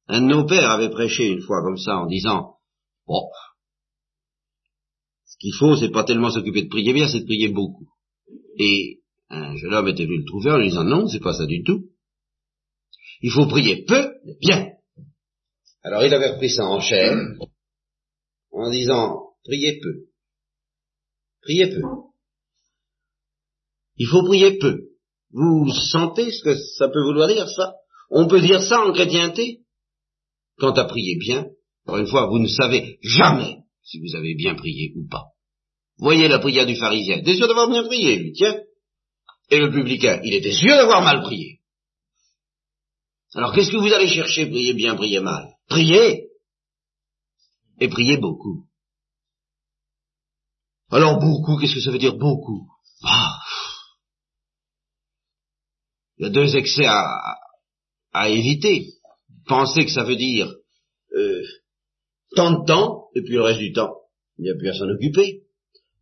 Un 0.07 0.21
de 0.21 0.27
nos 0.27 0.45
pères 0.45 0.71
avait 0.71 0.89
prêché 0.89 1.29
une 1.29 1.41
fois 1.41 1.61
comme 1.63 1.77
ça 1.77 1.97
en 1.97 2.07
disant, 2.07 2.57
bon, 3.07 3.21
ce 5.25 5.37
qu'il 5.37 5.53
faut, 5.53 5.75
c'est 5.75 5.91
pas 5.91 6.03
tellement 6.03 6.31
s'occuper 6.31 6.63
de 6.63 6.69
prier 6.69 6.93
bien, 6.93 7.07
c'est 7.07 7.21
de 7.21 7.25
prier 7.25 7.49
beaucoup. 7.49 7.87
Et 8.57 9.01
un 9.29 9.55
jeune 9.55 9.73
homme 9.73 9.87
était 9.87 10.05
venu 10.05 10.19
le 10.19 10.25
trouver 10.25 10.51
en 10.51 10.57
lui 10.57 10.69
disant, 10.69 10.83
non, 10.83 11.07
c'est 11.07 11.19
pas 11.19 11.33
ça 11.33 11.45
du 11.45 11.63
tout. 11.63 11.89
Il 13.21 13.31
faut 13.31 13.47
prier 13.47 13.85
peu, 13.85 14.13
mais 14.25 14.35
bien. 14.41 14.71
Alors 15.83 16.03
il 16.03 16.13
avait 16.13 16.31
repris 16.31 16.49
ça 16.49 16.65
en 16.65 16.79
chair, 16.79 17.17
en 18.51 18.69
disant, 18.69 19.35
priez 19.43 19.79
peu. 19.81 20.12
Priez 21.43 21.67
peu. 21.67 21.81
Il 23.97 24.07
faut 24.07 24.23
prier 24.23 24.57
peu. 24.57 24.89
Vous 25.31 25.71
sentez 25.71 26.31
ce 26.31 26.43
que 26.43 26.55
ça 26.55 26.87
peut 26.87 27.03
vouloir 27.03 27.27
dire, 27.27 27.49
ça? 27.49 27.73
On 28.09 28.27
peut 28.27 28.41
dire 28.41 28.61
ça 28.61 28.85
en 28.85 28.93
chrétienté? 28.93 29.61
Quant 30.57 30.73
à 30.73 30.85
prier 30.85 31.17
bien, 31.17 31.47
encore 31.85 31.99
une 31.99 32.07
fois, 32.07 32.27
vous 32.27 32.39
ne 32.39 32.47
savez 32.47 32.99
jamais 33.01 33.57
si 33.83 33.99
vous 33.99 34.15
avez 34.15 34.35
bien 34.35 34.55
prié 34.55 34.93
ou 34.95 35.07
pas. 35.09 35.25
Voyez 35.97 36.27
la 36.27 36.39
prière 36.39 36.65
du 36.65 36.75
pharisien. 36.75 37.17
Il 37.17 37.21
était 37.21 37.35
sûr 37.35 37.47
d'avoir 37.47 37.69
bien 37.69 37.83
prié, 37.83 38.17
lui, 38.17 38.33
tiens. 38.33 38.59
Et 39.49 39.59
le 39.59 39.71
publicain, 39.71 40.21
il 40.23 40.33
était 40.33 40.53
sûr 40.53 40.75
d'avoir 40.75 41.01
mal 41.01 41.21
prié. 41.21 41.59
Alors 43.35 43.53
qu'est-ce 43.53 43.71
que 43.71 43.77
vous 43.77 43.93
allez 43.93 44.07
chercher, 44.07 44.45
prier 44.45 44.73
bien, 44.73 44.95
prier 44.95 45.19
mal 45.19 45.49
Priez 45.67 46.27
Et 47.79 47.87
priez 47.87 48.17
beaucoup. 48.17 48.65
Alors 50.93 51.19
beaucoup, 51.19 51.57
qu'est-ce 51.57 51.73
que 51.73 51.81
ça 51.81 51.91
veut 51.91 51.97
dire 51.97 52.15
beaucoup? 52.17 52.67
Ah. 53.03 53.39
Il 56.17 56.25
y 56.25 56.29
a 56.29 56.29
deux 56.29 56.55
excès 56.55 56.85
à, 56.85 58.29
éviter. 58.29 58.89
Penser 59.47 59.85
que 59.85 59.91
ça 59.91 60.03
veut 60.03 60.15
dire 60.15 60.53
euh, 61.15 61.41
tant 62.35 62.51
de 62.51 62.65
temps, 62.65 63.07
et 63.15 63.23
puis 63.23 63.33
le 63.33 63.41
reste 63.41 63.59
du 63.59 63.73
temps, 63.73 63.95
il 64.37 64.43
n'y 64.43 64.51
a 64.51 64.55
plus 64.55 64.69
à 64.69 64.73
s'en 64.73 64.87
occuper. 64.87 65.41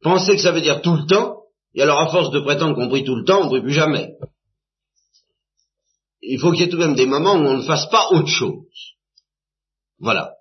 Penser 0.01 0.35
que 0.35 0.41
ça 0.41 0.51
veut 0.51 0.61
dire 0.61 0.81
tout 0.81 0.95
le 0.95 1.05
temps, 1.07 1.37
et 1.73 1.81
alors 1.81 2.01
à 2.01 2.11
force 2.11 2.29
de 2.31 2.41
prétendre 2.41 2.75
qu'on 2.75 2.89
prie 2.89 3.05
tout 3.05 3.15
le 3.15 3.23
temps, 3.23 3.41
on 3.41 3.45
ne 3.45 3.49
prie 3.49 3.61
plus 3.61 3.73
jamais. 3.73 4.17
Il 6.21 6.37
faut 6.37 6.51
qu'il 6.51 6.61
y 6.61 6.63
ait 6.65 6.69
tout 6.69 6.77
de 6.77 6.85
même 6.85 6.95
des 6.95 7.05
moments 7.05 7.35
où 7.35 7.45
on 7.45 7.57
ne 7.57 7.63
fasse 7.63 7.89
pas 7.89 8.09
autre 8.11 8.27
chose. 8.27 8.67
Voilà. 9.99 10.33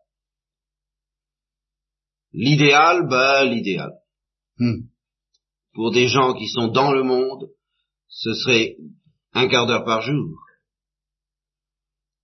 L'idéal, 2.32 3.08
ben 3.08 3.44
l'idéal. 3.44 3.99
Hmm. 4.60 4.82
Pour 5.72 5.90
des 5.90 6.06
gens 6.06 6.34
qui 6.34 6.48
sont 6.48 6.68
dans 6.68 6.92
le 6.92 7.02
monde, 7.02 7.48
ce 8.08 8.34
serait 8.34 8.76
un 9.32 9.48
quart 9.48 9.66
d'heure 9.66 9.86
par 9.86 10.02
jour. 10.02 10.38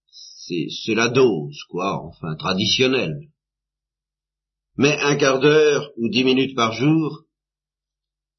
C'est 0.05 0.95
la 0.95 1.09
dose, 1.09 1.59
quoi, 1.71 2.05
enfin, 2.05 2.37
traditionnelle. 2.37 3.31
Mais 4.77 4.99
un 5.01 5.17
quart 5.17 5.41
d'heure 5.41 5.91
ou 5.97 6.11
dix 6.11 6.25
minutes 6.25 6.55
par 6.55 6.73
jour, 6.73 7.23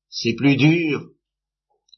c'est 0.10 0.36
plus 0.36 0.56
dur, 0.56 1.10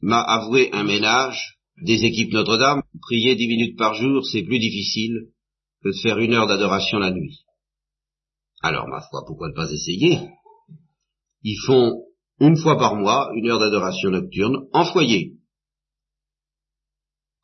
m'a 0.02 0.22
avoué 0.22 0.70
un 0.72 0.86
ménage 0.86 1.60
des 1.82 2.06
équipes 2.06 2.32
Notre-Dame. 2.32 2.82
Prier 3.02 3.36
dix 3.36 3.48
minutes 3.48 3.78
par 3.78 3.94
jour, 3.96 4.26
c'est 4.26 4.44
plus 4.44 4.60
difficile 4.60 5.32
que 5.84 5.90
de 5.90 6.02
faire 6.02 6.18
une 6.20 6.34
heure 6.34 6.48
d'adoration 6.48 6.98
la 6.98 7.12
nuit. 7.12 7.44
Alors, 8.62 8.88
ma 8.88 9.02
foi, 9.02 9.24
pourquoi 9.28 9.50
ne 9.50 9.54
pas 9.54 9.70
essayer? 9.72 10.30
Ils 11.44 11.60
font 11.66 12.04
une 12.40 12.58
fois 12.58 12.78
par 12.78 12.96
mois 12.96 13.30
une 13.36 13.50
heure 13.50 13.60
d'adoration 13.60 14.10
nocturne 14.10 14.68
en 14.74 14.86
foyer, 14.86 15.34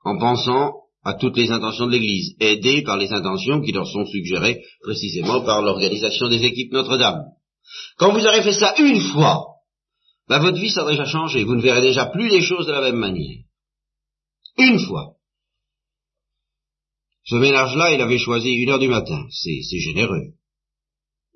en 0.03 0.17
pensant 0.17 0.73
à 1.03 1.13
toutes 1.13 1.37
les 1.37 1.51
intentions 1.51 1.85
de 1.85 1.91
l'Église, 1.91 2.35
aidés 2.39 2.81
par 2.81 2.97
les 2.97 3.11
intentions 3.13 3.61
qui 3.61 3.71
leur 3.71 3.87
sont 3.87 4.05
suggérées 4.05 4.63
précisément 4.81 5.41
par 5.41 5.61
l'organisation 5.61 6.29
des 6.29 6.43
équipes 6.43 6.73
Notre-Dame. 6.73 7.23
Quand 7.97 8.11
vous 8.11 8.25
aurez 8.25 8.41
fait 8.41 8.53
ça 8.53 8.73
une 8.79 8.99
fois, 8.99 9.45
ben 10.27 10.39
votre 10.39 10.59
vie 10.59 10.71
sera 10.71 10.89
déjà 10.89 11.05
changé, 11.05 11.43
vous 11.43 11.55
ne 11.55 11.61
verrez 11.61 11.81
déjà 11.81 12.07
plus 12.07 12.29
les 12.29 12.41
choses 12.41 12.65
de 12.65 12.71
la 12.71 12.81
même 12.81 12.97
manière. 12.97 13.43
Une 14.57 14.79
fois. 14.79 15.13
Ce 17.25 17.35
ménage-là, 17.35 17.93
il 17.93 18.01
avait 18.01 18.17
choisi 18.17 18.49
une 18.49 18.69
heure 18.69 18.79
du 18.79 18.87
matin, 18.87 19.25
c'est 19.29 19.79
généreux. 19.79 20.33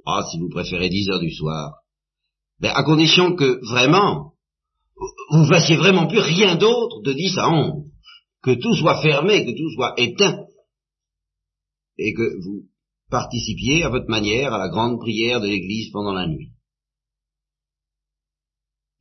Ah, 0.05 0.24
si 0.32 0.39
vous 0.39 0.49
préférez 0.49 0.89
dix 0.89 1.10
heures 1.10 1.20
du 1.20 1.32
soir. 1.32 1.79
Ben, 2.60 2.72
à 2.74 2.84
condition 2.84 3.36
que, 3.36 3.60
vraiment, 3.70 4.34
vous 5.32 5.45
fassiez 5.45 5.78
vraiment 5.78 6.07
plus 6.07 6.20
rien 6.20 6.55
d'autre 6.55 7.01
de 7.01 7.14
dix 7.14 7.38
à 7.38 7.49
onze. 7.49 7.86
Que 8.41 8.51
tout 8.51 8.76
soit 8.76 9.01
fermé, 9.01 9.45
que 9.45 9.51
tout 9.51 9.72
soit 9.76 9.93
éteint, 9.97 10.45
et 11.97 12.14
que 12.14 12.41
vous 12.43 12.64
participiez 13.10 13.84
à 13.84 13.89
votre 13.89 14.10
manière 14.10 14.53
à 14.53 14.57
la 14.57 14.70
grande 14.70 14.99
prière 14.99 15.41
de 15.41 15.47
l'Église 15.47 15.91
pendant 15.91 16.14
la 16.14 16.28
nuit. 16.28 16.51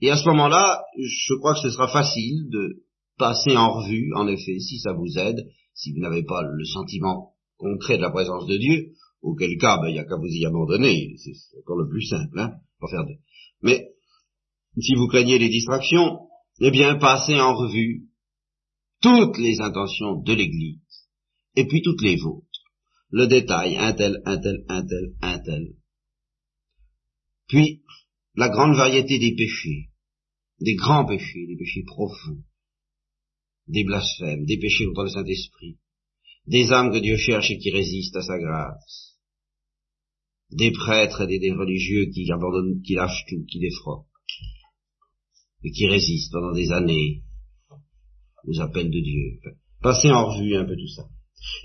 Et 0.01 0.11
à 0.11 0.17
ce 0.17 0.29
moment-là, 0.29 0.83
je 0.97 1.35
crois 1.35 1.55
que 1.55 1.61
ce 1.61 1.71
sera 1.71 1.89
facile 1.89 2.49
de 2.51 2.85
passer 3.19 3.57
en 3.57 3.73
revue, 3.73 4.13
en 4.15 4.29
effet, 4.29 4.59
si 4.61 4.79
ça 4.79 4.93
vous 4.93 5.19
aide, 5.19 5.49
si 5.75 5.93
vous 5.93 6.01
n'avez 6.01 6.23
pas 6.23 6.43
le 6.43 6.65
sentiment 6.65 7.35
concret 7.57 7.97
de 7.97 8.03
la 8.03 8.11
présence 8.11 8.47
de 8.47 8.57
Dieu, 8.57 8.93
auquel 9.23 9.57
cas, 9.59 9.79
ben, 9.79 9.89
il 9.89 9.95
n'y 9.95 9.99
a 9.99 10.05
qu'à 10.05 10.17
vous 10.17 10.27
y 10.27 10.47
abandonner, 10.47 11.17
c'est 11.17 11.59
encore 11.59 11.79
le 11.79 11.89
plus 11.89 12.03
simple, 12.03 12.39
hein, 12.39 12.53
pas 12.81 12.89
faire 12.89 13.05
de... 13.05 13.15
Mais, 13.63 13.89
si 14.81 14.95
vous 14.95 15.09
craignez 15.09 15.39
les 15.39 15.49
distractions, 15.49 16.29
eh 16.61 16.71
bien, 16.71 16.97
passez 16.97 17.41
en 17.41 17.55
revue 17.55 18.09
toutes 19.01 19.39
les 19.39 19.61
intentions 19.61 20.21
de 20.23 20.33
l'Église, 20.33 21.09
et 21.57 21.67
puis 21.67 21.83
toutes 21.83 22.03
les 22.03 22.17
vôtres. 22.17 22.45
Le 23.11 23.27
détail, 23.27 23.77
un 23.77 23.93
tel, 23.93 24.21
un 24.25 24.39
tel, 24.39 24.65
un 24.69 24.85
tel, 24.85 25.15
un 25.23 25.39
tel. 25.39 25.75
Puis, 27.49 27.83
la 28.35 28.49
grande 28.49 28.77
variété 28.77 29.19
des 29.19 29.35
péchés, 29.35 29.91
des 30.61 30.75
grands 30.75 31.07
péchés, 31.07 31.47
des 31.47 31.57
péchés 31.57 31.85
profonds, 31.85 32.45
des 33.67 33.85
blasphèmes, 33.85 34.45
des 34.45 34.59
péchés 34.59 34.87
contre 34.87 35.05
le 35.05 35.11
Saint-Esprit, 35.11 35.79
des 36.47 36.73
âmes 36.73 36.93
que 36.93 36.99
Dieu 36.99 37.17
cherche 37.17 37.51
et 37.51 37.59
qui 37.59 37.71
résistent 37.71 38.17
à 38.17 38.23
sa 38.23 38.39
grâce, 38.39 39.08
des 40.51 40.71
prêtres 40.71 41.23
et 41.23 41.39
des, 41.39 41.53
religieux 41.53 42.07
qui 42.07 42.31
abandonnent, 42.31 42.81
qui 42.83 42.95
lâchent 42.95 43.25
tout, 43.29 43.45
qui 43.47 43.59
défroquent, 43.59 44.07
et 45.65 45.71
qui 45.71 45.87
résistent 45.87 46.33
pendant 46.33 46.53
des 46.53 46.71
années 46.71 47.23
aux 48.45 48.61
appels 48.61 48.91
de 48.91 49.01
Dieu. 49.01 49.41
Passez 49.83 50.11
en 50.11 50.27
revue 50.27 50.57
un 50.57 50.65
peu 50.65 50.77
tout 50.77 50.89
ça. 50.89 51.05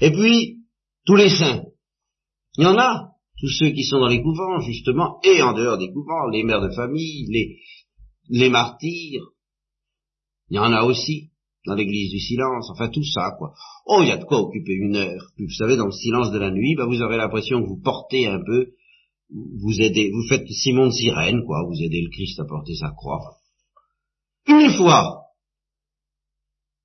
Et 0.02 0.12
puis, 0.12 0.60
tous 1.06 1.16
les 1.16 1.30
saints. 1.30 1.64
Il 2.58 2.64
y 2.64 2.68
en 2.68 2.78
a, 2.78 3.14
tous 3.40 3.50
ceux 3.50 3.72
qui 3.72 3.84
sont 3.84 4.00
dans 4.00 4.08
les 4.08 4.22
couvents, 4.22 4.60
justement, 4.60 5.20
et 5.24 5.42
en 5.42 5.54
dehors 5.54 5.78
des 5.78 5.92
couvents, 5.92 6.30
les 6.32 6.44
mères 6.44 6.62
de 6.62 6.74
famille, 6.74 7.26
les, 7.30 7.60
les 8.30 8.50
martyrs. 8.50 9.32
Il 10.50 10.58
y 10.58 10.60
en 10.60 10.72
a 10.72 10.84
aussi 10.84 11.33
dans 11.66 11.76
l'église 11.76 12.12
du 12.12 12.20
silence, 12.20 12.70
enfin 12.72 12.90
tout 12.90 13.06
ça, 13.06 13.36
quoi. 13.38 13.54
Oh, 13.86 14.00
il 14.02 14.10
y 14.10 14.12
a 14.12 14.18
de 14.18 14.26
quoi 14.26 14.40
occuper 14.40 14.74
une 14.74 14.96
heure. 14.96 15.32
Puis, 15.36 15.46
vous 15.46 15.54
savez, 15.54 15.78
dans 15.78 15.86
le 15.86 15.92
silence 15.92 16.32
de 16.32 16.40
la 16.40 16.52
nuit, 16.52 16.76
bah, 16.76 16.86
vous 16.86 17.02
aurez 17.02 17.18
l'impression 17.18 17.62
que 17.62 17.68
vous 17.68 17.82
portez 17.82 18.28
un 18.28 18.42
peu, 18.44 18.74
vous 19.30 19.82
aidez, 19.82 20.12
vous 20.12 20.28
faites 20.28 20.48
Simon 20.48 20.88
de 20.88 20.92
Sirène, 20.92 21.44
quoi, 21.46 21.64
vous 21.68 21.82
aidez 21.82 22.02
le 22.02 22.10
Christ 22.10 22.40
à 22.40 22.46
porter 22.46 22.76
sa 22.76 22.92
croix. 22.92 23.38
Une 24.48 24.72
fois, 24.72 25.24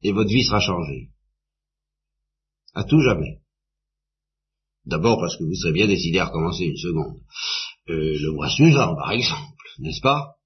et 0.03 0.12
votre 0.12 0.31
vie 0.31 0.45
sera 0.45 0.61
changée. 0.61 1.11
À 2.74 2.85
tout 2.85 3.01
jamais. 3.01 3.41
D'abord 4.85 5.18
parce 5.20 5.37
que 5.37 5.45
vous 5.45 5.55
serez 5.55 5.72
bien 5.72 5.87
décidé 5.87 6.18
à 6.18 6.26
recommencer 6.26 6.64
une 6.64 6.76
seconde. 6.76 7.20
Euh, 7.89 8.16
le 8.20 8.33
mois 8.33 8.49
suivant, 8.49 8.95
par 8.95 9.11
exemple, 9.11 9.43
n'est-ce 9.81 10.01
pas? 10.01 10.38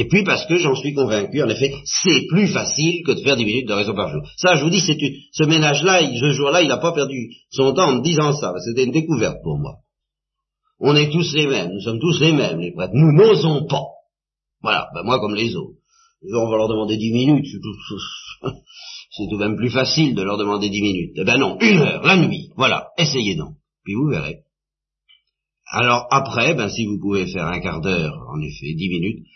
Et 0.00 0.08
puis 0.08 0.24
parce 0.24 0.46
que 0.46 0.56
j'en 0.56 0.74
suis 0.74 0.94
convaincu, 0.94 1.42
en 1.42 1.48
effet, 1.50 1.74
c'est 1.84 2.26
plus 2.30 2.48
facile 2.48 3.02
que 3.04 3.12
de 3.12 3.20
faire 3.20 3.36
dix 3.36 3.44
minutes 3.44 3.68
de 3.68 3.74
raison 3.74 3.94
par 3.94 4.08
jour. 4.08 4.22
Ça, 4.38 4.54
je 4.54 4.64
vous 4.64 4.70
dis, 4.70 4.80
c'est 4.80 4.96
ce 4.96 5.44
ménage-là, 5.44 6.00
ce 6.00 6.32
jour-là, 6.32 6.62
il 6.62 6.68
n'a 6.68 6.78
pas 6.78 6.92
perdu 6.92 7.36
son 7.50 7.74
temps 7.74 7.90
en 7.90 7.96
me 7.96 8.02
disant 8.02 8.32
ça. 8.32 8.54
C'était 8.64 8.84
une 8.84 8.92
découverte 8.92 9.42
pour 9.42 9.58
moi. 9.58 9.74
On 10.78 10.96
est 10.96 11.10
tous 11.10 11.34
les 11.34 11.46
mêmes, 11.46 11.70
nous 11.70 11.82
sommes 11.82 11.98
tous 12.00 12.18
les 12.18 12.32
mêmes, 12.32 12.60
les 12.60 12.72
prêtres. 12.72 12.94
Nous 12.94 13.12
n'osons 13.12 13.66
pas. 13.66 13.84
Voilà, 14.62 14.88
ben 14.94 15.02
moi 15.02 15.20
comme 15.20 15.34
les 15.34 15.54
autres. 15.54 15.76
On 16.32 16.48
va 16.48 16.56
leur 16.56 16.68
demander 16.68 16.96
dix 16.96 17.12
minutes, 17.12 17.44
c'est 17.44 17.60
tout 19.28 19.36
de 19.36 19.36
même 19.44 19.56
plus 19.56 19.68
facile 19.68 20.14
de 20.14 20.22
leur 20.22 20.38
demander 20.38 20.70
dix 20.70 20.80
minutes. 20.80 21.12
Eh 21.16 21.24
ben 21.24 21.36
non, 21.36 21.58
une 21.60 21.76
heure, 21.76 22.02
la 22.02 22.16
nuit, 22.16 22.48
voilà, 22.56 22.88
essayez 22.96 23.34
donc, 23.34 23.56
puis 23.84 23.92
vous 23.96 24.08
verrez. 24.08 24.44
Alors 25.66 26.06
après, 26.10 26.54
ben 26.54 26.70
si 26.70 26.86
vous 26.86 26.98
pouvez 26.98 27.26
faire 27.26 27.48
un 27.48 27.60
quart 27.60 27.82
d'heure, 27.82 28.16
en 28.34 28.40
effet, 28.40 28.72
dix 28.72 28.88
minutes, 28.88 29.26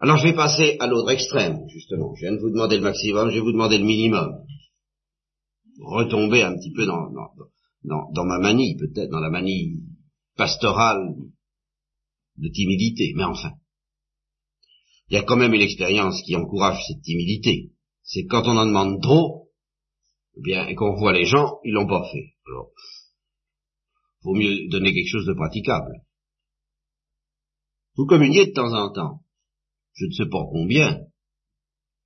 alors 0.00 0.16
je 0.18 0.28
vais 0.28 0.34
passer 0.34 0.76
à 0.80 0.86
l'autre 0.86 1.10
extrême, 1.10 1.66
justement. 1.68 2.14
Je 2.14 2.26
viens 2.26 2.32
de 2.32 2.40
vous 2.40 2.50
demander 2.50 2.76
le 2.76 2.82
maximum, 2.82 3.30
je 3.30 3.34
vais 3.34 3.40
vous 3.40 3.52
demander 3.52 3.78
le 3.78 3.84
minimum. 3.84 4.44
Retomber 5.80 6.42
un 6.42 6.54
petit 6.54 6.72
peu 6.72 6.86
dans, 6.86 8.24
ma 8.24 8.38
manie, 8.38 8.76
peut-être, 8.76 9.10
dans 9.10 9.20
la 9.20 9.30
manie 9.30 9.82
pastorale 10.36 11.14
de 12.36 12.48
timidité, 12.48 13.12
mais 13.16 13.24
enfin 13.24 13.52
il 15.08 15.14
y 15.14 15.16
a 15.16 15.22
quand 15.22 15.36
même 15.36 15.54
une 15.54 15.62
expérience 15.62 16.22
qui 16.22 16.36
encourage 16.36 16.84
cette 16.86 17.02
timidité. 17.02 17.72
C'est 18.02 18.26
quand 18.26 18.42
on 18.46 18.56
en 18.56 18.66
demande 18.66 19.00
trop, 19.02 19.50
eh 20.36 20.40
bien, 20.42 20.66
et 20.66 20.74
qu'on 20.74 20.94
voit 20.96 21.12
les 21.12 21.24
gens, 21.24 21.58
ils 21.64 21.72
l'ont 21.72 21.86
pas 21.86 22.06
fait. 22.10 22.34
Alors, 22.46 22.70
vaut 24.22 24.34
mieux 24.34 24.68
donner 24.68 24.92
quelque 24.92 25.10
chose 25.10 25.26
de 25.26 25.32
praticable. 25.32 26.02
Vous 27.96 28.06
communiez 28.06 28.46
de 28.46 28.52
temps 28.52 28.72
en 28.72 28.92
temps. 28.92 29.22
Je 29.98 30.06
ne 30.06 30.12
sais 30.12 30.30
pas 30.30 30.44
combien. 30.50 31.00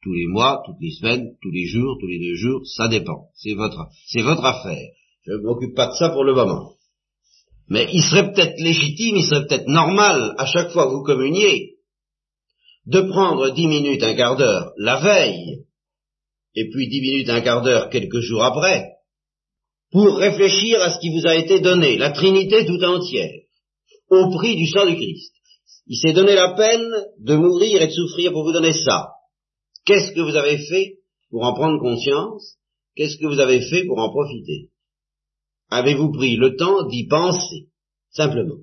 Tous 0.03 0.15
les 0.15 0.27
mois, 0.27 0.63
toutes 0.67 0.81
les 0.81 0.93
semaines, 0.93 1.37
tous 1.43 1.51
les 1.51 1.67
jours, 1.67 1.97
tous 2.01 2.07
les 2.07 2.19
deux 2.19 2.35
jours, 2.35 2.63
ça 2.67 2.89
dépend. 2.89 3.29
C'est 3.35 3.55
votre, 3.55 3.89
c'est 4.07 4.23
votre 4.23 4.45
affaire. 4.45 4.89
Je 5.25 5.33
ne 5.33 5.43
m'occupe 5.43 5.77
pas 5.77 5.89
de 5.89 5.95
ça 5.95 6.09
pour 6.09 6.25
le 6.25 6.35
moment. 6.35 6.75
Mais 7.69 7.87
il 7.93 8.03
serait 8.03 8.33
peut-être 8.33 8.59
légitime, 8.59 9.17
il 9.17 9.25
serait 9.25 9.47
peut-être 9.47 9.69
normal, 9.69 10.35
à 10.39 10.47
chaque 10.47 10.71
fois 10.71 10.87
que 10.87 10.95
vous 10.95 11.05
communiez, 11.05 11.77
de 12.87 13.01
prendre 13.03 13.51
dix 13.51 13.67
minutes, 13.67 14.03
un 14.03 14.15
quart 14.15 14.37
d'heure 14.37 14.73
la 14.77 14.99
veille, 15.01 15.65
et 16.55 16.69
puis 16.71 16.89
dix 16.89 17.01
minutes, 17.01 17.31
un 17.31 17.41
quart 17.41 17.63
d'heure 17.63 17.89
quelques 17.91 18.21
jours 18.21 18.43
après, 18.43 18.89
pour 19.93 20.17
réfléchir 20.17 20.81
à 20.81 20.91
ce 20.91 20.99
qui 20.99 21.11
vous 21.11 21.27
a 21.27 21.37
été 21.37 21.61
donné, 21.61 21.97
la 21.99 22.11
Trinité 22.11 22.67
tout 22.67 22.83
entière, 22.83 23.33
au 24.11 24.31
prix 24.31 24.57
du 24.57 24.67
sang 24.67 24.87
du 24.87 24.97
Christ. 24.97 25.33
Il 25.93 25.99
s'est 25.99 26.15
donné 26.15 26.35
la 26.35 26.55
peine 26.55 26.91
de 27.19 27.37
mourir 27.37 27.83
et 27.83 27.87
de 27.87 27.93
souffrir 27.93 28.33
pour 28.33 28.45
vous 28.45 28.53
donner 28.53 28.73
ça. 28.73 29.11
Qu'est-ce 29.85 30.15
que 30.15 30.23
vous 30.23 30.37
avez 30.37 30.57
fait 30.57 31.01
pour 31.29 31.45
en 31.45 31.53
prendre 31.53 31.79
conscience? 31.79 32.57
Qu'est-ce 32.97 33.19
que 33.19 33.27
vous 33.27 33.41
avez 33.41 33.61
fait 33.61 33.85
pour 33.85 33.99
en 33.99 34.09
profiter? 34.09 34.71
Avez-vous 35.69 36.11
pris 36.13 36.37
le 36.37 36.57
temps 36.57 36.87
d'y 36.87 37.07
penser? 37.09 37.69
Simplement. 38.11 38.57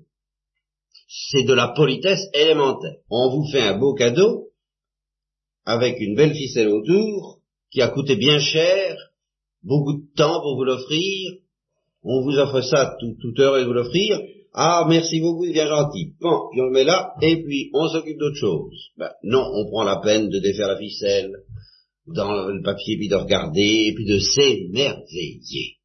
C'est 1.08 1.44
de 1.44 1.54
la 1.54 1.68
politesse 1.68 2.26
élémentaire. 2.34 2.98
On 3.12 3.30
vous 3.30 3.48
fait 3.52 3.62
un 3.62 3.78
beau 3.78 3.94
cadeau, 3.94 4.48
avec 5.66 6.00
une 6.00 6.16
belle 6.16 6.34
ficelle 6.34 6.70
autour, 6.70 7.42
qui 7.70 7.84
a 7.84 7.90
coûté 7.90 8.16
bien 8.16 8.40
cher, 8.40 8.98
beaucoup 9.62 9.94
de 9.94 10.16
temps 10.16 10.42
pour 10.42 10.56
vous 10.56 10.64
l'offrir, 10.64 11.34
on 12.02 12.24
vous 12.24 12.40
offre 12.40 12.62
ça 12.62 12.96
tout, 13.00 13.16
toute 13.22 13.40
heure 13.40 13.60
et 13.60 13.66
vous 13.66 13.74
l'offrir, 13.74 14.20
ah, 14.62 14.86
merci 14.88 15.22
beaucoup, 15.22 15.46
c'est 15.46 15.54
bien 15.54 15.68
gentil. 15.68 16.14
Bon, 16.20 16.50
puis 16.52 16.62
on 16.62 16.66
le 16.66 16.72
met 16.72 16.84
là, 16.84 17.14
et 17.22 17.42
puis 17.44 17.70
on 17.74 17.88
s'occupe 17.88 18.18
d'autre 18.18 18.36
chose. 18.36 18.92
Ben, 18.98 19.10
non, 19.24 19.46
on 19.54 19.70
prend 19.70 19.84
la 19.84 19.98
peine 19.98 20.30
de 20.30 20.40
défaire 20.40 20.68
la 20.68 20.78
ficelle 20.78 21.32
dans 22.08 22.48
le 22.48 22.62
papier, 22.62 22.98
puis 22.98 23.08
de 23.08 23.16
regarder, 23.16 23.88
et 23.88 23.94
puis 23.96 24.06
de 24.06 24.20
s'émerveiller 24.20 25.80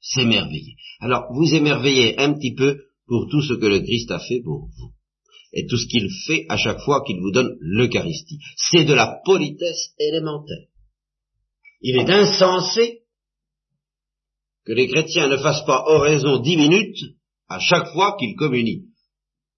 s'émerveiller. 0.00 0.76
Alors, 1.00 1.32
vous 1.32 1.54
émerveillez 1.54 2.18
un 2.18 2.34
petit 2.34 2.54
peu 2.54 2.78
pour 3.06 3.28
tout 3.30 3.42
ce 3.42 3.54
que 3.54 3.66
le 3.66 3.80
Christ 3.80 4.10
a 4.10 4.18
fait 4.18 4.40
pour 4.40 4.66
vous. 4.66 4.92
Et 5.52 5.66
tout 5.66 5.76
ce 5.76 5.86
qu'il 5.86 6.08
fait 6.26 6.46
à 6.48 6.56
chaque 6.56 6.80
fois 6.80 7.02
qu'il 7.04 7.18
vous 7.20 7.32
donne 7.32 7.56
l'Eucharistie. 7.60 8.38
C'est 8.56 8.84
de 8.84 8.94
la 8.94 9.20
politesse 9.24 9.94
élémentaire. 9.98 10.66
Il 11.80 11.96
est 11.96 12.10
insensé 12.10 12.99
que 14.66 14.72
les 14.72 14.88
chrétiens 14.88 15.28
ne 15.28 15.36
fassent 15.36 15.64
pas 15.64 15.84
oraison 15.86 16.38
dix 16.38 16.56
minutes 16.56 16.98
à 17.48 17.58
chaque 17.58 17.92
fois 17.92 18.16
qu'ils 18.18 18.36
communient. 18.36 18.84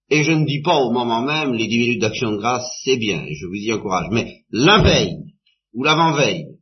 Et 0.09 0.23
je 0.23 0.31
ne 0.31 0.45
dis 0.45 0.61
pas 0.61 0.77
au 0.77 0.91
moment 0.91 1.21
même, 1.21 1.53
les 1.53 1.67
dix 1.67 1.79
minutes 1.79 2.01
d'action 2.01 2.31
de 2.31 2.37
grâce, 2.37 2.65
c'est 2.83 2.97
bien, 2.97 3.25
je 3.29 3.45
vous 3.45 3.55
y 3.55 3.71
encourage, 3.71 4.09
mais 4.11 4.43
la 4.51 4.81
veille, 4.81 5.17
ou 5.73 5.83
l'avant-veille, 5.83 6.53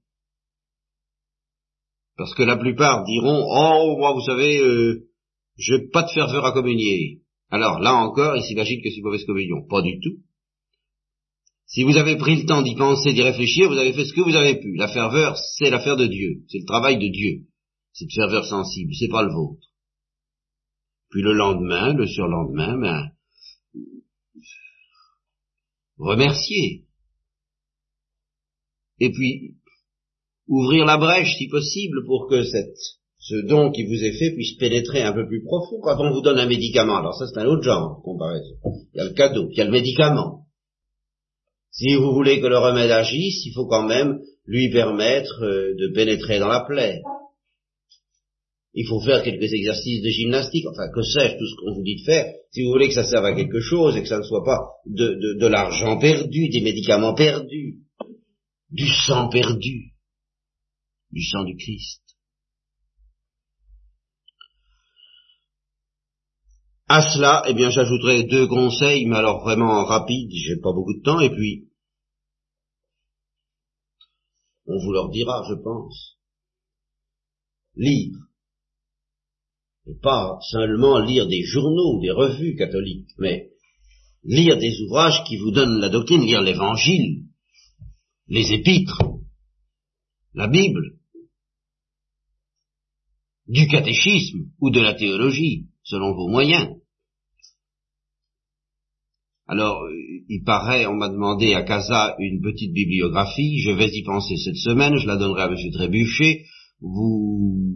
parce 2.22 2.36
que 2.36 2.44
la 2.44 2.56
plupart 2.56 3.04
diront, 3.04 3.44
oh, 3.50 3.98
moi, 3.98 4.14
vous 4.14 4.22
savez, 4.22 4.60
euh, 4.60 5.08
je 5.58 5.74
n'ai 5.74 5.90
pas 5.92 6.04
de 6.04 6.12
ferveur 6.12 6.46
à 6.46 6.52
communier. 6.52 7.22
Alors, 7.50 7.80
là 7.80 7.96
encore, 7.96 8.38
il 8.38 8.44
s'imagine 8.44 8.80
que 8.80 8.90
c'est 8.90 8.98
une 8.98 9.06
mauvaise 9.06 9.26
communion. 9.26 9.66
Pas 9.68 9.82
du 9.82 10.00
tout. 10.00 10.18
Si 11.66 11.82
vous 11.82 11.98
avez 11.98 12.18
pris 12.18 12.36
le 12.36 12.46
temps 12.46 12.62
d'y 12.62 12.76
penser, 12.76 13.14
d'y 13.14 13.24
réfléchir, 13.24 13.70
vous 13.70 13.78
avez 13.78 13.94
fait 13.94 14.06
ce 14.06 14.14
que 14.14 14.22
vous 14.22 14.36
avez 14.36 14.60
pu. 14.60 14.76
La 14.76 14.88
ferveur, 14.88 15.36
c'est 15.58 15.72
l'affaire 15.72 15.98
de 15.98 16.06
Dieu. 16.06 16.44
C'est 16.48 16.60
le 16.60 16.66
travail 16.66 17.00
de 17.00 17.08
Dieu. 17.08 17.40
C'est 17.94 18.06
une 18.06 18.12
ferveur 18.12 18.46
sensible, 18.46 18.94
c'est 18.96 19.10
pas 19.10 19.24
le 19.24 19.34
vôtre. 19.34 19.68
Puis 21.10 21.22
le 21.22 21.34
lendemain, 21.34 21.94
le 21.94 22.08
surlendemain, 22.08 22.78
ben, 22.78 23.12
remercier. 25.98 26.86
Et 29.00 29.12
puis, 29.12 29.58
ouvrir 30.48 30.86
la 30.86 30.98
brèche, 30.98 31.36
si 31.38 31.48
possible, 31.48 32.06
pour 32.06 32.28
que 32.30 32.44
cette, 32.44 32.78
ce 33.18 33.36
don 33.48 33.72
qui 33.72 33.84
vous 33.86 34.04
est 34.04 34.18
fait 34.18 34.32
puisse 34.32 34.58
pénétrer 34.58 35.04
un 35.04 35.14
peu 35.14 35.28
plus 35.28 35.44
profond. 35.44 35.80
Quand 35.82 36.00
on 36.00 36.14
vous 36.14 36.22
donne 36.22 36.40
un 36.40 36.48
médicament, 36.48 36.98
alors 36.98 37.16
ça 37.16 37.28
c'est 37.28 37.40
un 37.40 37.46
autre 37.46 37.64
genre 37.64 37.98
de 37.98 38.04
comparaison. 38.04 38.56
Il 38.94 38.98
y 38.98 39.00
a 39.02 39.06
le 39.06 39.14
cadeau, 39.14 39.48
il 39.52 39.58
y 39.58 39.62
a 39.62 39.66
le 39.66 39.72
médicament. 39.72 40.48
Si 41.72 41.96
vous 41.96 42.14
voulez 42.14 42.42
que 42.42 42.48
le 42.48 42.58
remède 42.58 42.92
agisse, 42.92 43.46
il 43.46 43.54
faut 43.54 43.68
quand 43.68 43.88
même 43.88 44.20
lui 44.46 44.70
permettre 44.72 45.44
euh, 45.44 45.74
de 45.78 45.94
pénétrer 45.94 46.40
dans 46.40 46.50
la 46.50 46.62
plaie. 46.62 47.02
Il 48.74 48.88
faut 48.88 49.02
faire 49.02 49.22
quelques 49.22 49.52
exercices 49.52 50.02
de 50.02 50.10
gymnastique, 50.10 50.66
enfin 50.68 50.90
que 50.94 51.02
sais-je, 51.02 51.38
tout 51.38 51.46
ce 51.46 51.56
qu'on 51.56 51.76
vous 51.76 51.84
dit 51.84 51.98
de 51.98 52.06
faire, 52.06 52.34
si 52.52 52.64
vous 52.64 52.72
voulez 52.72 52.88
que 52.88 52.94
ça 52.94 53.04
serve 53.04 53.26
à 53.26 53.36
quelque 53.36 53.60
chose 53.60 53.98
et 53.98 54.02
que 54.02 54.08
ça 54.08 54.18
ne 54.18 54.24
soit 54.24 54.46
pas 54.46 54.60
de, 54.86 55.38
de 55.40 55.48
l'argent 55.48 56.00
perdu, 56.00 56.50
des 56.50 56.62
médicaments 56.62 57.14
perdus, 57.14 57.80
du 58.70 58.88
sang 58.88 59.28
perdu, 59.30 59.92
du 61.12 61.24
sang 61.24 61.44
du 61.44 61.58
Christ. 61.58 62.02
À 66.88 67.02
cela, 67.02 67.44
eh 67.48 67.54
bien, 67.54 67.70
j'ajouterai 67.70 68.24
deux 68.24 68.48
conseils, 68.48 69.06
mais 69.06 69.16
alors 69.16 69.44
vraiment 69.44 69.86
rapides, 69.86 70.32
j'ai 70.32 70.58
pas 70.58 70.74
beaucoup 70.74 70.94
de 70.94 71.02
temps, 71.02 71.22
et 71.22 71.30
puis, 71.30 71.70
on 74.66 74.78
vous 74.78 74.92
leur 74.92 75.10
dira, 75.10 75.46
je 75.50 75.56
pense. 75.56 76.18
Lire. 77.76 78.18
Et 79.88 79.96
pas 80.02 80.38
seulement 80.52 81.00
lire 81.00 81.28
des 81.28 81.44
journaux, 81.44 82.00
des 82.02 82.12
revues 82.12 82.56
catholiques, 82.56 83.10
mais 83.18 83.50
lire 84.24 84.58
des 84.58 84.80
ouvrages 84.82 85.24
qui 85.28 85.38
vous 85.38 85.52
donnent 85.52 85.80
la 85.80 85.90
doctrine, 85.90 86.24
lire 86.24 86.42
l'évangile, 86.42 87.26
les 88.28 88.54
épîtres, 88.54 89.02
la 90.34 90.48
Bible, 90.48 90.98
du 93.48 93.68
catéchisme 93.68 94.52
ou 94.60 94.70
de 94.70 94.80
la 94.80 94.94
théologie, 94.94 95.68
selon 95.84 96.14
vos 96.14 96.30
moyens. 96.30 96.70
Alors, 99.48 99.82
il 100.30 100.44
paraît, 100.46 100.86
on 100.86 100.96
m'a 100.96 101.10
demandé 101.10 101.54
à 101.54 101.64
Casa 101.64 102.16
une 102.20 102.40
petite 102.42 102.72
bibliographie, 102.72 103.60
je 103.60 103.72
vais 103.72 103.90
y 103.90 104.04
penser 104.04 104.38
cette 104.38 104.56
semaine, 104.56 104.96
je 104.96 105.08
la 105.08 105.18
donnerai 105.18 105.42
à 105.42 105.48
M. 105.48 105.56
Trébuchet, 105.74 106.46
vous, 106.80 107.76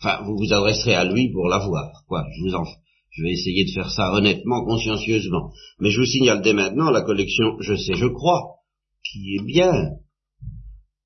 enfin, 0.00 0.22
vous 0.24 0.36
vous 0.36 0.52
adresserez 0.52 0.94
à 0.94 1.04
lui 1.04 1.30
pour 1.30 1.48
la 1.48 1.58
voir, 1.58 2.04
quoi, 2.06 2.24
je 2.36 2.42
vous 2.42 2.54
en, 2.54 2.64
je 3.10 3.22
vais 3.22 3.32
essayer 3.32 3.64
de 3.64 3.72
faire 3.72 3.90
ça 3.90 4.12
honnêtement, 4.12 4.64
consciencieusement. 4.64 5.52
Mais 5.80 5.90
je 5.90 6.00
vous 6.00 6.06
signale 6.06 6.42
dès 6.42 6.52
maintenant 6.52 6.90
la 6.90 7.02
collection 7.02 7.56
Je 7.60 7.74
sais, 7.74 7.94
je 7.94 8.06
crois, 8.06 8.56
qui 9.04 9.36
est 9.36 9.44
bien, 9.44 9.72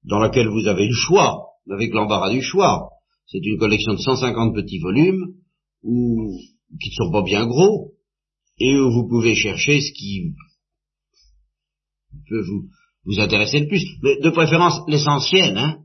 dans 0.04 0.18
laquelle 0.18 0.48
vous 0.48 0.66
avez 0.66 0.86
le 0.86 0.94
choix, 0.94 1.46
avec 1.70 1.92
l'embarras 1.94 2.30
du 2.30 2.42
choix. 2.42 2.90
C'est 3.26 3.44
une 3.44 3.58
collection 3.58 3.94
de 3.94 3.98
150 3.98 4.54
petits 4.54 4.78
volumes, 4.78 5.34
ou, 5.82 6.38
qui 6.80 6.90
ne 6.90 7.04
sont 7.04 7.10
pas 7.10 7.22
bien 7.22 7.46
gros, 7.46 7.92
et 8.58 8.76
où 8.78 8.92
vous 8.92 9.08
pouvez 9.08 9.34
chercher 9.34 9.80
ce 9.80 9.92
qui 9.92 10.34
peut 12.28 12.42
vous, 12.42 12.68
vous 13.06 13.20
intéresser 13.20 13.60
le 13.60 13.66
plus, 13.66 13.84
mais 14.02 14.20
de 14.20 14.30
préférence 14.30 14.80
l'essentiel, 14.88 15.56
hein, 15.56 15.83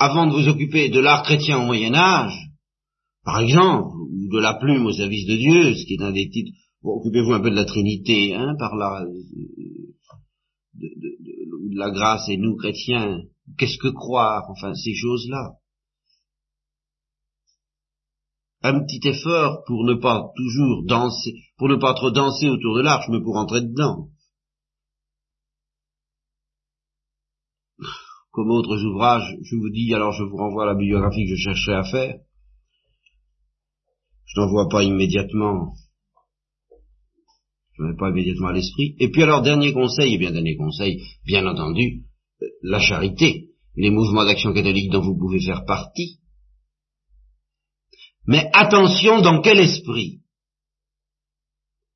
avant 0.00 0.26
de 0.26 0.32
vous 0.32 0.48
occuper 0.48 0.88
de 0.88 0.98
l'art 0.98 1.22
chrétien 1.22 1.58
au 1.58 1.66
Moyen 1.66 1.94
Âge, 1.94 2.34
par 3.22 3.38
exemple, 3.40 3.94
ou 3.96 4.28
de 4.32 4.40
la 4.40 4.54
plume 4.54 4.86
au 4.86 4.92
service 4.92 5.26
de 5.26 5.36
Dieu, 5.36 5.74
ce 5.74 5.84
qui 5.84 5.94
est 5.94 6.02
un 6.02 6.10
des 6.10 6.30
titres, 6.30 6.56
occupez-vous 6.82 7.34
un 7.34 7.40
peu 7.40 7.50
de 7.50 7.56
la 7.56 7.66
Trinité, 7.66 8.34
hein, 8.34 8.54
par 8.58 8.76
là, 8.76 9.04
de, 10.74 10.86
de, 10.88 11.78
la 11.78 11.90
grâce 11.90 12.28
et 12.30 12.38
nous 12.38 12.56
chrétiens, 12.56 13.20
qu'est-ce 13.58 13.76
que 13.76 13.88
croire, 13.88 14.44
enfin 14.50 14.74
ces 14.74 14.94
choses-là 14.94 15.56
un 18.62 18.80
petit 18.80 19.00
effort 19.08 19.64
pour 19.66 19.84
ne 19.84 19.94
pas 19.94 20.30
toujours 20.36 20.84
danser, 20.84 21.32
pour 21.56 21.68
ne 21.68 21.76
pas 21.76 21.94
trop 21.94 22.10
danser 22.10 22.48
autour 22.48 22.76
de 22.76 22.82
l'arche, 22.82 23.06
mais 23.08 23.22
pour 23.22 23.36
entrer 23.36 23.62
dedans. 23.62 24.08
Comme 28.30 28.50
autres 28.50 28.82
ouvrages, 28.84 29.36
je 29.42 29.56
vous 29.56 29.70
dis, 29.70 29.92
alors 29.92 30.12
je 30.12 30.22
vous 30.22 30.36
renvoie 30.36 30.64
à 30.64 30.66
la 30.66 30.74
biographie 30.74 31.26
que 31.26 31.34
je 31.34 31.42
cherchais 31.42 31.72
à 31.72 31.84
faire. 31.84 32.16
Je 34.26 34.40
n'en 34.40 34.48
vois 34.48 34.68
pas 34.68 34.84
immédiatement. 34.84 35.74
Je 37.72 37.82
n'en 37.82 37.92
ai 37.92 37.96
pas 37.96 38.10
immédiatement 38.10 38.48
à 38.48 38.52
l'esprit. 38.52 38.94
Et 39.00 39.10
puis 39.10 39.22
alors, 39.22 39.42
dernier 39.42 39.72
conseil, 39.72 40.14
et 40.14 40.18
bien 40.18 40.30
dernier 40.30 40.56
conseil, 40.56 41.02
bien 41.24 41.46
entendu, 41.46 42.04
la 42.62 42.78
charité, 42.78 43.48
les 43.74 43.90
mouvements 43.90 44.24
d'action 44.24 44.52
catholique 44.52 44.90
dont 44.90 45.02
vous 45.02 45.16
pouvez 45.16 45.40
faire 45.40 45.64
partie, 45.64 46.20
mais 48.26 48.48
attention 48.52 49.22
dans 49.22 49.40
quel 49.40 49.58
esprit 49.58 50.20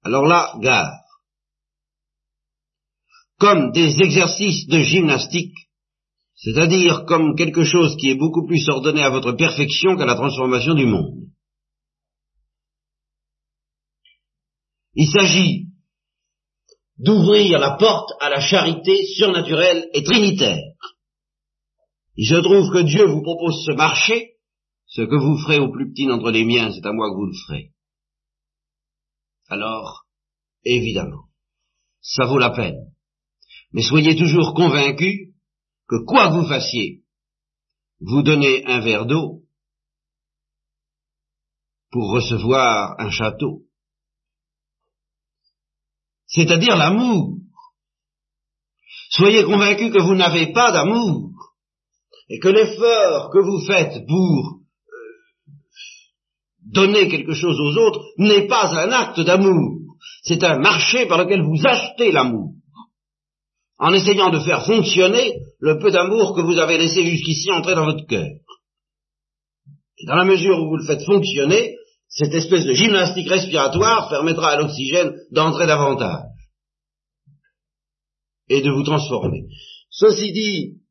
Alors 0.03 0.25
là, 0.25 0.53
gare. 0.61 0.91
Comme 3.39 3.73
des 3.73 4.03
exercices 4.03 4.67
de 4.67 4.81
gymnastique, 4.81 5.55
c'est-à-dire 6.35 7.05
comme 7.07 7.37
quelque 7.37 7.65
chose 7.65 7.97
qui 7.97 8.11
est 8.11 8.17
beaucoup 8.17 8.47
plus 8.47 8.69
ordonné 8.69 9.03
à 9.03 9.11
votre 9.11 9.33
perfection 9.33 9.97
qu'à 9.97 10.07
la 10.07 10.15
transformation 10.15 10.75
du 10.75 10.87
monde. 10.87 11.29
Il 14.95 15.09
s'agit 15.09 15.69
d'ouvrir 16.99 17.59
la 17.59 17.77
porte 17.77 18.13
à 18.21 18.31
la 18.31 18.41
charité 18.41 19.05
surnaturelle 19.17 19.89
et 19.95 20.03
trinitaire. 20.03 20.63
Il 22.17 22.29
se 22.29 22.37
trouve 22.37 22.71
que 22.73 22.83
Dieu 22.83 23.07
vous 23.07 23.23
propose 23.23 23.65
ce 23.67 23.73
marché 23.73 24.35
ce 24.95 25.03
que 25.03 25.17
vous 25.17 25.37
ferez 25.39 25.59
au 25.59 25.73
plus 25.73 25.91
petit 25.91 26.07
d'entre 26.07 26.31
les 26.31 26.45
miens, 26.45 26.71
c'est 26.71 26.87
à 26.87 26.93
moi 26.93 27.11
que 27.11 27.17
vous 27.17 27.27
le 27.27 27.37
ferez. 27.47 27.73
Alors, 29.49 30.05
évidemment, 30.65 31.25
ça 32.01 32.27
vaut 32.27 32.39
la 32.39 32.51
peine. 32.51 32.93
Mais 33.73 33.83
soyez 33.83 34.15
toujours 34.15 34.55
convaincus 34.55 35.34
que 35.89 36.05
quoi 36.05 36.31
vous 36.31 36.47
fassiez, 36.47 37.03
vous 38.01 38.23
donnez 38.23 38.65
un 38.67 38.81
verre 38.81 39.07
d'eau 39.07 39.43
pour 41.91 42.11
recevoir 42.11 42.97
un 42.99 43.11
château. 43.11 43.63
C'est-à-dire 46.27 46.77
l'amour. 46.77 47.39
Soyez 49.11 49.45
convaincus 49.45 49.93
que 49.93 50.03
vous 50.03 50.17
n'avez 50.17 50.53
pas 50.53 50.73
d'amour 50.73 51.31
et 52.29 52.41
que 52.41 52.49
l'effort 52.49 53.31
que 53.31 53.39
vous 53.39 53.65
faites 53.65 54.05
pour 54.07 54.61
donner 56.65 57.09
quelque 57.09 57.35
chose 57.35 57.61
aux 57.61 57.77
autres 57.79 58.03
n'est 58.19 58.49
pas 58.49 58.75
un 58.75 58.91
acte 58.91 59.21
d'amour, 59.21 59.83
c'est 60.23 60.43
un 60.43 60.59
marché 60.59 61.07
par 61.07 61.19
lequel 61.19 61.43
vous 61.43 61.65
achetez 61.65 62.11
l'amour, 62.11 62.55
en 63.79 63.93
essayant 63.93 64.31
de 64.31 64.41
faire 64.41 64.67
fonctionner 64.67 65.35
le 65.65 65.79
peu 65.79 65.91
d'amour 65.91 66.35
que 66.35 66.43
vous 66.43 66.59
avez 66.59 66.77
laissé 66.77 67.03
jusqu'ici 67.09 67.51
entrer 67.51 67.75
dans 67.75 67.87
votre 67.87 68.07
cœur. 68.07 68.29
Et 69.97 70.05
dans 70.07 70.17
la 70.17 70.27
mesure 70.27 70.59
où 70.59 70.69
vous 70.69 70.77
le 70.77 70.85
faites 70.85 71.07
fonctionner, 71.07 71.79
cette 72.07 72.35
espèce 72.35 72.67
de 72.67 72.75
gymnastique 72.75 73.31
respiratoire 73.31 74.11
permettra 74.11 74.51
à 74.51 74.57
l'oxygène 74.59 75.17
d'entrer 75.31 75.67
davantage 75.67 76.27
et 78.51 78.61
de 78.61 78.71
vous 78.71 78.83
transformer. 78.83 79.47
Ceci 79.89 80.33
dit, 80.33 80.83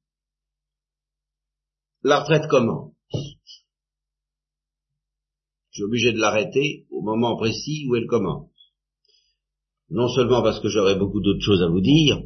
la 2.01 2.21
retraite 2.21 2.49
comment 2.49 2.95
je 5.69 5.77
suis 5.77 5.83
obligé 5.83 6.13
de 6.13 6.19
l'arrêter 6.19 6.87
au 6.89 7.01
moment 7.01 7.37
précis 7.37 7.85
où 7.87 7.95
elle 7.95 8.07
commence. 8.07 8.49
Non 9.89 10.07
seulement 10.07 10.41
parce 10.41 10.59
que 10.59 10.69
j'aurais 10.69 10.95
beaucoup 10.95 11.21
d'autres 11.21 11.43
choses 11.43 11.61
à 11.61 11.67
vous 11.67 11.81
dire, 11.81 12.23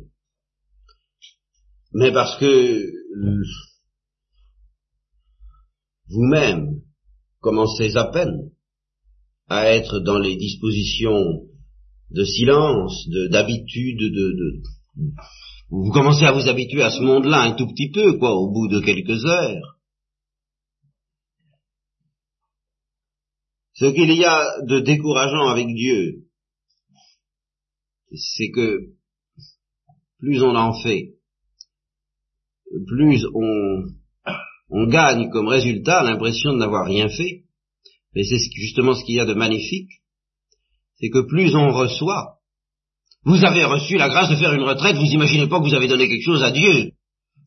mais 1.94 2.12
parce 2.12 2.38
que 2.40 2.82
vous-même, 6.10 6.82
commencez 7.40 7.96
à 7.96 8.06
peine 8.06 8.52
à 9.48 9.72
être 9.74 10.00
dans 10.00 10.20
les 10.20 10.36
dispositions 10.36 11.48
de 12.12 12.24
silence, 12.24 13.08
d'habitude, 13.32 14.00
de, 14.00 14.10
de, 14.10 14.62
vous 15.70 15.92
commencez 15.92 16.26
à 16.26 16.32
vous 16.32 16.48
habituer 16.48 16.82
à 16.82 16.92
ce 16.92 17.02
monde-là 17.02 17.42
un 17.42 17.56
tout 17.56 17.68
petit 17.68 17.92
peu, 17.92 18.18
quoi, 18.18 18.34
au 18.34 18.52
bout 18.52 18.68
de 18.68 18.80
quelques 18.80 19.26
heures. 19.26 19.78
Ce 23.74 23.86
qu'il 23.86 24.12
y 24.12 24.26
a 24.26 24.62
de 24.66 24.80
décourageant 24.80 25.50
avec 25.50 25.68
Dieu, 25.68 26.26
c'est 28.12 28.50
que 28.50 28.94
plus 30.20 30.42
on 30.42 30.56
en 30.56 30.74
fait, 30.82 31.17
plus 32.86 33.26
on, 33.34 34.88
gagne 34.88 35.30
comme 35.30 35.48
résultat 35.48 36.04
l'impression 36.04 36.54
de 36.54 36.58
n'avoir 36.58 36.86
rien 36.86 37.10
fait. 37.10 37.44
Mais 38.14 38.24
c'est 38.24 38.40
justement 38.56 38.94
ce 38.94 39.04
qu'il 39.04 39.16
y 39.16 39.20
a 39.20 39.26
de 39.26 39.34
magnifique, 39.34 39.90
c'est 41.00 41.10
que 41.10 41.28
plus 41.28 41.56
on 41.56 41.72
reçoit, 41.72 42.38
vous 43.24 43.44
avez 43.46 43.66
reçu 43.66 43.98
la 43.98 44.10
grâce 44.10 44.30
de 44.30 44.36
faire 44.36 44.54
une 44.54 44.64
retraite, 44.64 44.96
vous 44.96 45.12
imaginez 45.12 45.48
pas 45.48 45.60
que 45.60 45.66
vous 45.66 45.76
avez 45.76 45.88
donné 45.88 46.08
quelque 46.08 46.24
chose 46.24 46.44
à 46.44 46.52
Dieu. 46.52 46.92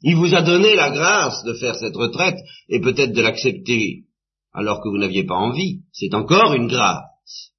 Il 0.03 0.17
vous 0.17 0.35
a 0.35 0.43
donné 0.43 0.75
la 0.75 0.91
grâce 0.91 1.43
de 1.45 1.55
faire 1.55 1.75
cette 1.75 1.97
retraite 1.97 2.39
et 2.69 2.81
peut-être 2.81 3.13
de 3.13 3.21
l'accepter 3.21 4.05
alors 4.53 4.81
que 4.81 4.89
vous 4.89 4.99
n'aviez 4.99 5.25
pas 5.25 5.37
envie. 5.37 5.83
C'est 5.93 6.15
encore 6.15 6.55
une 6.55 6.69
grâce. 6.69 7.53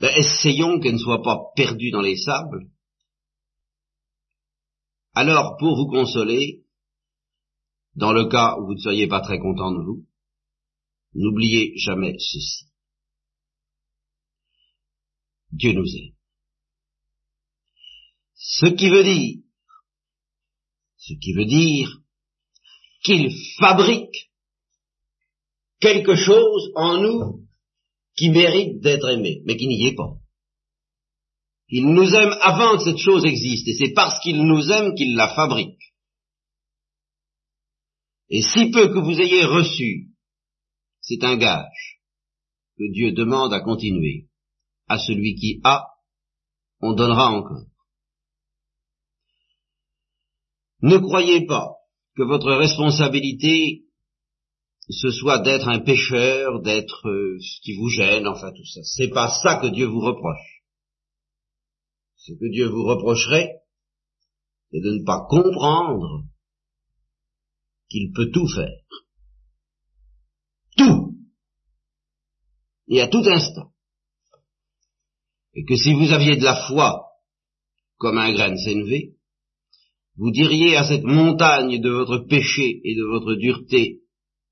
Ben, 0.00 0.10
essayons 0.16 0.80
qu'elle 0.80 0.94
ne 0.94 0.98
soit 0.98 1.22
pas 1.22 1.38
perdue 1.54 1.90
dans 1.90 2.00
les 2.00 2.16
sables. 2.16 2.66
Alors, 5.14 5.56
pour 5.58 5.76
vous 5.76 5.90
consoler, 5.90 6.64
dans 7.94 8.12
le 8.12 8.28
cas 8.28 8.56
où 8.58 8.66
vous 8.66 8.74
ne 8.74 8.80
soyez 8.80 9.08
pas 9.08 9.20
très 9.20 9.38
content 9.38 9.72
de 9.72 9.82
vous, 9.84 10.06
n'oubliez 11.14 11.76
jamais 11.76 12.14
ceci. 12.18 12.66
Dieu 15.52 15.72
nous 15.72 15.96
aime. 15.96 16.14
Ce 18.34 18.66
qui 18.66 18.88
veut 18.88 19.02
dire, 19.02 19.38
ce 20.96 21.14
qui 21.14 21.32
veut 21.32 21.44
dire 21.44 22.00
qu'il 23.02 23.34
fabrique 23.58 24.30
quelque 25.80 26.14
chose 26.14 26.70
en 26.74 27.02
nous 27.02 27.48
qui 28.16 28.30
mérite 28.30 28.80
d'être 28.80 29.08
aimé, 29.08 29.42
mais 29.44 29.56
qui 29.56 29.66
n'y 29.66 29.86
est 29.86 29.94
pas. 29.94 30.18
Il 31.70 31.86
nous 31.86 32.14
aime 32.14 32.34
avant 32.40 32.76
que 32.76 32.84
cette 32.84 32.98
chose 32.98 33.24
existe, 33.24 33.68
et 33.68 33.74
c'est 33.74 33.92
parce 33.92 34.20
qu'il 34.20 34.42
nous 34.42 34.70
aime 34.70 34.94
qu'il 34.94 35.14
la 35.14 35.28
fabrique. 35.28 35.94
Et 38.28 38.42
si 38.42 38.70
peu 38.70 38.92
que 38.92 38.98
vous 38.98 39.20
ayez 39.20 39.44
reçu, 39.44 40.08
c'est 41.00 41.24
un 41.24 41.36
gage 41.36 42.00
que 42.76 42.92
Dieu 42.92 43.12
demande 43.12 43.52
à 43.52 43.60
continuer. 43.60 44.26
À 44.88 44.98
celui 44.98 45.36
qui 45.36 45.60
a, 45.62 45.86
on 46.80 46.92
donnera 46.94 47.30
encore. 47.30 47.66
Ne 50.82 50.98
croyez 50.98 51.46
pas 51.46 51.76
que 52.16 52.24
votre 52.24 52.52
responsabilité 52.52 53.84
ce 54.90 55.10
soit 55.10 55.38
d'être 55.38 55.68
un 55.68 55.80
pécheur, 55.80 56.60
d'être 56.62 57.08
euh, 57.08 57.38
ce 57.40 57.60
qui 57.60 57.76
vous 57.76 57.88
gêne, 57.88 58.26
enfin 58.26 58.50
tout 58.50 58.64
ça. 58.64 58.80
C'est 58.82 59.10
pas 59.10 59.28
ça 59.28 59.56
que 59.56 59.68
Dieu 59.68 59.86
vous 59.86 60.00
reproche. 60.00 60.59
Ce 62.20 62.32
que 62.32 62.50
Dieu 62.52 62.68
vous 62.68 62.84
reprocherait, 62.84 63.62
c'est 64.70 64.80
de 64.80 64.90
ne 64.98 65.04
pas 65.04 65.26
comprendre 65.26 66.26
qu'il 67.88 68.12
peut 68.12 68.30
tout 68.30 68.46
faire. 68.46 68.84
Tout. 70.76 71.16
Et 72.88 73.00
à 73.00 73.08
tout 73.08 73.24
instant. 73.26 73.72
Et 75.54 75.64
que 75.64 75.76
si 75.76 75.94
vous 75.94 76.12
aviez 76.12 76.36
de 76.36 76.44
la 76.44 76.68
foi, 76.68 77.06
comme 77.96 78.18
un 78.18 78.32
grain 78.32 78.52
de 78.52 79.16
vous 80.16 80.30
diriez 80.30 80.76
à 80.76 80.84
cette 80.84 81.04
montagne 81.04 81.80
de 81.80 81.88
votre 81.88 82.18
péché 82.18 82.82
et 82.84 82.94
de 82.94 83.04
votre 83.04 83.34
dureté, 83.36 84.02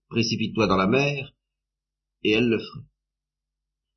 précipite-toi 0.09 0.67
dans 0.67 0.79
la 0.79 0.87
mer, 0.87 1.35
et 2.23 2.31
elle 2.31 2.49
le 2.49 2.59
ferait. 2.59 2.87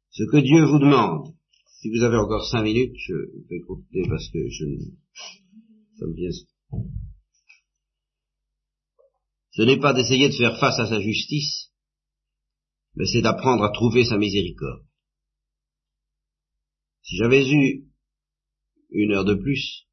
Ce 0.10 0.24
que 0.30 0.38
Dieu 0.38 0.66
vous 0.66 0.80
demande, 0.80 1.34
si 1.82 1.90
vous 1.90 2.04
avez 2.04 2.18
encore 2.18 2.48
cinq 2.48 2.62
minutes, 2.62 2.96
je 2.96 3.14
vais 3.50 3.58
écouter 3.58 4.04
parce 4.08 4.30
que 4.30 4.38
je 4.50 4.66
ça 5.98 6.06
me 6.06 6.14
vient... 6.14 6.30
Ce 9.54 9.64
n'est 9.64 9.80
pas 9.80 9.94
d'essayer 9.94 10.30
de 10.30 10.36
faire 10.36 10.60
face 10.60 10.80
à 10.80 10.88
sa 10.88 11.00
justice, 11.02 11.72
mais 12.96 13.06
c'est 13.06 13.24
d'apprendre 13.24 13.64
à 13.64 13.72
trouver 13.72 14.06
sa 14.06 14.18
miséricorde. 14.18 14.86
Si 17.02 17.18
j'avais 17.18 17.50
eu 17.50 17.88
une 18.92 19.12
heure 19.14 19.26
de 19.26 19.34
plus, 19.34 19.88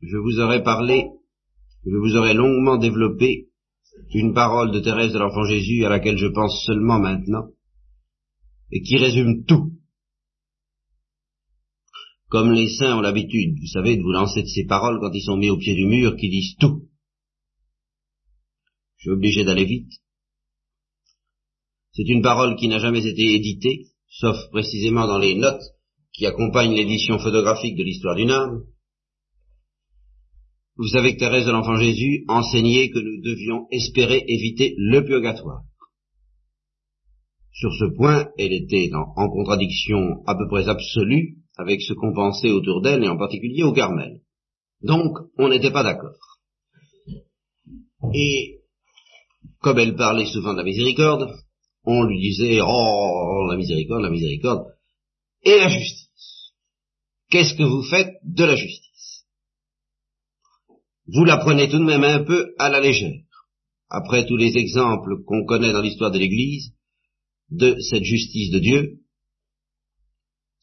je 0.00 0.16
vous 0.16 0.40
aurais 0.40 0.64
parlé, 0.64 1.10
je 1.86 1.96
vous 1.96 2.16
aurais 2.16 2.34
longuement 2.34 2.76
développé 2.76 3.50
une 4.12 4.34
parole 4.34 4.72
de 4.72 4.80
Thérèse 4.80 5.12
de 5.12 5.20
l'Enfant 5.20 5.44
Jésus 5.44 5.84
à 5.84 5.90
laquelle 5.90 6.18
je 6.18 6.26
pense 6.26 6.64
seulement 6.66 6.98
maintenant, 6.98 7.50
et 8.72 8.82
qui 8.82 8.96
résume 8.96 9.44
tout. 9.44 9.78
Comme 12.34 12.50
les 12.50 12.68
saints 12.68 12.98
ont 12.98 13.00
l'habitude, 13.00 13.60
vous 13.60 13.68
savez, 13.68 13.96
de 13.96 14.02
vous 14.02 14.10
lancer 14.10 14.42
de 14.42 14.48
ces 14.48 14.64
paroles 14.64 14.98
quand 14.98 15.12
ils 15.12 15.22
sont 15.22 15.36
mis 15.36 15.50
au 15.50 15.56
pied 15.56 15.76
du 15.76 15.86
mur, 15.86 16.16
qui 16.16 16.28
disent 16.28 16.56
tout. 16.58 16.88
Je 18.96 19.02
suis 19.02 19.10
obligé 19.10 19.44
d'aller 19.44 19.64
vite. 19.64 19.92
C'est 21.92 22.08
une 22.08 22.22
parole 22.22 22.56
qui 22.56 22.66
n'a 22.66 22.80
jamais 22.80 23.06
été 23.06 23.36
éditée, 23.36 23.86
sauf 24.08 24.36
précisément 24.50 25.06
dans 25.06 25.20
les 25.20 25.36
notes 25.36 25.62
qui 26.12 26.26
accompagnent 26.26 26.74
l'édition 26.74 27.20
photographique 27.20 27.76
de 27.76 27.84
l'histoire 27.84 28.16
d'une 28.16 28.32
âme. 28.32 28.64
Vous 30.74 30.88
savez 30.88 31.14
que 31.14 31.20
Thérèse 31.20 31.46
de 31.46 31.52
l'Enfant 31.52 31.76
Jésus 31.76 32.24
enseignait 32.26 32.90
que 32.90 32.98
nous 32.98 33.22
devions 33.22 33.68
espérer 33.70 34.24
éviter 34.26 34.74
le 34.76 35.04
purgatoire. 35.04 35.62
Sur 37.52 37.72
ce 37.74 37.94
point, 37.96 38.26
elle 38.38 38.54
était 38.54 38.90
en, 38.92 39.28
contradiction 39.28 40.24
à 40.26 40.34
peu 40.34 40.48
près 40.48 40.68
absolue 40.68 41.43
avec 41.56 41.82
ce 41.82 41.92
qu'on 41.94 42.14
pensait 42.14 42.50
autour 42.50 42.82
d'elle 42.82 43.04
et 43.04 43.08
en 43.08 43.16
particulier 43.16 43.62
au 43.62 43.72
Carmel. 43.72 44.20
Donc, 44.82 45.16
on 45.38 45.48
n'était 45.48 45.70
pas 45.70 45.82
d'accord. 45.82 46.16
Et, 48.12 48.60
comme 49.60 49.78
elle 49.78 49.96
parlait 49.96 50.26
souvent 50.26 50.52
de 50.52 50.58
la 50.58 50.64
miséricorde, 50.64 51.34
on 51.84 52.04
lui 52.04 52.20
disait, 52.20 52.60
oh, 52.62 53.46
la 53.48 53.56
miséricorde, 53.56 54.02
la 54.02 54.10
miséricorde, 54.10 54.66
et 55.42 55.58
la 55.58 55.68
justice. 55.68 56.52
Qu'est-ce 57.30 57.54
que 57.54 57.62
vous 57.62 57.82
faites 57.82 58.14
de 58.22 58.44
la 58.44 58.56
justice? 58.56 59.24
Vous 61.06 61.24
la 61.24 61.38
prenez 61.38 61.68
tout 61.68 61.78
de 61.78 61.84
même 61.84 62.04
un 62.04 62.24
peu 62.24 62.54
à 62.58 62.70
la 62.70 62.80
légère, 62.80 63.24
après 63.90 64.24
tous 64.26 64.36
les 64.36 64.56
exemples 64.56 65.22
qu'on 65.24 65.44
connaît 65.44 65.72
dans 65.72 65.82
l'histoire 65.82 66.10
de 66.10 66.18
l'Église, 66.18 66.72
de 67.50 67.78
cette 67.80 68.04
justice 68.04 68.50
de 68.50 68.58
Dieu. 68.58 69.00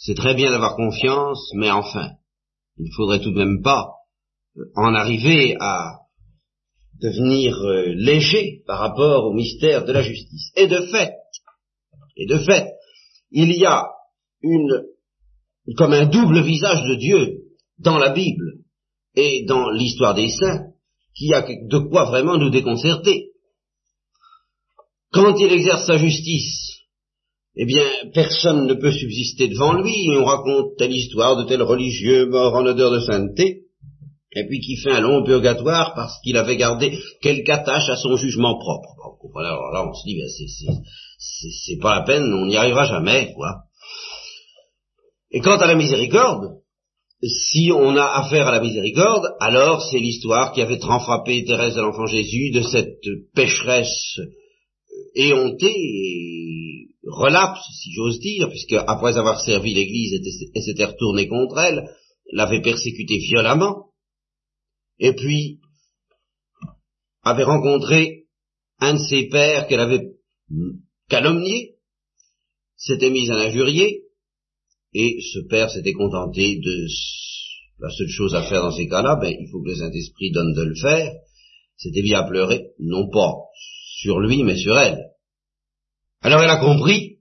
C'est 0.03 0.15
très 0.15 0.33
bien 0.33 0.49
d'avoir 0.49 0.75
confiance, 0.75 1.51
mais 1.53 1.69
enfin, 1.69 2.09
il 2.77 2.85
ne 2.85 2.95
faudrait 2.95 3.19
tout 3.19 3.31
de 3.31 3.37
même 3.37 3.61
pas 3.61 3.91
en 4.75 4.95
arriver 4.95 5.55
à 5.59 5.99
devenir 6.99 7.55
euh, 7.57 7.93
léger 7.95 8.63
par 8.65 8.79
rapport 8.79 9.25
au 9.25 9.33
mystère 9.33 9.85
de 9.85 9.91
la 9.91 10.01
justice. 10.01 10.51
Et 10.55 10.65
de 10.65 10.87
fait, 10.87 11.13
et 12.17 12.25
de 12.25 12.39
fait, 12.39 12.73
il 13.29 13.55
y 13.55 13.63
a 13.63 13.89
comme 15.77 15.93
un 15.93 16.07
double 16.07 16.41
visage 16.41 16.81
de 16.81 16.95
Dieu 16.95 17.43
dans 17.77 17.99
la 17.99 18.09
Bible 18.09 18.63
et 19.15 19.45
dans 19.45 19.69
l'histoire 19.69 20.15
des 20.15 20.29
saints 20.29 20.71
qui 21.15 21.31
a 21.31 21.43
de 21.43 21.77
quoi 21.77 22.05
vraiment 22.05 22.37
nous 22.37 22.49
déconcerter. 22.49 23.33
Quand 25.11 25.35
il 25.37 25.51
exerce 25.51 25.85
sa 25.85 25.97
justice, 25.97 26.80
eh 27.55 27.65
bien, 27.65 27.83
personne 28.13 28.65
ne 28.65 28.73
peut 28.73 28.91
subsister 28.91 29.49
devant 29.49 29.73
lui, 29.73 29.93
et 30.11 30.17
on 30.17 30.25
raconte 30.25 30.77
telle 30.77 30.93
histoire 30.93 31.35
de 31.37 31.43
tel 31.43 31.61
religieux 31.61 32.27
mort 32.27 32.55
en 32.55 32.65
odeur 32.65 32.91
de 32.91 32.99
sainteté, 32.99 33.65
et 34.33 34.47
puis 34.47 34.61
qui 34.61 34.77
fait 34.77 34.91
un 34.91 35.01
long 35.01 35.23
purgatoire 35.23 35.93
parce 35.93 36.19
qu'il 36.21 36.37
avait 36.37 36.55
gardé 36.55 36.97
quelque 37.21 37.49
attache 37.51 37.89
à 37.89 37.97
son 37.97 38.15
jugement 38.15 38.57
propre. 38.57 38.95
alors 39.35 39.71
là, 39.73 39.85
on 39.85 39.93
se 39.93 40.05
dit, 40.05 40.15
ben, 40.15 40.81
c'est 41.17 41.79
pas 41.81 41.99
la 41.99 42.05
peine, 42.05 42.33
on 42.33 42.45
n'y 42.45 42.55
arrivera 42.55 42.85
jamais, 42.85 43.33
quoi. 43.33 43.63
Et 45.31 45.41
quant 45.41 45.57
à 45.57 45.67
la 45.67 45.75
miséricorde, 45.75 46.61
si 47.23 47.71
on 47.71 47.95
a 47.97 48.05
affaire 48.05 48.47
à 48.47 48.51
la 48.51 48.61
miséricorde, 48.61 49.27
alors 49.39 49.83
c'est 49.83 49.99
l'histoire 49.99 50.53
qui 50.53 50.61
avait 50.61 50.79
tant 50.79 50.99
frappé 50.99 51.43
Thérèse 51.43 51.75
de 51.75 51.81
l'Enfant 51.81 52.07
Jésus 52.07 52.51
de 52.51 52.61
cette 52.61 53.03
pécheresse 53.35 54.19
éhontée 55.13 55.73
et 55.75 56.60
relapse, 57.03 57.61
si 57.81 57.91
j'ose 57.93 58.19
dire, 58.19 58.49
puisque 58.49 58.73
après 58.73 59.17
avoir 59.17 59.39
servi 59.39 59.73
l'Église 59.73 60.13
et 60.53 60.61
s'était 60.61 60.85
retournée 60.85 61.27
contre 61.27 61.57
elle, 61.59 61.89
l'avait 62.31 62.61
persécutée 62.61 63.17
violemment, 63.17 63.91
et 64.99 65.13
puis 65.13 65.59
avait 67.23 67.43
rencontré 67.43 68.25
un 68.79 68.93
de 68.93 68.99
ses 68.99 69.27
pères 69.27 69.67
qu'elle 69.67 69.79
avait 69.79 70.07
calomnié, 71.09 71.75
s'était 72.77 73.09
mis 73.09 73.29
à 73.29 73.37
l'injurier, 73.37 74.03
et 74.93 75.17
ce 75.33 75.39
père 75.47 75.69
s'était 75.69 75.93
contenté 75.93 76.59
de 76.59 76.87
la 77.79 77.89
seule 77.89 78.09
chose 78.09 78.35
à 78.35 78.43
faire 78.43 78.61
dans 78.61 78.71
ces 78.71 78.87
cas-là, 78.87 79.17
ben, 79.21 79.33
il 79.39 79.49
faut 79.49 79.61
que 79.61 79.69
le 79.69 79.75
Saint-Esprit 79.75 80.31
donne 80.31 80.53
de 80.53 80.63
le 80.63 80.75
faire, 80.75 81.13
c'était 81.77 82.01
bien 82.01 82.19
à 82.19 82.27
pleurer, 82.27 82.67
non 82.79 83.09
pas 83.09 83.33
sur 84.01 84.19
lui, 84.19 84.43
mais 84.43 84.55
sur 84.55 84.77
elle. 84.77 85.10
Alors 86.21 86.41
elle 86.41 86.49
a 86.49 86.57
compris 86.57 87.17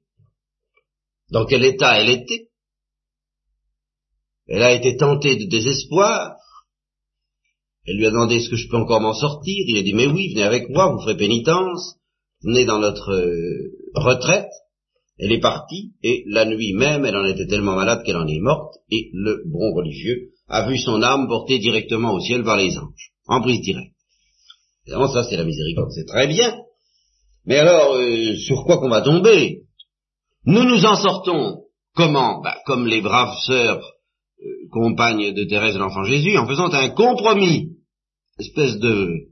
dans 1.30 1.46
quel 1.46 1.64
état 1.64 2.00
elle 2.00 2.10
était. 2.10 2.48
Elle 4.46 4.62
a 4.62 4.74
été 4.74 4.96
tentée 4.96 5.36
de 5.36 5.48
désespoir. 5.48 6.36
Elle 7.86 7.96
lui 7.96 8.06
a 8.06 8.10
demandé 8.10 8.36
est-ce 8.36 8.50
que 8.50 8.56
je 8.56 8.68
peux 8.68 8.76
encore 8.76 9.00
m'en 9.00 9.14
sortir? 9.14 9.64
Il 9.66 9.78
a 9.78 9.82
dit 9.82 9.94
mais 9.94 10.06
oui, 10.06 10.32
venez 10.32 10.44
avec 10.44 10.68
moi, 10.68 10.92
vous 10.92 11.00
ferez 11.00 11.16
pénitence, 11.16 11.96
venez 12.42 12.64
dans 12.64 12.78
notre 12.78 13.12
euh, 13.12 13.72
retraite. 13.94 14.50
Elle 15.22 15.32
est 15.32 15.40
partie, 15.40 15.92
et 16.02 16.24
la 16.28 16.46
nuit 16.46 16.72
même, 16.72 17.04
elle 17.04 17.16
en 17.16 17.26
était 17.26 17.46
tellement 17.46 17.76
malade 17.76 18.02
qu'elle 18.06 18.16
en 18.16 18.26
est 18.26 18.38
morte, 18.38 18.76
et 18.90 19.10
le 19.12 19.42
bon 19.44 19.74
religieux 19.74 20.30
a 20.48 20.66
vu 20.66 20.78
son 20.78 21.02
âme 21.02 21.28
portée 21.28 21.58
directement 21.58 22.14
au 22.14 22.20
ciel 22.20 22.42
par 22.42 22.56
les 22.56 22.78
anges, 22.78 23.12
en 23.26 23.42
prise 23.42 23.60
directe. 23.60 23.94
Évidemment, 24.86 25.12
ça 25.12 25.22
c'est 25.24 25.36
la 25.36 25.44
miséricorde, 25.44 25.90
c'est 25.92 26.06
très 26.06 26.26
bien. 26.26 26.56
Mais 27.46 27.56
alors, 27.56 27.94
euh, 27.94 28.36
sur 28.36 28.64
quoi 28.64 28.78
qu'on 28.78 28.88
va 28.88 29.02
tomber? 29.02 29.62
Nous 30.44 30.64
nous 30.64 30.84
en 30.84 30.96
sortons 30.96 31.64
comment? 31.94 32.40
Bah, 32.42 32.56
Comme 32.66 32.86
les 32.86 33.00
braves 33.00 33.36
sœurs 33.46 33.84
euh, 34.42 34.46
compagnes 34.70 35.32
de 35.32 35.44
Thérèse 35.44 35.74
de 35.74 35.78
l'Enfant 35.78 36.04
Jésus, 36.04 36.36
en 36.36 36.46
faisant 36.46 36.72
un 36.72 36.90
compromis, 36.90 37.76
espèce 38.38 38.78
de 38.78 39.30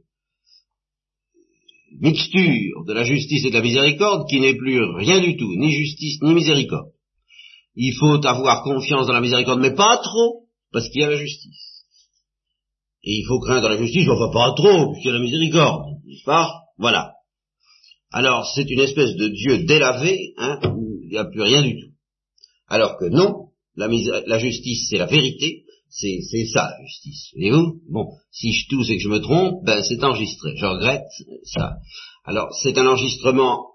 mixture 2.01 2.85
de 2.87 2.93
la 2.93 3.05
justice 3.05 3.45
et 3.45 3.51
de 3.51 3.55
la 3.55 3.63
miséricorde 3.63 4.29
qui 4.29 4.41
n'est 4.41 4.57
plus 4.57 4.83
rien 4.97 5.21
du 5.21 5.37
tout, 5.37 5.55
ni 5.57 5.73
justice 5.73 6.21
ni 6.23 6.35
miséricorde. 6.35 6.91
Il 7.75 7.95
faut 7.95 8.25
avoir 8.27 8.63
confiance 8.63 9.07
dans 9.07 9.13
la 9.13 9.21
miséricorde, 9.21 9.61
mais 9.61 9.75
pas 9.75 9.99
trop, 9.99 10.47
parce 10.73 10.89
qu'il 10.91 11.01
y 11.01 11.05
a 11.05 11.11
la 11.11 11.17
justice. 11.17 11.85
Et 13.05 13.21
il 13.21 13.25
faut 13.27 13.39
craindre 13.41 13.69
la 13.69 13.79
justice, 13.79 14.09
enfin 14.09 14.33
pas 14.33 14.53
trop, 14.55 14.93
puisqu'il 14.93 15.09
y 15.09 15.11
a 15.11 15.15
la 15.15 15.21
miséricorde, 15.21 15.85
n'est-ce 16.05 16.25
pas? 16.25 16.51
Voilà. 16.77 17.13
Alors 18.11 18.51
c'est 18.55 18.71
une 18.71 18.81
espèce 18.81 19.17
de 19.17 19.29
Dieu 19.29 19.65
délavé, 19.65 20.33
hein, 20.39 20.59
où 20.75 20.99
il 21.03 21.11
n'y 21.11 21.19
a 21.19 21.25
plus 21.25 21.43
rien 21.43 21.63
du 21.63 21.81
tout. 21.81 21.93
Alors 22.67 22.97
que 22.99 23.07
non, 23.07 23.51
la, 23.77 24.39
justice 24.39 24.89
c'est 24.91 24.99
la 24.99 25.07
vérité, 25.07 25.65
c'est, 25.91 26.21
ça 26.53 26.71
la 26.71 26.87
justice. 26.87 27.31
Voyez-vous? 27.35 27.81
Bon, 27.91 28.09
si 28.31 28.53
je 28.53 28.69
tousse 28.69 28.91
et 28.91 28.97
que 28.97 29.03
je 29.03 29.09
me 29.09 29.21
trompe, 29.21 29.65
ben 29.65 29.83
c'est 29.83 30.03
enregistré. 30.03 30.57
Je 30.57 30.67
regrette 30.67 31.07
ça. 31.45 31.77
Alors 32.25 32.49
c'est 32.63 32.77
un 32.79 32.87
enregistrement 32.87 33.67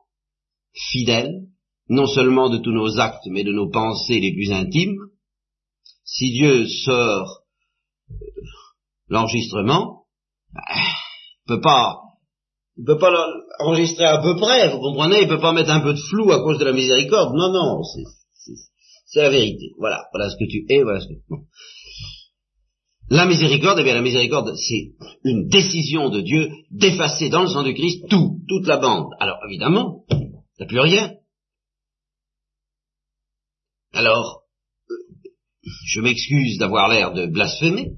fidèle, 0.73 1.47
non 1.89 2.07
seulement 2.07 2.49
de 2.49 2.57
tous 2.57 2.71
nos 2.71 2.99
actes, 2.99 3.25
mais 3.27 3.43
de 3.43 3.51
nos 3.51 3.69
pensées 3.69 4.19
les 4.19 4.33
plus 4.33 4.51
intimes. 4.51 4.97
Si 6.05 6.31
Dieu 6.31 6.67
sort 6.67 7.43
euh, 8.11 8.15
l'enregistrement, 9.07 10.05
ben, 10.51 10.61
il 10.75 11.47
peut 11.47 11.61
pas, 11.61 12.02
il 12.77 12.85
peut 12.85 12.97
pas 12.97 13.11
l'enregistrer 13.59 14.05
à 14.05 14.19
peu 14.19 14.35
près, 14.35 14.69
vous 14.69 14.79
comprenez 14.79 15.21
Il 15.21 15.27
peut 15.27 15.39
pas 15.39 15.53
mettre 15.53 15.69
un 15.69 15.81
peu 15.81 15.93
de 15.93 15.99
flou 15.99 16.31
à 16.31 16.41
cause 16.41 16.57
de 16.57 16.65
la 16.65 16.73
miséricorde. 16.73 17.35
Non, 17.35 17.51
non, 17.51 17.83
c'est, 17.83 19.21
la 19.21 19.29
vérité. 19.29 19.71
Voilà, 19.77 20.05
voilà 20.11 20.29
ce 20.29 20.35
que 20.37 20.49
tu 20.49 20.65
es, 20.69 20.81
voilà 20.81 20.99
ce 20.99 21.07
que. 21.07 21.13
la 23.11 23.27
miséricorde, 23.27 23.77
eh 23.79 23.83
bien 23.83 23.93
la 23.93 24.01
miséricorde, 24.01 24.55
c'est 24.55 24.93
une 25.23 25.47
décision 25.49 26.09
de 26.09 26.21
Dieu 26.21 26.49
d'effacer 26.71 27.29
dans 27.29 27.43
le 27.43 27.49
sang 27.49 27.63
du 27.63 27.75
Christ 27.75 28.05
tout, 28.09 28.39
toute 28.47 28.65
la 28.65 28.77
bande. 28.77 29.07
Alors 29.19 29.37
évidemment, 29.47 30.05
il 30.09 30.17
n'y 30.59 30.63
a 30.63 30.67
plus 30.67 30.79
rien. 30.79 31.13
Alors, 33.93 34.41
je 35.61 36.01
m'excuse 36.01 36.57
d'avoir 36.57 36.89
l'air 36.89 37.13
de 37.13 37.27
blasphémer, 37.27 37.91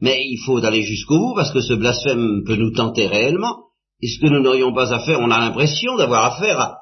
mais 0.00 0.20
il 0.24 0.38
faut 0.44 0.58
aller 0.64 0.82
jusqu'au 0.82 1.18
bout 1.18 1.34
parce 1.36 1.52
que 1.52 1.60
ce 1.60 1.74
blasphème 1.74 2.42
peut 2.44 2.56
nous 2.56 2.72
tenter 2.72 3.06
réellement. 3.06 3.65
Et 4.02 4.08
ce 4.08 4.20
que 4.20 4.26
nous 4.26 4.42
n'aurions 4.42 4.74
pas 4.74 4.92
à 4.92 5.04
faire, 5.04 5.20
on 5.20 5.30
a 5.30 5.38
l'impression 5.38 5.96
d'avoir 5.96 6.34
affaire 6.34 6.60
à, 6.60 6.78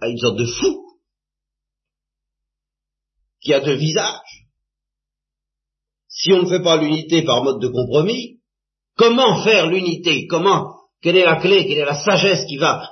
à 0.00 0.08
une 0.08 0.18
sorte 0.18 0.38
de 0.38 0.46
fou 0.46 0.84
qui 3.40 3.54
a 3.54 3.60
deux 3.60 3.76
visages. 3.76 4.46
Si 6.08 6.32
on 6.32 6.42
ne 6.42 6.48
fait 6.48 6.62
pas 6.62 6.76
l'unité 6.76 7.22
par 7.22 7.44
mode 7.44 7.60
de 7.60 7.68
compromis, 7.68 8.40
comment 8.96 9.42
faire 9.44 9.68
l'unité? 9.68 10.26
Comment? 10.26 10.74
Quelle 11.00 11.16
est 11.16 11.24
la 11.24 11.36
clé? 11.36 11.66
Quelle 11.66 11.78
est 11.78 11.84
la 11.84 11.98
sagesse 11.98 12.44
qui 12.46 12.56
va 12.56 12.90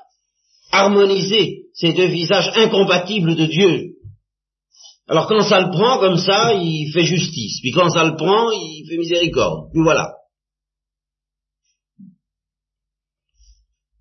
harmoniser 0.71 1.65
ces 1.75 1.93
deux 1.93 2.07
visages 2.07 2.53
incompatibles 2.57 3.35
de 3.37 3.47
Dieu? 3.47 3.97
Alors 5.09 5.29
quand 5.29 5.43
ça 5.43 5.61
le 5.61 5.71
prend 5.71 5.99
comme 5.99 6.19
ça, 6.19 6.55
il 6.55 6.91
fait 6.93 7.05
justice, 7.05 7.61
puis 7.61 7.73
quand 7.73 7.91
ça 7.91 8.05
le 8.05 8.17
prend, 8.17 8.51
il 8.51 8.87
fait 8.89 8.99
miséricorde. 8.99 9.71
Puis 9.73 9.83
voilà. 9.83 10.16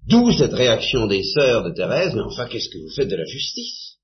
D'où 0.08 0.32
cette 0.32 0.54
réaction 0.54 1.08
des 1.08 1.24
sœurs 1.24 1.64
de 1.64 1.72
Thérèse, 1.72 2.14
mais 2.14 2.22
enfin 2.22 2.48
qu'est-ce 2.48 2.70
que 2.70 2.78
vous 2.78 2.94
faites 2.96 3.10
de 3.10 3.16
la 3.16 3.26
justice? 3.26 3.98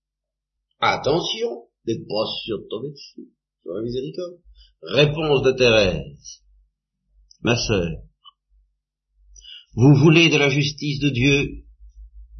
Attention 0.80 1.68
d'être 1.86 2.08
pas 2.08 2.26
sûr 2.44 2.60
de 2.60 2.68
tomber 2.68 2.90
dessus, 2.90 3.30
sur 3.62 3.74
la 3.74 3.84
miséricorde. 3.84 4.40
Réponse 4.82 5.44
de 5.44 5.52
Thérèse. 5.52 6.42
Ma 7.42 7.56
sœur, 7.56 8.02
vous 9.74 9.96
voulez 9.96 10.30
de 10.30 10.38
la 10.38 10.50
justice 10.50 11.00
de 11.00 11.10
Dieu, 11.10 11.64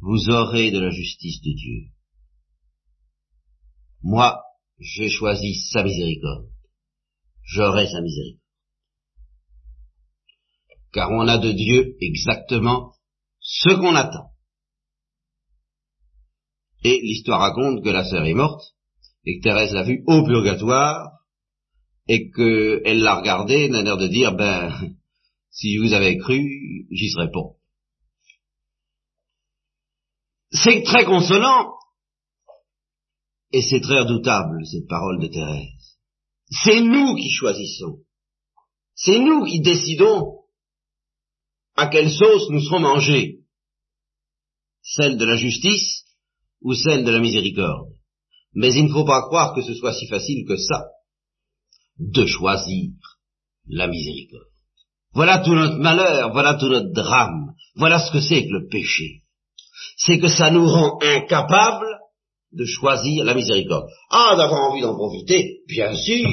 vous 0.00 0.28
aurez 0.28 0.70
de 0.70 0.80
la 0.80 0.90
justice 0.90 1.40
de 1.40 1.52
Dieu. 1.52 1.92
Moi, 4.02 4.42
j'ai 4.78 5.08
choisi 5.08 5.54
sa 5.54 5.84
miséricorde. 5.84 6.50
J'aurai 7.44 7.86
sa 7.86 8.00
miséricorde. 8.00 8.42
Car 10.92 11.10
on 11.12 11.28
a 11.28 11.38
de 11.38 11.52
Dieu 11.52 11.96
exactement 12.00 12.92
ce 13.54 13.68
qu'on 13.74 13.94
attend. 13.94 14.30
Et 16.84 16.98
l'histoire 17.02 17.40
raconte 17.40 17.84
que 17.84 17.90
la 17.90 18.04
sœur 18.04 18.24
est 18.24 18.34
morte, 18.34 18.64
et 19.24 19.38
que 19.38 19.42
Thérèse 19.42 19.72
l'a 19.72 19.82
vue 19.82 20.02
au 20.06 20.24
purgatoire, 20.24 21.10
et 22.08 22.30
qu'elle 22.30 23.02
l'a 23.02 23.16
regardé 23.16 23.68
d'un 23.68 23.84
air 23.84 23.98
de 23.98 24.08
dire, 24.08 24.34
ben, 24.34 24.96
si 25.50 25.76
vous 25.76 25.92
avez 25.92 26.16
cru, 26.16 26.40
j'y 26.90 27.10
serais 27.10 27.30
pas. 27.30 27.50
C'est 30.50 30.82
très 30.82 31.04
consolant, 31.04 31.74
et 33.52 33.60
c'est 33.60 33.80
très 33.80 34.00
redoutable, 34.00 34.66
cette 34.66 34.88
parole 34.88 35.20
de 35.20 35.28
Thérèse. 35.28 35.98
C'est 36.64 36.80
nous 36.80 37.14
qui 37.16 37.30
choisissons. 37.30 37.98
C'est 38.94 39.18
nous 39.18 39.44
qui 39.44 39.60
décidons 39.60 40.40
à 41.76 41.88
quelle 41.88 42.10
sauce 42.10 42.48
nous 42.48 42.60
serons 42.60 42.80
mangés. 42.80 43.41
Celle 44.82 45.16
de 45.16 45.24
la 45.24 45.36
justice 45.36 46.04
ou 46.60 46.74
celle 46.74 47.04
de 47.04 47.10
la 47.10 47.20
miséricorde. 47.20 47.88
Mais 48.54 48.74
il 48.74 48.84
ne 48.84 48.92
faut 48.92 49.04
pas 49.04 49.22
croire 49.22 49.54
que 49.54 49.62
ce 49.62 49.74
soit 49.74 49.94
si 49.94 50.06
facile 50.06 50.44
que 50.46 50.56
ça 50.56 50.84
de 51.98 52.26
choisir 52.26 52.90
la 53.68 53.86
miséricorde. 53.86 54.48
Voilà 55.14 55.38
tout 55.38 55.54
notre 55.54 55.78
malheur, 55.78 56.32
voilà 56.32 56.54
tout 56.54 56.68
notre 56.68 56.92
drame, 56.92 57.54
voilà 57.76 58.00
ce 58.00 58.12
que 58.12 58.20
c'est 58.20 58.44
que 58.44 58.52
le 58.52 58.68
péché. 58.68 59.22
C'est 59.96 60.18
que 60.18 60.28
ça 60.28 60.50
nous 60.50 60.66
rend 60.66 60.98
incapables 61.02 61.98
de 62.52 62.64
choisir 62.64 63.24
la 63.24 63.34
miséricorde. 63.34 63.88
Ah, 64.10 64.34
d'avoir 64.36 64.70
envie 64.70 64.82
d'en 64.82 64.94
profiter, 64.94 65.60
bien 65.68 65.94
sûr, 65.94 66.28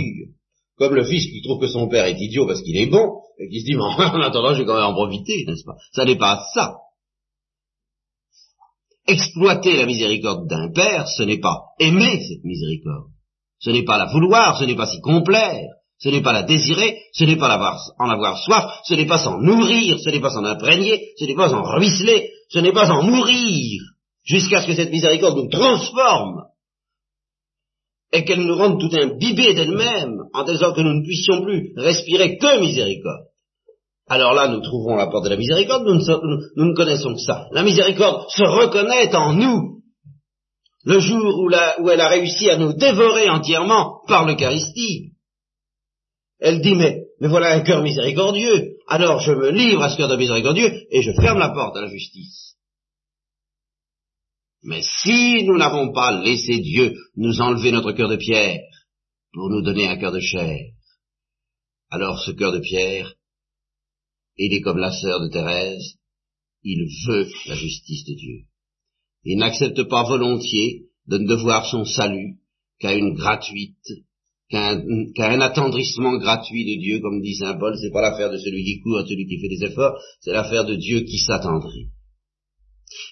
comme 0.77 0.95
le 0.95 1.03
fils 1.03 1.25
qui 1.25 1.41
trouve 1.41 1.59
que 1.59 1.67
son 1.67 1.87
père 1.87 2.05
est 2.05 2.19
idiot 2.19 2.47
parce 2.47 2.61
qu'il 2.61 2.77
est 2.77 2.87
bon, 2.87 3.21
et 3.37 3.49
qui 3.49 3.61
se 3.61 3.65
dit, 3.65 3.75
mais 3.75 3.83
en 3.83 4.21
attendant, 4.21 4.53
je 4.53 4.59
vais 4.59 4.65
quand 4.65 4.75
même 4.75 4.83
en 4.83 4.93
profiter, 4.93 5.45
n'est-ce 5.45 5.65
pas? 5.65 5.75
Ça 5.93 6.05
n'est 6.05 6.17
pas 6.17 6.41
ça. 6.53 6.75
Exploiter 9.09 9.75
la 9.75 9.87
miséricorde 9.87 10.47
d'un 10.47 10.71
père, 10.71 11.07
ce 11.07 11.23
n'est 11.23 11.39
pas 11.39 11.57
aimer 11.79 12.21
cette 12.27 12.43
miséricorde. 12.43 13.09
Ce 13.57 13.71
n'est 13.71 13.83
pas 13.83 13.97
la 13.97 14.05
vouloir, 14.05 14.59
ce 14.59 14.65
n'est 14.65 14.75
pas 14.75 14.85
s'y 14.85 15.01
complaire, 15.01 15.67
ce 15.97 16.09
n'est 16.09 16.21
pas 16.21 16.31
la 16.31 16.43
désirer, 16.43 17.01
ce 17.13 17.23
n'est 17.23 17.35
pas 17.35 17.75
en 17.97 18.09
avoir 18.09 18.37
soif, 18.37 18.81
ce 18.85 18.93
n'est 18.93 19.07
pas 19.07 19.17
s'en 19.17 19.39
nourrir, 19.39 19.99
ce 19.99 20.11
n'est 20.11 20.19
pas 20.19 20.29
s'en 20.29 20.45
imprégner, 20.45 21.09
ce 21.17 21.25
n'est 21.25 21.33
pas 21.33 21.51
en 21.51 21.63
ruisseler, 21.63 22.29
ce 22.49 22.59
n'est 22.59 22.71
pas 22.71 22.91
en 22.91 23.01
mourir, 23.01 23.81
jusqu'à 24.23 24.61
ce 24.61 24.67
que 24.67 24.75
cette 24.75 24.91
miséricorde 24.91 25.37
nous 25.37 25.49
transforme 25.49 26.43
et 28.13 28.23
qu'elle 28.25 28.45
nous 28.45 28.55
rende 28.55 28.79
tout 28.79 28.95
imbibés 28.95 29.55
d'elle-même, 29.55 30.19
en 30.33 30.43
disant 30.43 30.71
que 30.73 30.81
nous 30.81 30.93
ne 30.93 31.03
puissions 31.03 31.41
plus 31.41 31.73
respirer 31.77 32.37
que 32.37 32.59
miséricorde. 32.59 33.28
Alors 34.09 34.33
là, 34.33 34.47
nous 34.47 34.61
trouvons 34.61 34.95
la 34.95 35.07
porte 35.07 35.25
de 35.25 35.29
la 35.29 35.37
miséricorde, 35.37 35.85
nous 35.85 36.65
ne 36.65 36.75
connaissons 36.75 37.13
que 37.13 37.21
ça. 37.21 37.47
La 37.51 37.61
miséricorde 37.61 38.25
se 38.29 38.43
reconnaît 38.43 39.15
en 39.15 39.33
nous, 39.33 39.83
le 40.83 40.99
jour 40.99 41.39
où, 41.39 41.89
elle 41.89 42.01
a 42.01 42.09
réussi 42.09 42.49
à 42.49 42.57
nous 42.57 42.73
dévorer 42.73 43.29
entièrement 43.29 44.01
par 44.07 44.25
l'Eucharistie. 44.25 45.11
Elle 46.39 46.61
dit, 46.61 46.73
mais, 46.73 47.03
mais 47.19 47.27
voilà 47.27 47.53
un 47.53 47.61
cœur 47.61 47.83
miséricordieux, 47.83 48.77
alors 48.87 49.19
je 49.19 49.33
me 49.33 49.51
livre 49.51 49.83
à 49.83 49.89
ce 49.89 49.97
cœur 49.97 50.07
de 50.07 50.15
miséricordieux 50.15 50.87
et 50.89 51.03
je 51.03 51.11
ferme 51.11 51.37
la 51.37 51.49
porte 51.49 51.77
à 51.77 51.81
la 51.81 51.89
justice. 51.89 52.55
Mais 54.63 54.81
si 54.81 55.43
nous 55.43 55.57
n'avons 55.57 55.93
pas 55.93 56.19
laissé 56.19 56.57
Dieu 56.57 56.95
nous 57.15 57.41
enlever 57.41 57.71
notre 57.71 57.91
cœur 57.91 58.09
de 58.09 58.15
pierre 58.15 58.59
pour 59.33 59.49
nous 59.49 59.61
donner 59.61 59.87
un 59.87 59.97
cœur 59.97 60.11
de 60.11 60.19
chair, 60.19 60.57
alors 61.91 62.19
ce 62.19 62.31
cœur 62.31 62.51
de 62.51 62.59
pierre, 62.59 63.13
il 64.39 64.53
est 64.53 64.61
comme 64.61 64.77
la 64.77 64.91
sœur 64.91 65.21
de 65.21 65.27
Thérèse, 65.27 65.95
il 66.63 66.87
veut 67.07 67.27
la 67.47 67.55
justice 67.55 68.05
de 68.05 68.13
Dieu. 68.15 68.37
Il 69.23 69.37
n'accepte 69.37 69.83
pas 69.83 70.03
volontiers 70.03 70.85
de 71.07 71.17
ne 71.17 71.27
devoir 71.27 71.69
son 71.69 71.85
salut 71.85 72.37
qu'à 72.79 72.93
une 72.93 73.13
gratuite, 73.13 73.75
qu'à 74.49 74.71
un, 74.71 75.41
attendrissement 75.41 76.17
gratuit 76.17 76.65
de 76.65 76.81
Dieu, 76.81 76.99
comme 77.01 77.21
dit 77.21 77.35
Saint 77.35 77.57
Paul, 77.57 77.77
c'est 77.77 77.91
pas 77.91 78.01
l'affaire 78.01 78.31
de 78.31 78.37
celui 78.37 78.63
qui 78.63 78.79
court, 78.79 79.05
celui 79.07 79.27
qui 79.27 79.39
fait 79.39 79.49
des 79.49 79.65
efforts, 79.65 79.99
c'est 80.21 80.31
l'affaire 80.31 80.65
de 80.65 80.75
Dieu 80.75 81.01
qui 81.01 81.19
s'attendrit. 81.19 81.89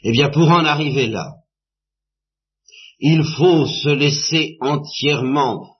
Eh 0.04 0.12
bien, 0.12 0.30
pour 0.30 0.48
en 0.50 0.66
arriver 0.66 1.08
là, 1.08 1.34
il 3.00 3.24
faut 3.24 3.68
se 3.68 3.90
laisser 3.90 4.58
entièrement 4.62 5.77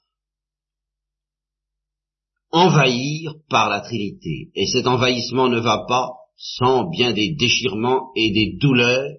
envahir 2.52 3.34
par 3.50 3.70
la 3.70 3.82
Trinité. 3.82 4.50
Et 4.56 4.68
cet 4.68 4.88
envahissement 4.88 5.50
ne 5.50 5.60
va 5.60 5.86
pas 5.88 6.12
sans 6.38 6.90
bien 6.90 7.14
des 7.14 7.36
déchirements 7.36 8.12
et 8.16 8.32
des 8.32 8.58
douleurs, 8.58 9.18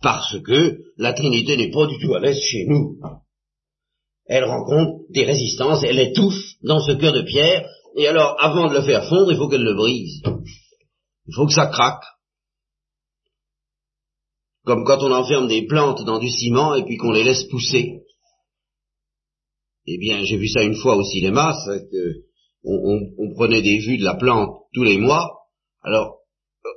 parce 0.00 0.38
que 0.40 0.78
la 0.96 1.12
Trinité 1.12 1.56
n'est 1.56 1.70
pas 1.70 1.86
du 1.86 1.98
tout 1.98 2.14
à 2.14 2.20
l'aise 2.20 2.40
chez 2.40 2.66
nous. 2.66 2.98
Elle 4.26 4.44
rencontre 4.44 5.04
des 5.10 5.24
résistances, 5.24 5.82
elle 5.82 5.98
étouffe 5.98 6.54
dans 6.62 6.80
ce 6.80 6.92
cœur 6.92 7.12
de 7.12 7.22
pierre, 7.22 7.68
et 7.96 8.06
alors 8.06 8.36
avant 8.38 8.68
de 8.68 8.74
le 8.74 8.82
faire 8.82 9.08
fondre, 9.08 9.32
il 9.32 9.36
faut 9.36 9.48
qu'elle 9.48 9.62
le 9.62 9.74
brise. 9.74 10.22
Il 11.26 11.34
faut 11.34 11.46
que 11.46 11.52
ça 11.52 11.66
craque. 11.66 12.04
Comme 14.64 14.84
quand 14.84 15.02
on 15.02 15.12
enferme 15.12 15.46
des 15.46 15.66
plantes 15.66 16.04
dans 16.04 16.18
du 16.18 16.30
ciment 16.30 16.74
et 16.74 16.84
puis 16.84 16.96
qu'on 16.96 17.12
les 17.12 17.24
laisse 17.24 17.44
pousser. 17.44 18.00
Eh 19.86 19.98
bien, 19.98 20.24
j'ai 20.24 20.38
vu 20.38 20.48
ça 20.48 20.62
une 20.62 20.76
fois 20.76 20.96
au 20.96 21.04
cinéma, 21.04 21.54
que 21.66 22.24
on, 22.64 23.34
prenait 23.34 23.62
des 23.62 23.78
vues 23.78 23.98
de 23.98 24.04
la 24.04 24.14
plante 24.14 24.50
tous 24.72 24.84
les 24.84 24.98
mois, 24.98 25.30
alors 25.82 26.16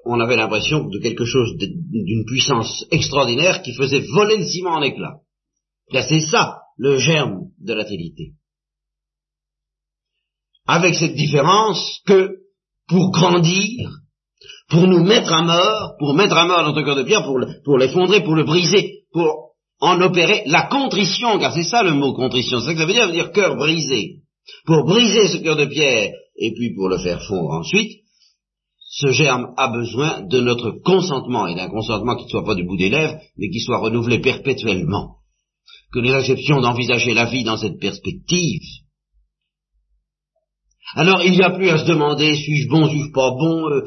on 0.06 0.20
avait 0.20 0.36
l'impression 0.36 0.88
de 0.88 1.00
quelque 1.00 1.26
chose 1.26 1.56
d'une 1.58 2.26
puissance 2.26 2.86
extraordinaire 2.92 3.62
qui 3.62 3.74
faisait 3.74 4.04
voler 4.14 4.38
le 4.38 4.46
ciment 4.46 4.76
en 4.76 4.82
éclats. 4.82 5.20
C'est 5.92 6.20
ça 6.20 6.60
le 6.78 6.98
germe 6.98 7.48
de 7.60 7.74
la 7.74 7.86
Trinité. 7.86 8.34
Avec 10.66 10.96
cette 10.96 11.16
différence 11.16 12.02
que 12.06 12.38
pour 12.88 13.12
grandir, 13.12 13.90
pour 14.70 14.88
nous 14.88 15.04
mettre 15.04 15.32
à 15.34 15.42
mort, 15.42 15.96
pour 16.00 16.14
mettre 16.14 16.36
à 16.36 16.46
mort 16.46 16.64
notre 16.64 16.82
cœur 16.84 16.96
de 16.96 17.04
pierre, 17.04 17.24
pour, 17.24 17.78
l'effondrer, 17.78 18.22
pour 18.22 18.36
le 18.36 18.44
briser, 18.44 19.04
pour 19.12 19.54
en 19.80 20.02
opérer 20.02 20.44
la 20.48 20.64
contrition, 20.64 21.40
car 21.40 21.54
c'est 21.54 21.64
ça 21.64 21.84
le 21.84 21.94
mot 21.94 22.14
contrition, 22.14 22.60
c'est 22.60 22.68
ça 22.68 22.74
que 22.74 22.80
ça 22.80 22.86
veut 22.86 23.12
dire 23.12 23.32
cœur 23.32 23.56
brisé. 23.56 24.24
Pour 24.66 24.86
briser 24.86 25.28
ce 25.28 25.38
cœur 25.38 25.56
de 25.56 25.66
pierre, 25.66 26.12
et 26.38 26.54
puis 26.54 26.74
pour 26.74 26.90
le 26.90 26.98
faire 26.98 27.22
fondre 27.24 27.52
ensuite, 27.52 28.02
ce 28.90 29.12
germe 29.12 29.54
a 29.58 29.68
besoin 29.68 30.22
de 30.22 30.40
notre 30.40 30.72
consentement, 30.72 31.48
et 31.48 31.56
d'un 31.56 31.70
consentement 31.70 32.16
qui 32.16 32.26
ne 32.26 32.30
soit 32.30 32.46
pas 32.46 32.56
du 32.56 32.64
bout 32.64 32.78
des 32.78 32.90
lèvres, 32.90 33.20
mais 33.38 33.50
qui 33.50 33.60
soit 33.60 33.80
renouvelé 33.80 34.20
perpétuellement. 34.20 35.18
Que 35.92 36.00
nous 36.00 36.14
acceptions 36.14 36.62
d'envisager 36.62 37.14
la 37.14 37.26
vie 37.26 37.44
dans 37.44 37.58
cette 37.58 37.80
perspective. 37.80 38.62
Alors 40.96 41.22
il 41.24 41.34
n'y 41.34 41.44
a 41.44 41.52
plus 41.52 41.70
à 41.70 41.78
se 41.78 41.86
demander 41.86 42.34
suis-je 42.36 42.70
bon, 42.70 42.90
suis-je 42.90 43.12
pas 43.12 43.32
bon. 43.32 43.70
Euh, 43.70 43.86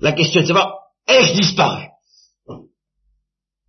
la, 0.00 0.12
question 0.12 0.40
est 0.40 0.44
de 0.44 0.48
savoir 0.48 0.74
ai-je 1.08 1.34
disparu? 1.34 1.84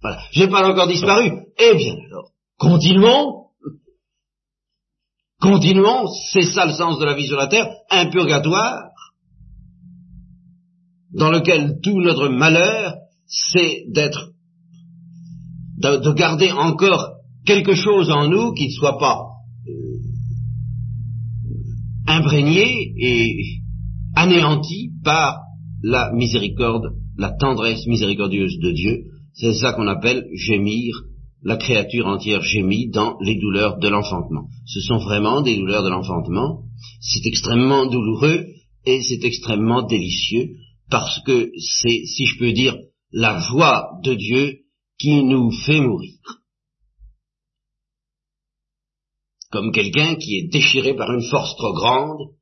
Voilà, 0.01 0.22
j'ai 0.32 0.47
pas 0.47 0.70
encore 0.70 0.88
disparu. 0.88 1.32
Eh 1.58 1.76
bien 1.76 1.95
alors, 2.08 2.32
continuons 2.58 3.44
Continuons, 5.45 6.07
c'est 6.31 6.41
ça 6.41 6.65
le 6.65 6.73
sens 6.73 6.97
de 6.97 7.05
la 7.05 7.13
vie 7.13 7.27
sur 7.27 7.37
la 7.37 7.45
terre, 7.45 7.69
un 7.91 8.07
purgatoire 8.07 8.81
dans 11.13 11.29
lequel 11.29 11.79
tout 11.83 12.01
notre 12.01 12.29
malheur, 12.29 12.95
c'est 13.27 13.83
d'être, 13.93 14.31
de, 15.77 16.13
garder 16.13 16.51
encore 16.51 17.11
quelque 17.45 17.75
chose 17.75 18.09
en 18.09 18.27
nous 18.27 18.53
qui 18.53 18.65
ne 18.65 18.71
soit 18.71 18.97
pas 18.97 19.19
euh, 19.67 19.71
imprégné 22.07 22.93
et 22.97 23.59
anéanti 24.15 24.93
par 25.03 25.37
la 25.83 26.11
miséricorde, 26.11 26.87
la 27.19 27.29
tendresse 27.29 27.85
miséricordieuse 27.85 28.57
de 28.63 28.71
Dieu. 28.71 28.97
C'est 29.33 29.53
ça 29.53 29.73
qu'on 29.73 29.87
appelle 29.87 30.25
gémir 30.33 30.95
la 31.45 31.57
créature 31.57 32.07
entière 32.07 32.41
gémit 32.41 32.89
dans 32.89 33.19
les 33.21 33.39
douleurs 33.39 33.77
de 33.77 33.87
l'enfantement. 33.87 34.49
Ce 34.65 34.81
sont 34.81 34.97
vraiment 34.97 35.41
des 35.41 35.55
douleurs 35.55 35.83
de 35.83 35.89
l'enfantement. 35.89 36.63
C'est 36.99 37.25
extrêmement 37.27 37.85
douloureux 37.85 38.47
et 38.85 39.03
c'est 39.03 39.23
extrêmement 39.23 39.83
délicieux 39.83 40.55
parce 40.89 41.21
que 41.23 41.51
c'est, 41.59 42.03
si 42.05 42.25
je 42.25 42.39
peux 42.39 42.51
dire, 42.51 42.75
la 43.11 43.47
voix 43.51 43.91
de 44.03 44.15
Dieu 44.15 44.61
qui 44.97 45.23
nous 45.23 45.51
fait 45.51 45.81
mourir. 45.81 46.17
Comme 49.51 49.71
quelqu'un 49.71 50.15
qui 50.15 50.37
est 50.37 50.51
déchiré 50.51 50.95
par 50.95 51.11
une 51.11 51.29
force 51.29 51.55
trop 51.57 51.73
grande, 51.73 52.33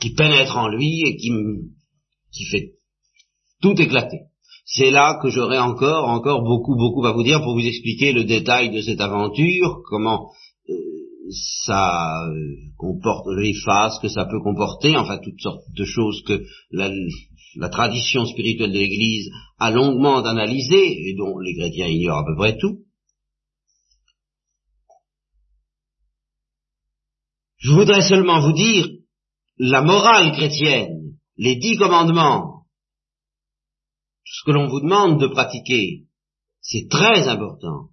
qui 0.00 0.10
pénètre 0.14 0.56
en 0.56 0.68
lui 0.68 1.02
et 1.06 1.16
qui, 1.16 1.30
qui 2.32 2.44
fait 2.46 2.72
tout 3.62 3.80
éclater. 3.80 4.29
C'est 4.72 4.92
là 4.92 5.18
que 5.20 5.30
j'aurai 5.30 5.58
encore, 5.58 6.08
encore 6.08 6.42
beaucoup, 6.42 6.76
beaucoup 6.76 7.04
à 7.04 7.12
vous 7.12 7.24
dire 7.24 7.42
pour 7.42 7.54
vous 7.54 7.66
expliquer 7.66 8.12
le 8.12 8.22
détail 8.22 8.70
de 8.70 8.80
cette 8.80 9.00
aventure, 9.00 9.82
comment 9.88 10.30
euh, 10.68 10.74
ça 11.64 12.24
euh, 12.28 12.54
comporte 12.78 13.26
les 13.36 13.52
phases 13.52 13.98
que 14.00 14.06
ça 14.06 14.26
peut 14.26 14.40
comporter, 14.40 14.96
enfin 14.96 15.18
toutes 15.18 15.40
sortes 15.40 15.64
de 15.76 15.84
choses 15.84 16.22
que 16.24 16.44
la, 16.70 16.88
la 17.56 17.68
tradition 17.68 18.24
spirituelle 18.26 18.70
de 18.70 18.78
l'Église 18.78 19.28
a 19.58 19.72
longuement 19.72 20.18
analysées 20.18 21.08
et 21.08 21.16
dont 21.16 21.36
les 21.40 21.56
chrétiens 21.56 21.88
ignorent 21.88 22.18
à 22.18 22.24
peu 22.24 22.36
près 22.36 22.56
tout. 22.56 22.78
Je 27.58 27.72
voudrais 27.72 28.02
seulement 28.02 28.40
vous 28.40 28.52
dire 28.52 28.86
la 29.58 29.82
morale 29.82 30.30
chrétienne, 30.30 31.16
les 31.36 31.56
dix 31.56 31.76
commandements, 31.76 32.59
ce 34.32 34.44
que 34.44 34.52
l'on 34.52 34.68
vous 34.68 34.80
demande 34.80 35.20
de 35.20 35.26
pratiquer, 35.26 36.06
c'est 36.60 36.86
très 36.88 37.26
important. 37.26 37.90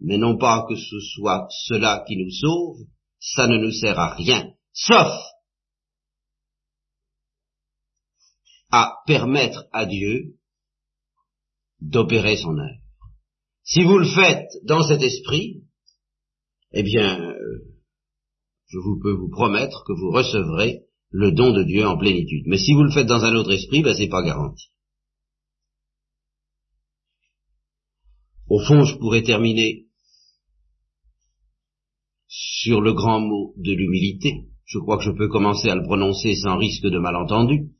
Mais 0.00 0.16
non 0.16 0.38
pas 0.38 0.64
que 0.66 0.76
ce 0.76 1.00
soit 1.14 1.46
cela 1.66 2.04
qui 2.08 2.16
nous 2.16 2.30
sauve, 2.30 2.86
ça 3.20 3.46
ne 3.46 3.58
nous 3.58 3.70
sert 3.70 3.98
à 3.98 4.14
rien, 4.14 4.50
sauf 4.72 5.12
à 8.70 8.94
permettre 9.06 9.66
à 9.72 9.84
Dieu 9.84 10.36
d'opérer 11.80 12.38
son 12.38 12.56
œuvre. 12.56 12.80
Si 13.62 13.82
vous 13.82 13.98
le 13.98 14.08
faites 14.08 14.48
dans 14.64 14.82
cet 14.82 15.02
esprit, 15.02 15.64
eh 16.72 16.82
bien, 16.82 17.20
euh, 17.20 17.76
je 18.68 18.78
vous 18.78 18.98
peux 19.00 19.12
vous 19.12 19.30
promettre 19.30 19.84
que 19.86 19.92
vous 19.92 20.10
recevrez 20.10 20.86
le 21.10 21.30
don 21.30 21.52
de 21.52 21.62
Dieu 21.62 21.86
en 21.86 21.98
plénitude. 21.98 22.44
Mais 22.46 22.58
si 22.58 22.72
vous 22.72 22.82
le 22.82 22.90
faites 22.90 23.06
dans 23.06 23.24
un 23.24 23.34
autre 23.34 23.52
esprit, 23.52 23.82
ben 23.82 23.94
c'est 23.94 24.08
pas 24.08 24.22
garanti. 24.22 24.73
Au 28.48 28.58
fond, 28.60 28.84
je 28.84 28.96
pourrais 28.96 29.22
terminer 29.22 29.86
sur 32.28 32.80
le 32.80 32.92
grand 32.92 33.20
mot 33.20 33.54
de 33.56 33.72
l'humilité. 33.72 34.44
Je 34.66 34.78
crois 34.78 34.98
que 34.98 35.04
je 35.04 35.10
peux 35.10 35.28
commencer 35.28 35.68
à 35.68 35.74
le 35.74 35.82
prononcer 35.82 36.34
sans 36.34 36.56
risque 36.58 36.86
de 36.86 36.98
malentendu. 36.98 37.70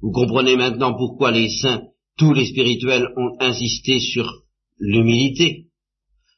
Vous 0.00 0.12
comprenez 0.12 0.56
maintenant 0.56 0.94
pourquoi 0.94 1.30
les 1.30 1.48
saints, 1.48 1.82
tous 2.16 2.32
les 2.32 2.46
spirituels, 2.46 3.08
ont 3.16 3.36
insisté 3.40 4.00
sur 4.00 4.42
l'humilité. 4.78 5.66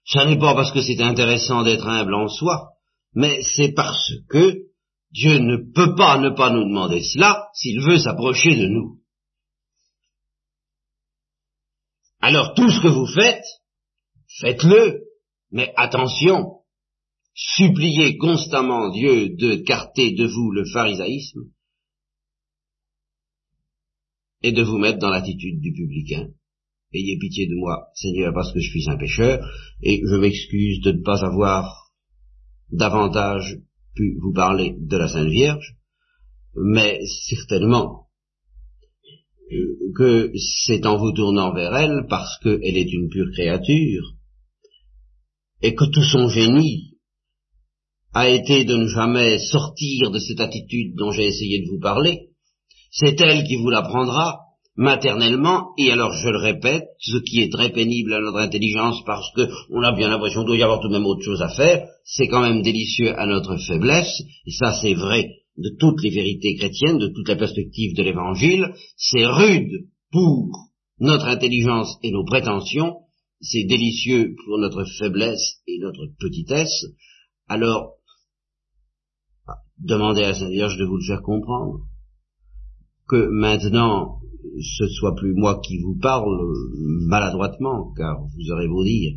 Ce 0.05 0.19
n'est 0.27 0.39
pas 0.39 0.55
parce 0.55 0.73
que 0.73 0.81
c'est 0.81 1.01
intéressant 1.01 1.63
d'être 1.63 1.87
humble 1.87 2.15
en 2.15 2.29
soi, 2.29 2.71
mais 3.15 3.41
c'est 3.43 3.73
parce 3.73 4.13
que 4.29 4.71
Dieu 5.13 5.39
ne 5.39 5.57
peut 5.75 5.95
pas 5.95 6.19
ne 6.19 6.31
pas 6.31 6.51
nous 6.51 6.65
demander 6.65 7.03
cela 7.03 7.49
s'il 7.55 7.81
veut 7.81 7.99
s'approcher 7.99 8.57
de 8.57 8.67
nous. 8.67 9.00
Alors 12.21 12.55
tout 12.55 12.69
ce 12.71 12.81
que 12.83 12.89
vous 12.89 13.07
faites, 13.07 13.45
faites-le, 14.41 15.05
mais 15.51 15.73
attention, 15.77 16.61
suppliez 17.35 18.19
constamment 18.19 18.91
Dieu 18.91 19.31
de 19.31 19.57
carter 19.57 20.13
de 20.13 20.27
vous 20.27 20.51
le 20.51 20.65
pharisaïsme 20.67 21.51
et 24.43 24.53
de 24.53 24.63
vous 24.63 24.79
mettre 24.79 24.99
dans 24.99 25.11
l'attitude 25.11 25.61
du 25.61 25.73
publicain. 25.73 26.29
Ayez 26.93 27.19
pitié 27.19 27.47
de 27.47 27.55
moi, 27.55 27.89
Seigneur, 27.95 28.35
parce 28.35 28.53
que 28.53 28.61
je 28.61 28.69
suis 28.69 28.91
un 28.91 28.97
pécheur, 28.97 29.47
et 29.83 30.03
je 30.05 30.17
m'excuse 30.17 30.81
de 30.81 30.93
ne 30.93 31.03
pas 31.03 31.25
avoir 31.25 31.93
davantage 32.71 33.59
pu 33.95 34.19
vous 34.21 34.33
parler 34.33 34.75
de 34.79 34.97
la 34.97 35.09
Sainte 35.09 35.29
Vierge, 35.29 35.77
mais 36.55 37.01
certainement 37.29 38.10
que 39.93 40.33
c'est 40.67 40.87
en 40.87 40.97
vous 40.97 41.13
tournant 41.13 41.53
vers 41.53 41.75
elle 41.77 42.07
parce 42.09 42.39
qu'elle 42.43 42.77
est 42.77 42.93
une 42.93 43.09
pure 43.09 43.31
créature, 43.33 44.15
et 45.63 45.75
que 45.75 45.85
tout 45.85 46.03
son 46.03 46.29
génie 46.29 46.91
a 48.13 48.29
été 48.29 48.65
de 48.65 48.77
ne 48.77 48.89
jamais 48.89 49.39
sortir 49.39 50.11
de 50.11 50.19
cette 50.19 50.41
attitude 50.41 50.95
dont 50.97 51.13
j'ai 51.13 51.27
essayé 51.27 51.63
de 51.63 51.69
vous 51.69 51.81
parler, 51.81 52.31
c'est 52.91 53.21
elle 53.21 53.45
qui 53.45 53.57
vous 53.57 53.71
l'apprendra 53.71 54.41
maternellement, 54.77 55.69
et 55.79 55.91
alors 55.91 56.13
je 56.13 56.29
le 56.29 56.39
répète, 56.39 56.85
ce 56.99 57.19
qui 57.19 57.41
est 57.41 57.53
très 57.53 57.71
pénible 57.71 58.15
à 58.15 58.21
notre 58.21 58.39
intelligence 58.39 59.03
parce 59.05 59.31
que 59.37 59.49
on 59.71 59.83
a 59.83 59.93
bien 59.93 60.09
l'impression 60.09 60.41
qu'il 60.41 60.49
doit 60.49 60.57
y 60.57 60.63
avoir 60.63 60.81
tout 60.81 60.89
de 60.89 60.95
même 60.95 61.07
autre 61.07 61.23
chose 61.23 61.43
à 61.43 61.49
faire, 61.49 61.87
c'est 62.05 62.29
quand 62.29 62.41
même 62.41 62.63
délicieux 62.63 63.17
à 63.19 63.27
notre 63.27 63.57
faiblesse, 63.59 64.23
et 64.47 64.53
ça 64.53 64.73
c'est 64.81 64.95
vrai 64.95 65.40
de 65.61 65.71
toutes 65.79 66.03
les 66.03 66.11
vérités 66.11 66.57
chrétiennes, 66.57 66.99
de 66.99 67.09
toute 67.09 67.29
la 67.29 67.37
perspective 67.37 67.95
de 67.95 68.03
l'évangile, 68.03 68.73
c'est 68.97 69.27
rude 69.27 69.89
pour 70.11 70.71
notre 70.99 71.27
intelligence 71.27 71.99
et 72.03 72.11
nos 72.11 72.25
prétentions, 72.25 72.97
c'est 73.41 73.65
délicieux 73.65 74.35
pour 74.45 74.59
notre 74.59 74.85
faiblesse 74.99 75.61
et 75.67 75.79
notre 75.79 76.07
petitesse, 76.19 76.87
alors 77.49 77.95
demandez 79.79 80.23
à 80.23 80.29
la 80.29 80.35
Sainte 80.35 80.51
Vierge 80.53 80.77
de 80.77 80.85
vous 80.85 80.97
le 80.97 81.07
faire 81.07 81.23
comprendre, 81.23 81.81
que 83.09 83.29
maintenant 83.31 84.21
ce 84.79 84.89
soit 84.89 85.15
plus 85.15 85.35
moi 85.35 85.61
qui 85.61 85.79
vous 85.79 85.99
parle 86.01 86.53
maladroitement, 87.07 87.93
car 87.97 88.21
vous 88.21 88.51
aurez 88.53 88.69
beau 88.69 88.85
dire, 88.85 89.13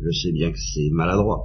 je 0.00 0.10
sais 0.10 0.32
bien 0.32 0.50
que 0.50 0.58
c'est 0.58 0.90
maladroit, 0.90 1.44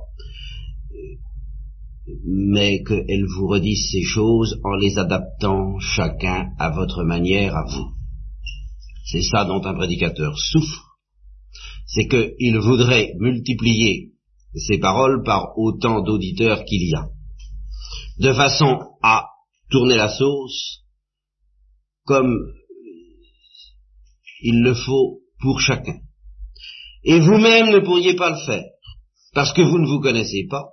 mais 2.26 2.84
qu'elle 2.84 3.26
vous 3.26 3.48
redise 3.48 3.90
ces 3.92 4.04
choses 4.04 4.60
en 4.64 4.76
les 4.76 4.98
adaptant 4.98 5.80
chacun 5.80 6.50
à 6.58 6.70
votre 6.72 7.04
manière, 7.04 7.56
à 7.56 7.66
vous. 7.66 7.92
C'est 9.06 9.22
ça 9.22 9.46
dont 9.46 9.64
un 9.66 9.74
prédicateur 9.74 10.38
souffre, 10.38 10.98
c'est 11.86 12.08
qu'il 12.08 12.58
voudrait 12.60 13.14
multiplier 13.20 14.12
ses 14.56 14.80
paroles 14.80 15.24
par 15.24 15.58
autant 15.58 16.02
d'auditeurs 16.02 16.64
qu'il 16.66 16.90
y 16.90 16.96
a, 16.96 17.08
de 18.20 18.34
façon 18.34 18.80
à 19.02 19.26
tourner 19.70 19.96
la 19.96 20.10
sauce 20.10 20.84
comme 22.06 22.36
il 24.42 24.62
le 24.64 24.74
faut 24.74 25.20
pour 25.40 25.60
chacun. 25.60 25.98
Et 27.04 27.20
vous-même 27.20 27.72
ne 27.72 27.80
pourriez 27.80 28.16
pas 28.16 28.32
le 28.32 28.46
faire, 28.46 28.64
parce 29.34 29.54
que 29.54 29.62
vous 29.62 29.80
ne 29.80 29.88
vous 29.88 30.00
connaissez 30.00 30.46
pas, 30.50 30.66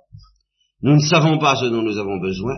nous 0.81 0.95
ne 0.95 1.01
savons 1.01 1.37
pas 1.37 1.55
ce 1.55 1.65
dont 1.65 1.81
nous 1.81 1.97
avons 1.97 2.19
besoin. 2.19 2.55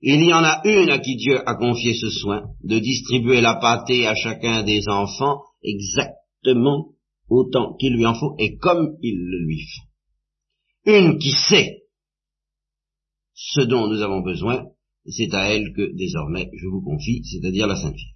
Il 0.00 0.22
y 0.22 0.32
en 0.32 0.44
a 0.44 0.60
une 0.64 0.90
à 0.90 0.98
qui 0.98 1.16
Dieu 1.16 1.40
a 1.48 1.54
confié 1.54 1.94
ce 1.94 2.10
soin 2.10 2.42
de 2.62 2.78
distribuer 2.78 3.40
la 3.40 3.54
pâtée 3.54 4.06
à 4.06 4.14
chacun 4.14 4.62
des 4.62 4.88
enfants 4.88 5.40
exactement 5.62 6.90
autant 7.28 7.74
qu'il 7.76 7.94
lui 7.94 8.06
en 8.06 8.14
faut 8.14 8.36
et 8.38 8.56
comme 8.58 8.96
il 9.02 9.16
le 9.16 9.46
lui 9.46 9.60
faut. 9.60 10.90
Une 10.92 11.18
qui 11.18 11.32
sait 11.32 11.84
ce 13.32 13.62
dont 13.62 13.88
nous 13.88 14.02
avons 14.02 14.20
besoin, 14.20 14.64
c'est 15.06 15.32
à 15.34 15.50
elle 15.50 15.72
que 15.74 15.96
désormais 15.96 16.50
je 16.54 16.66
vous 16.66 16.82
confie, 16.82 17.22
c'est-à-dire 17.24 17.66
la 17.66 17.76
Sainte 17.76 17.94
Vierge. 17.94 18.13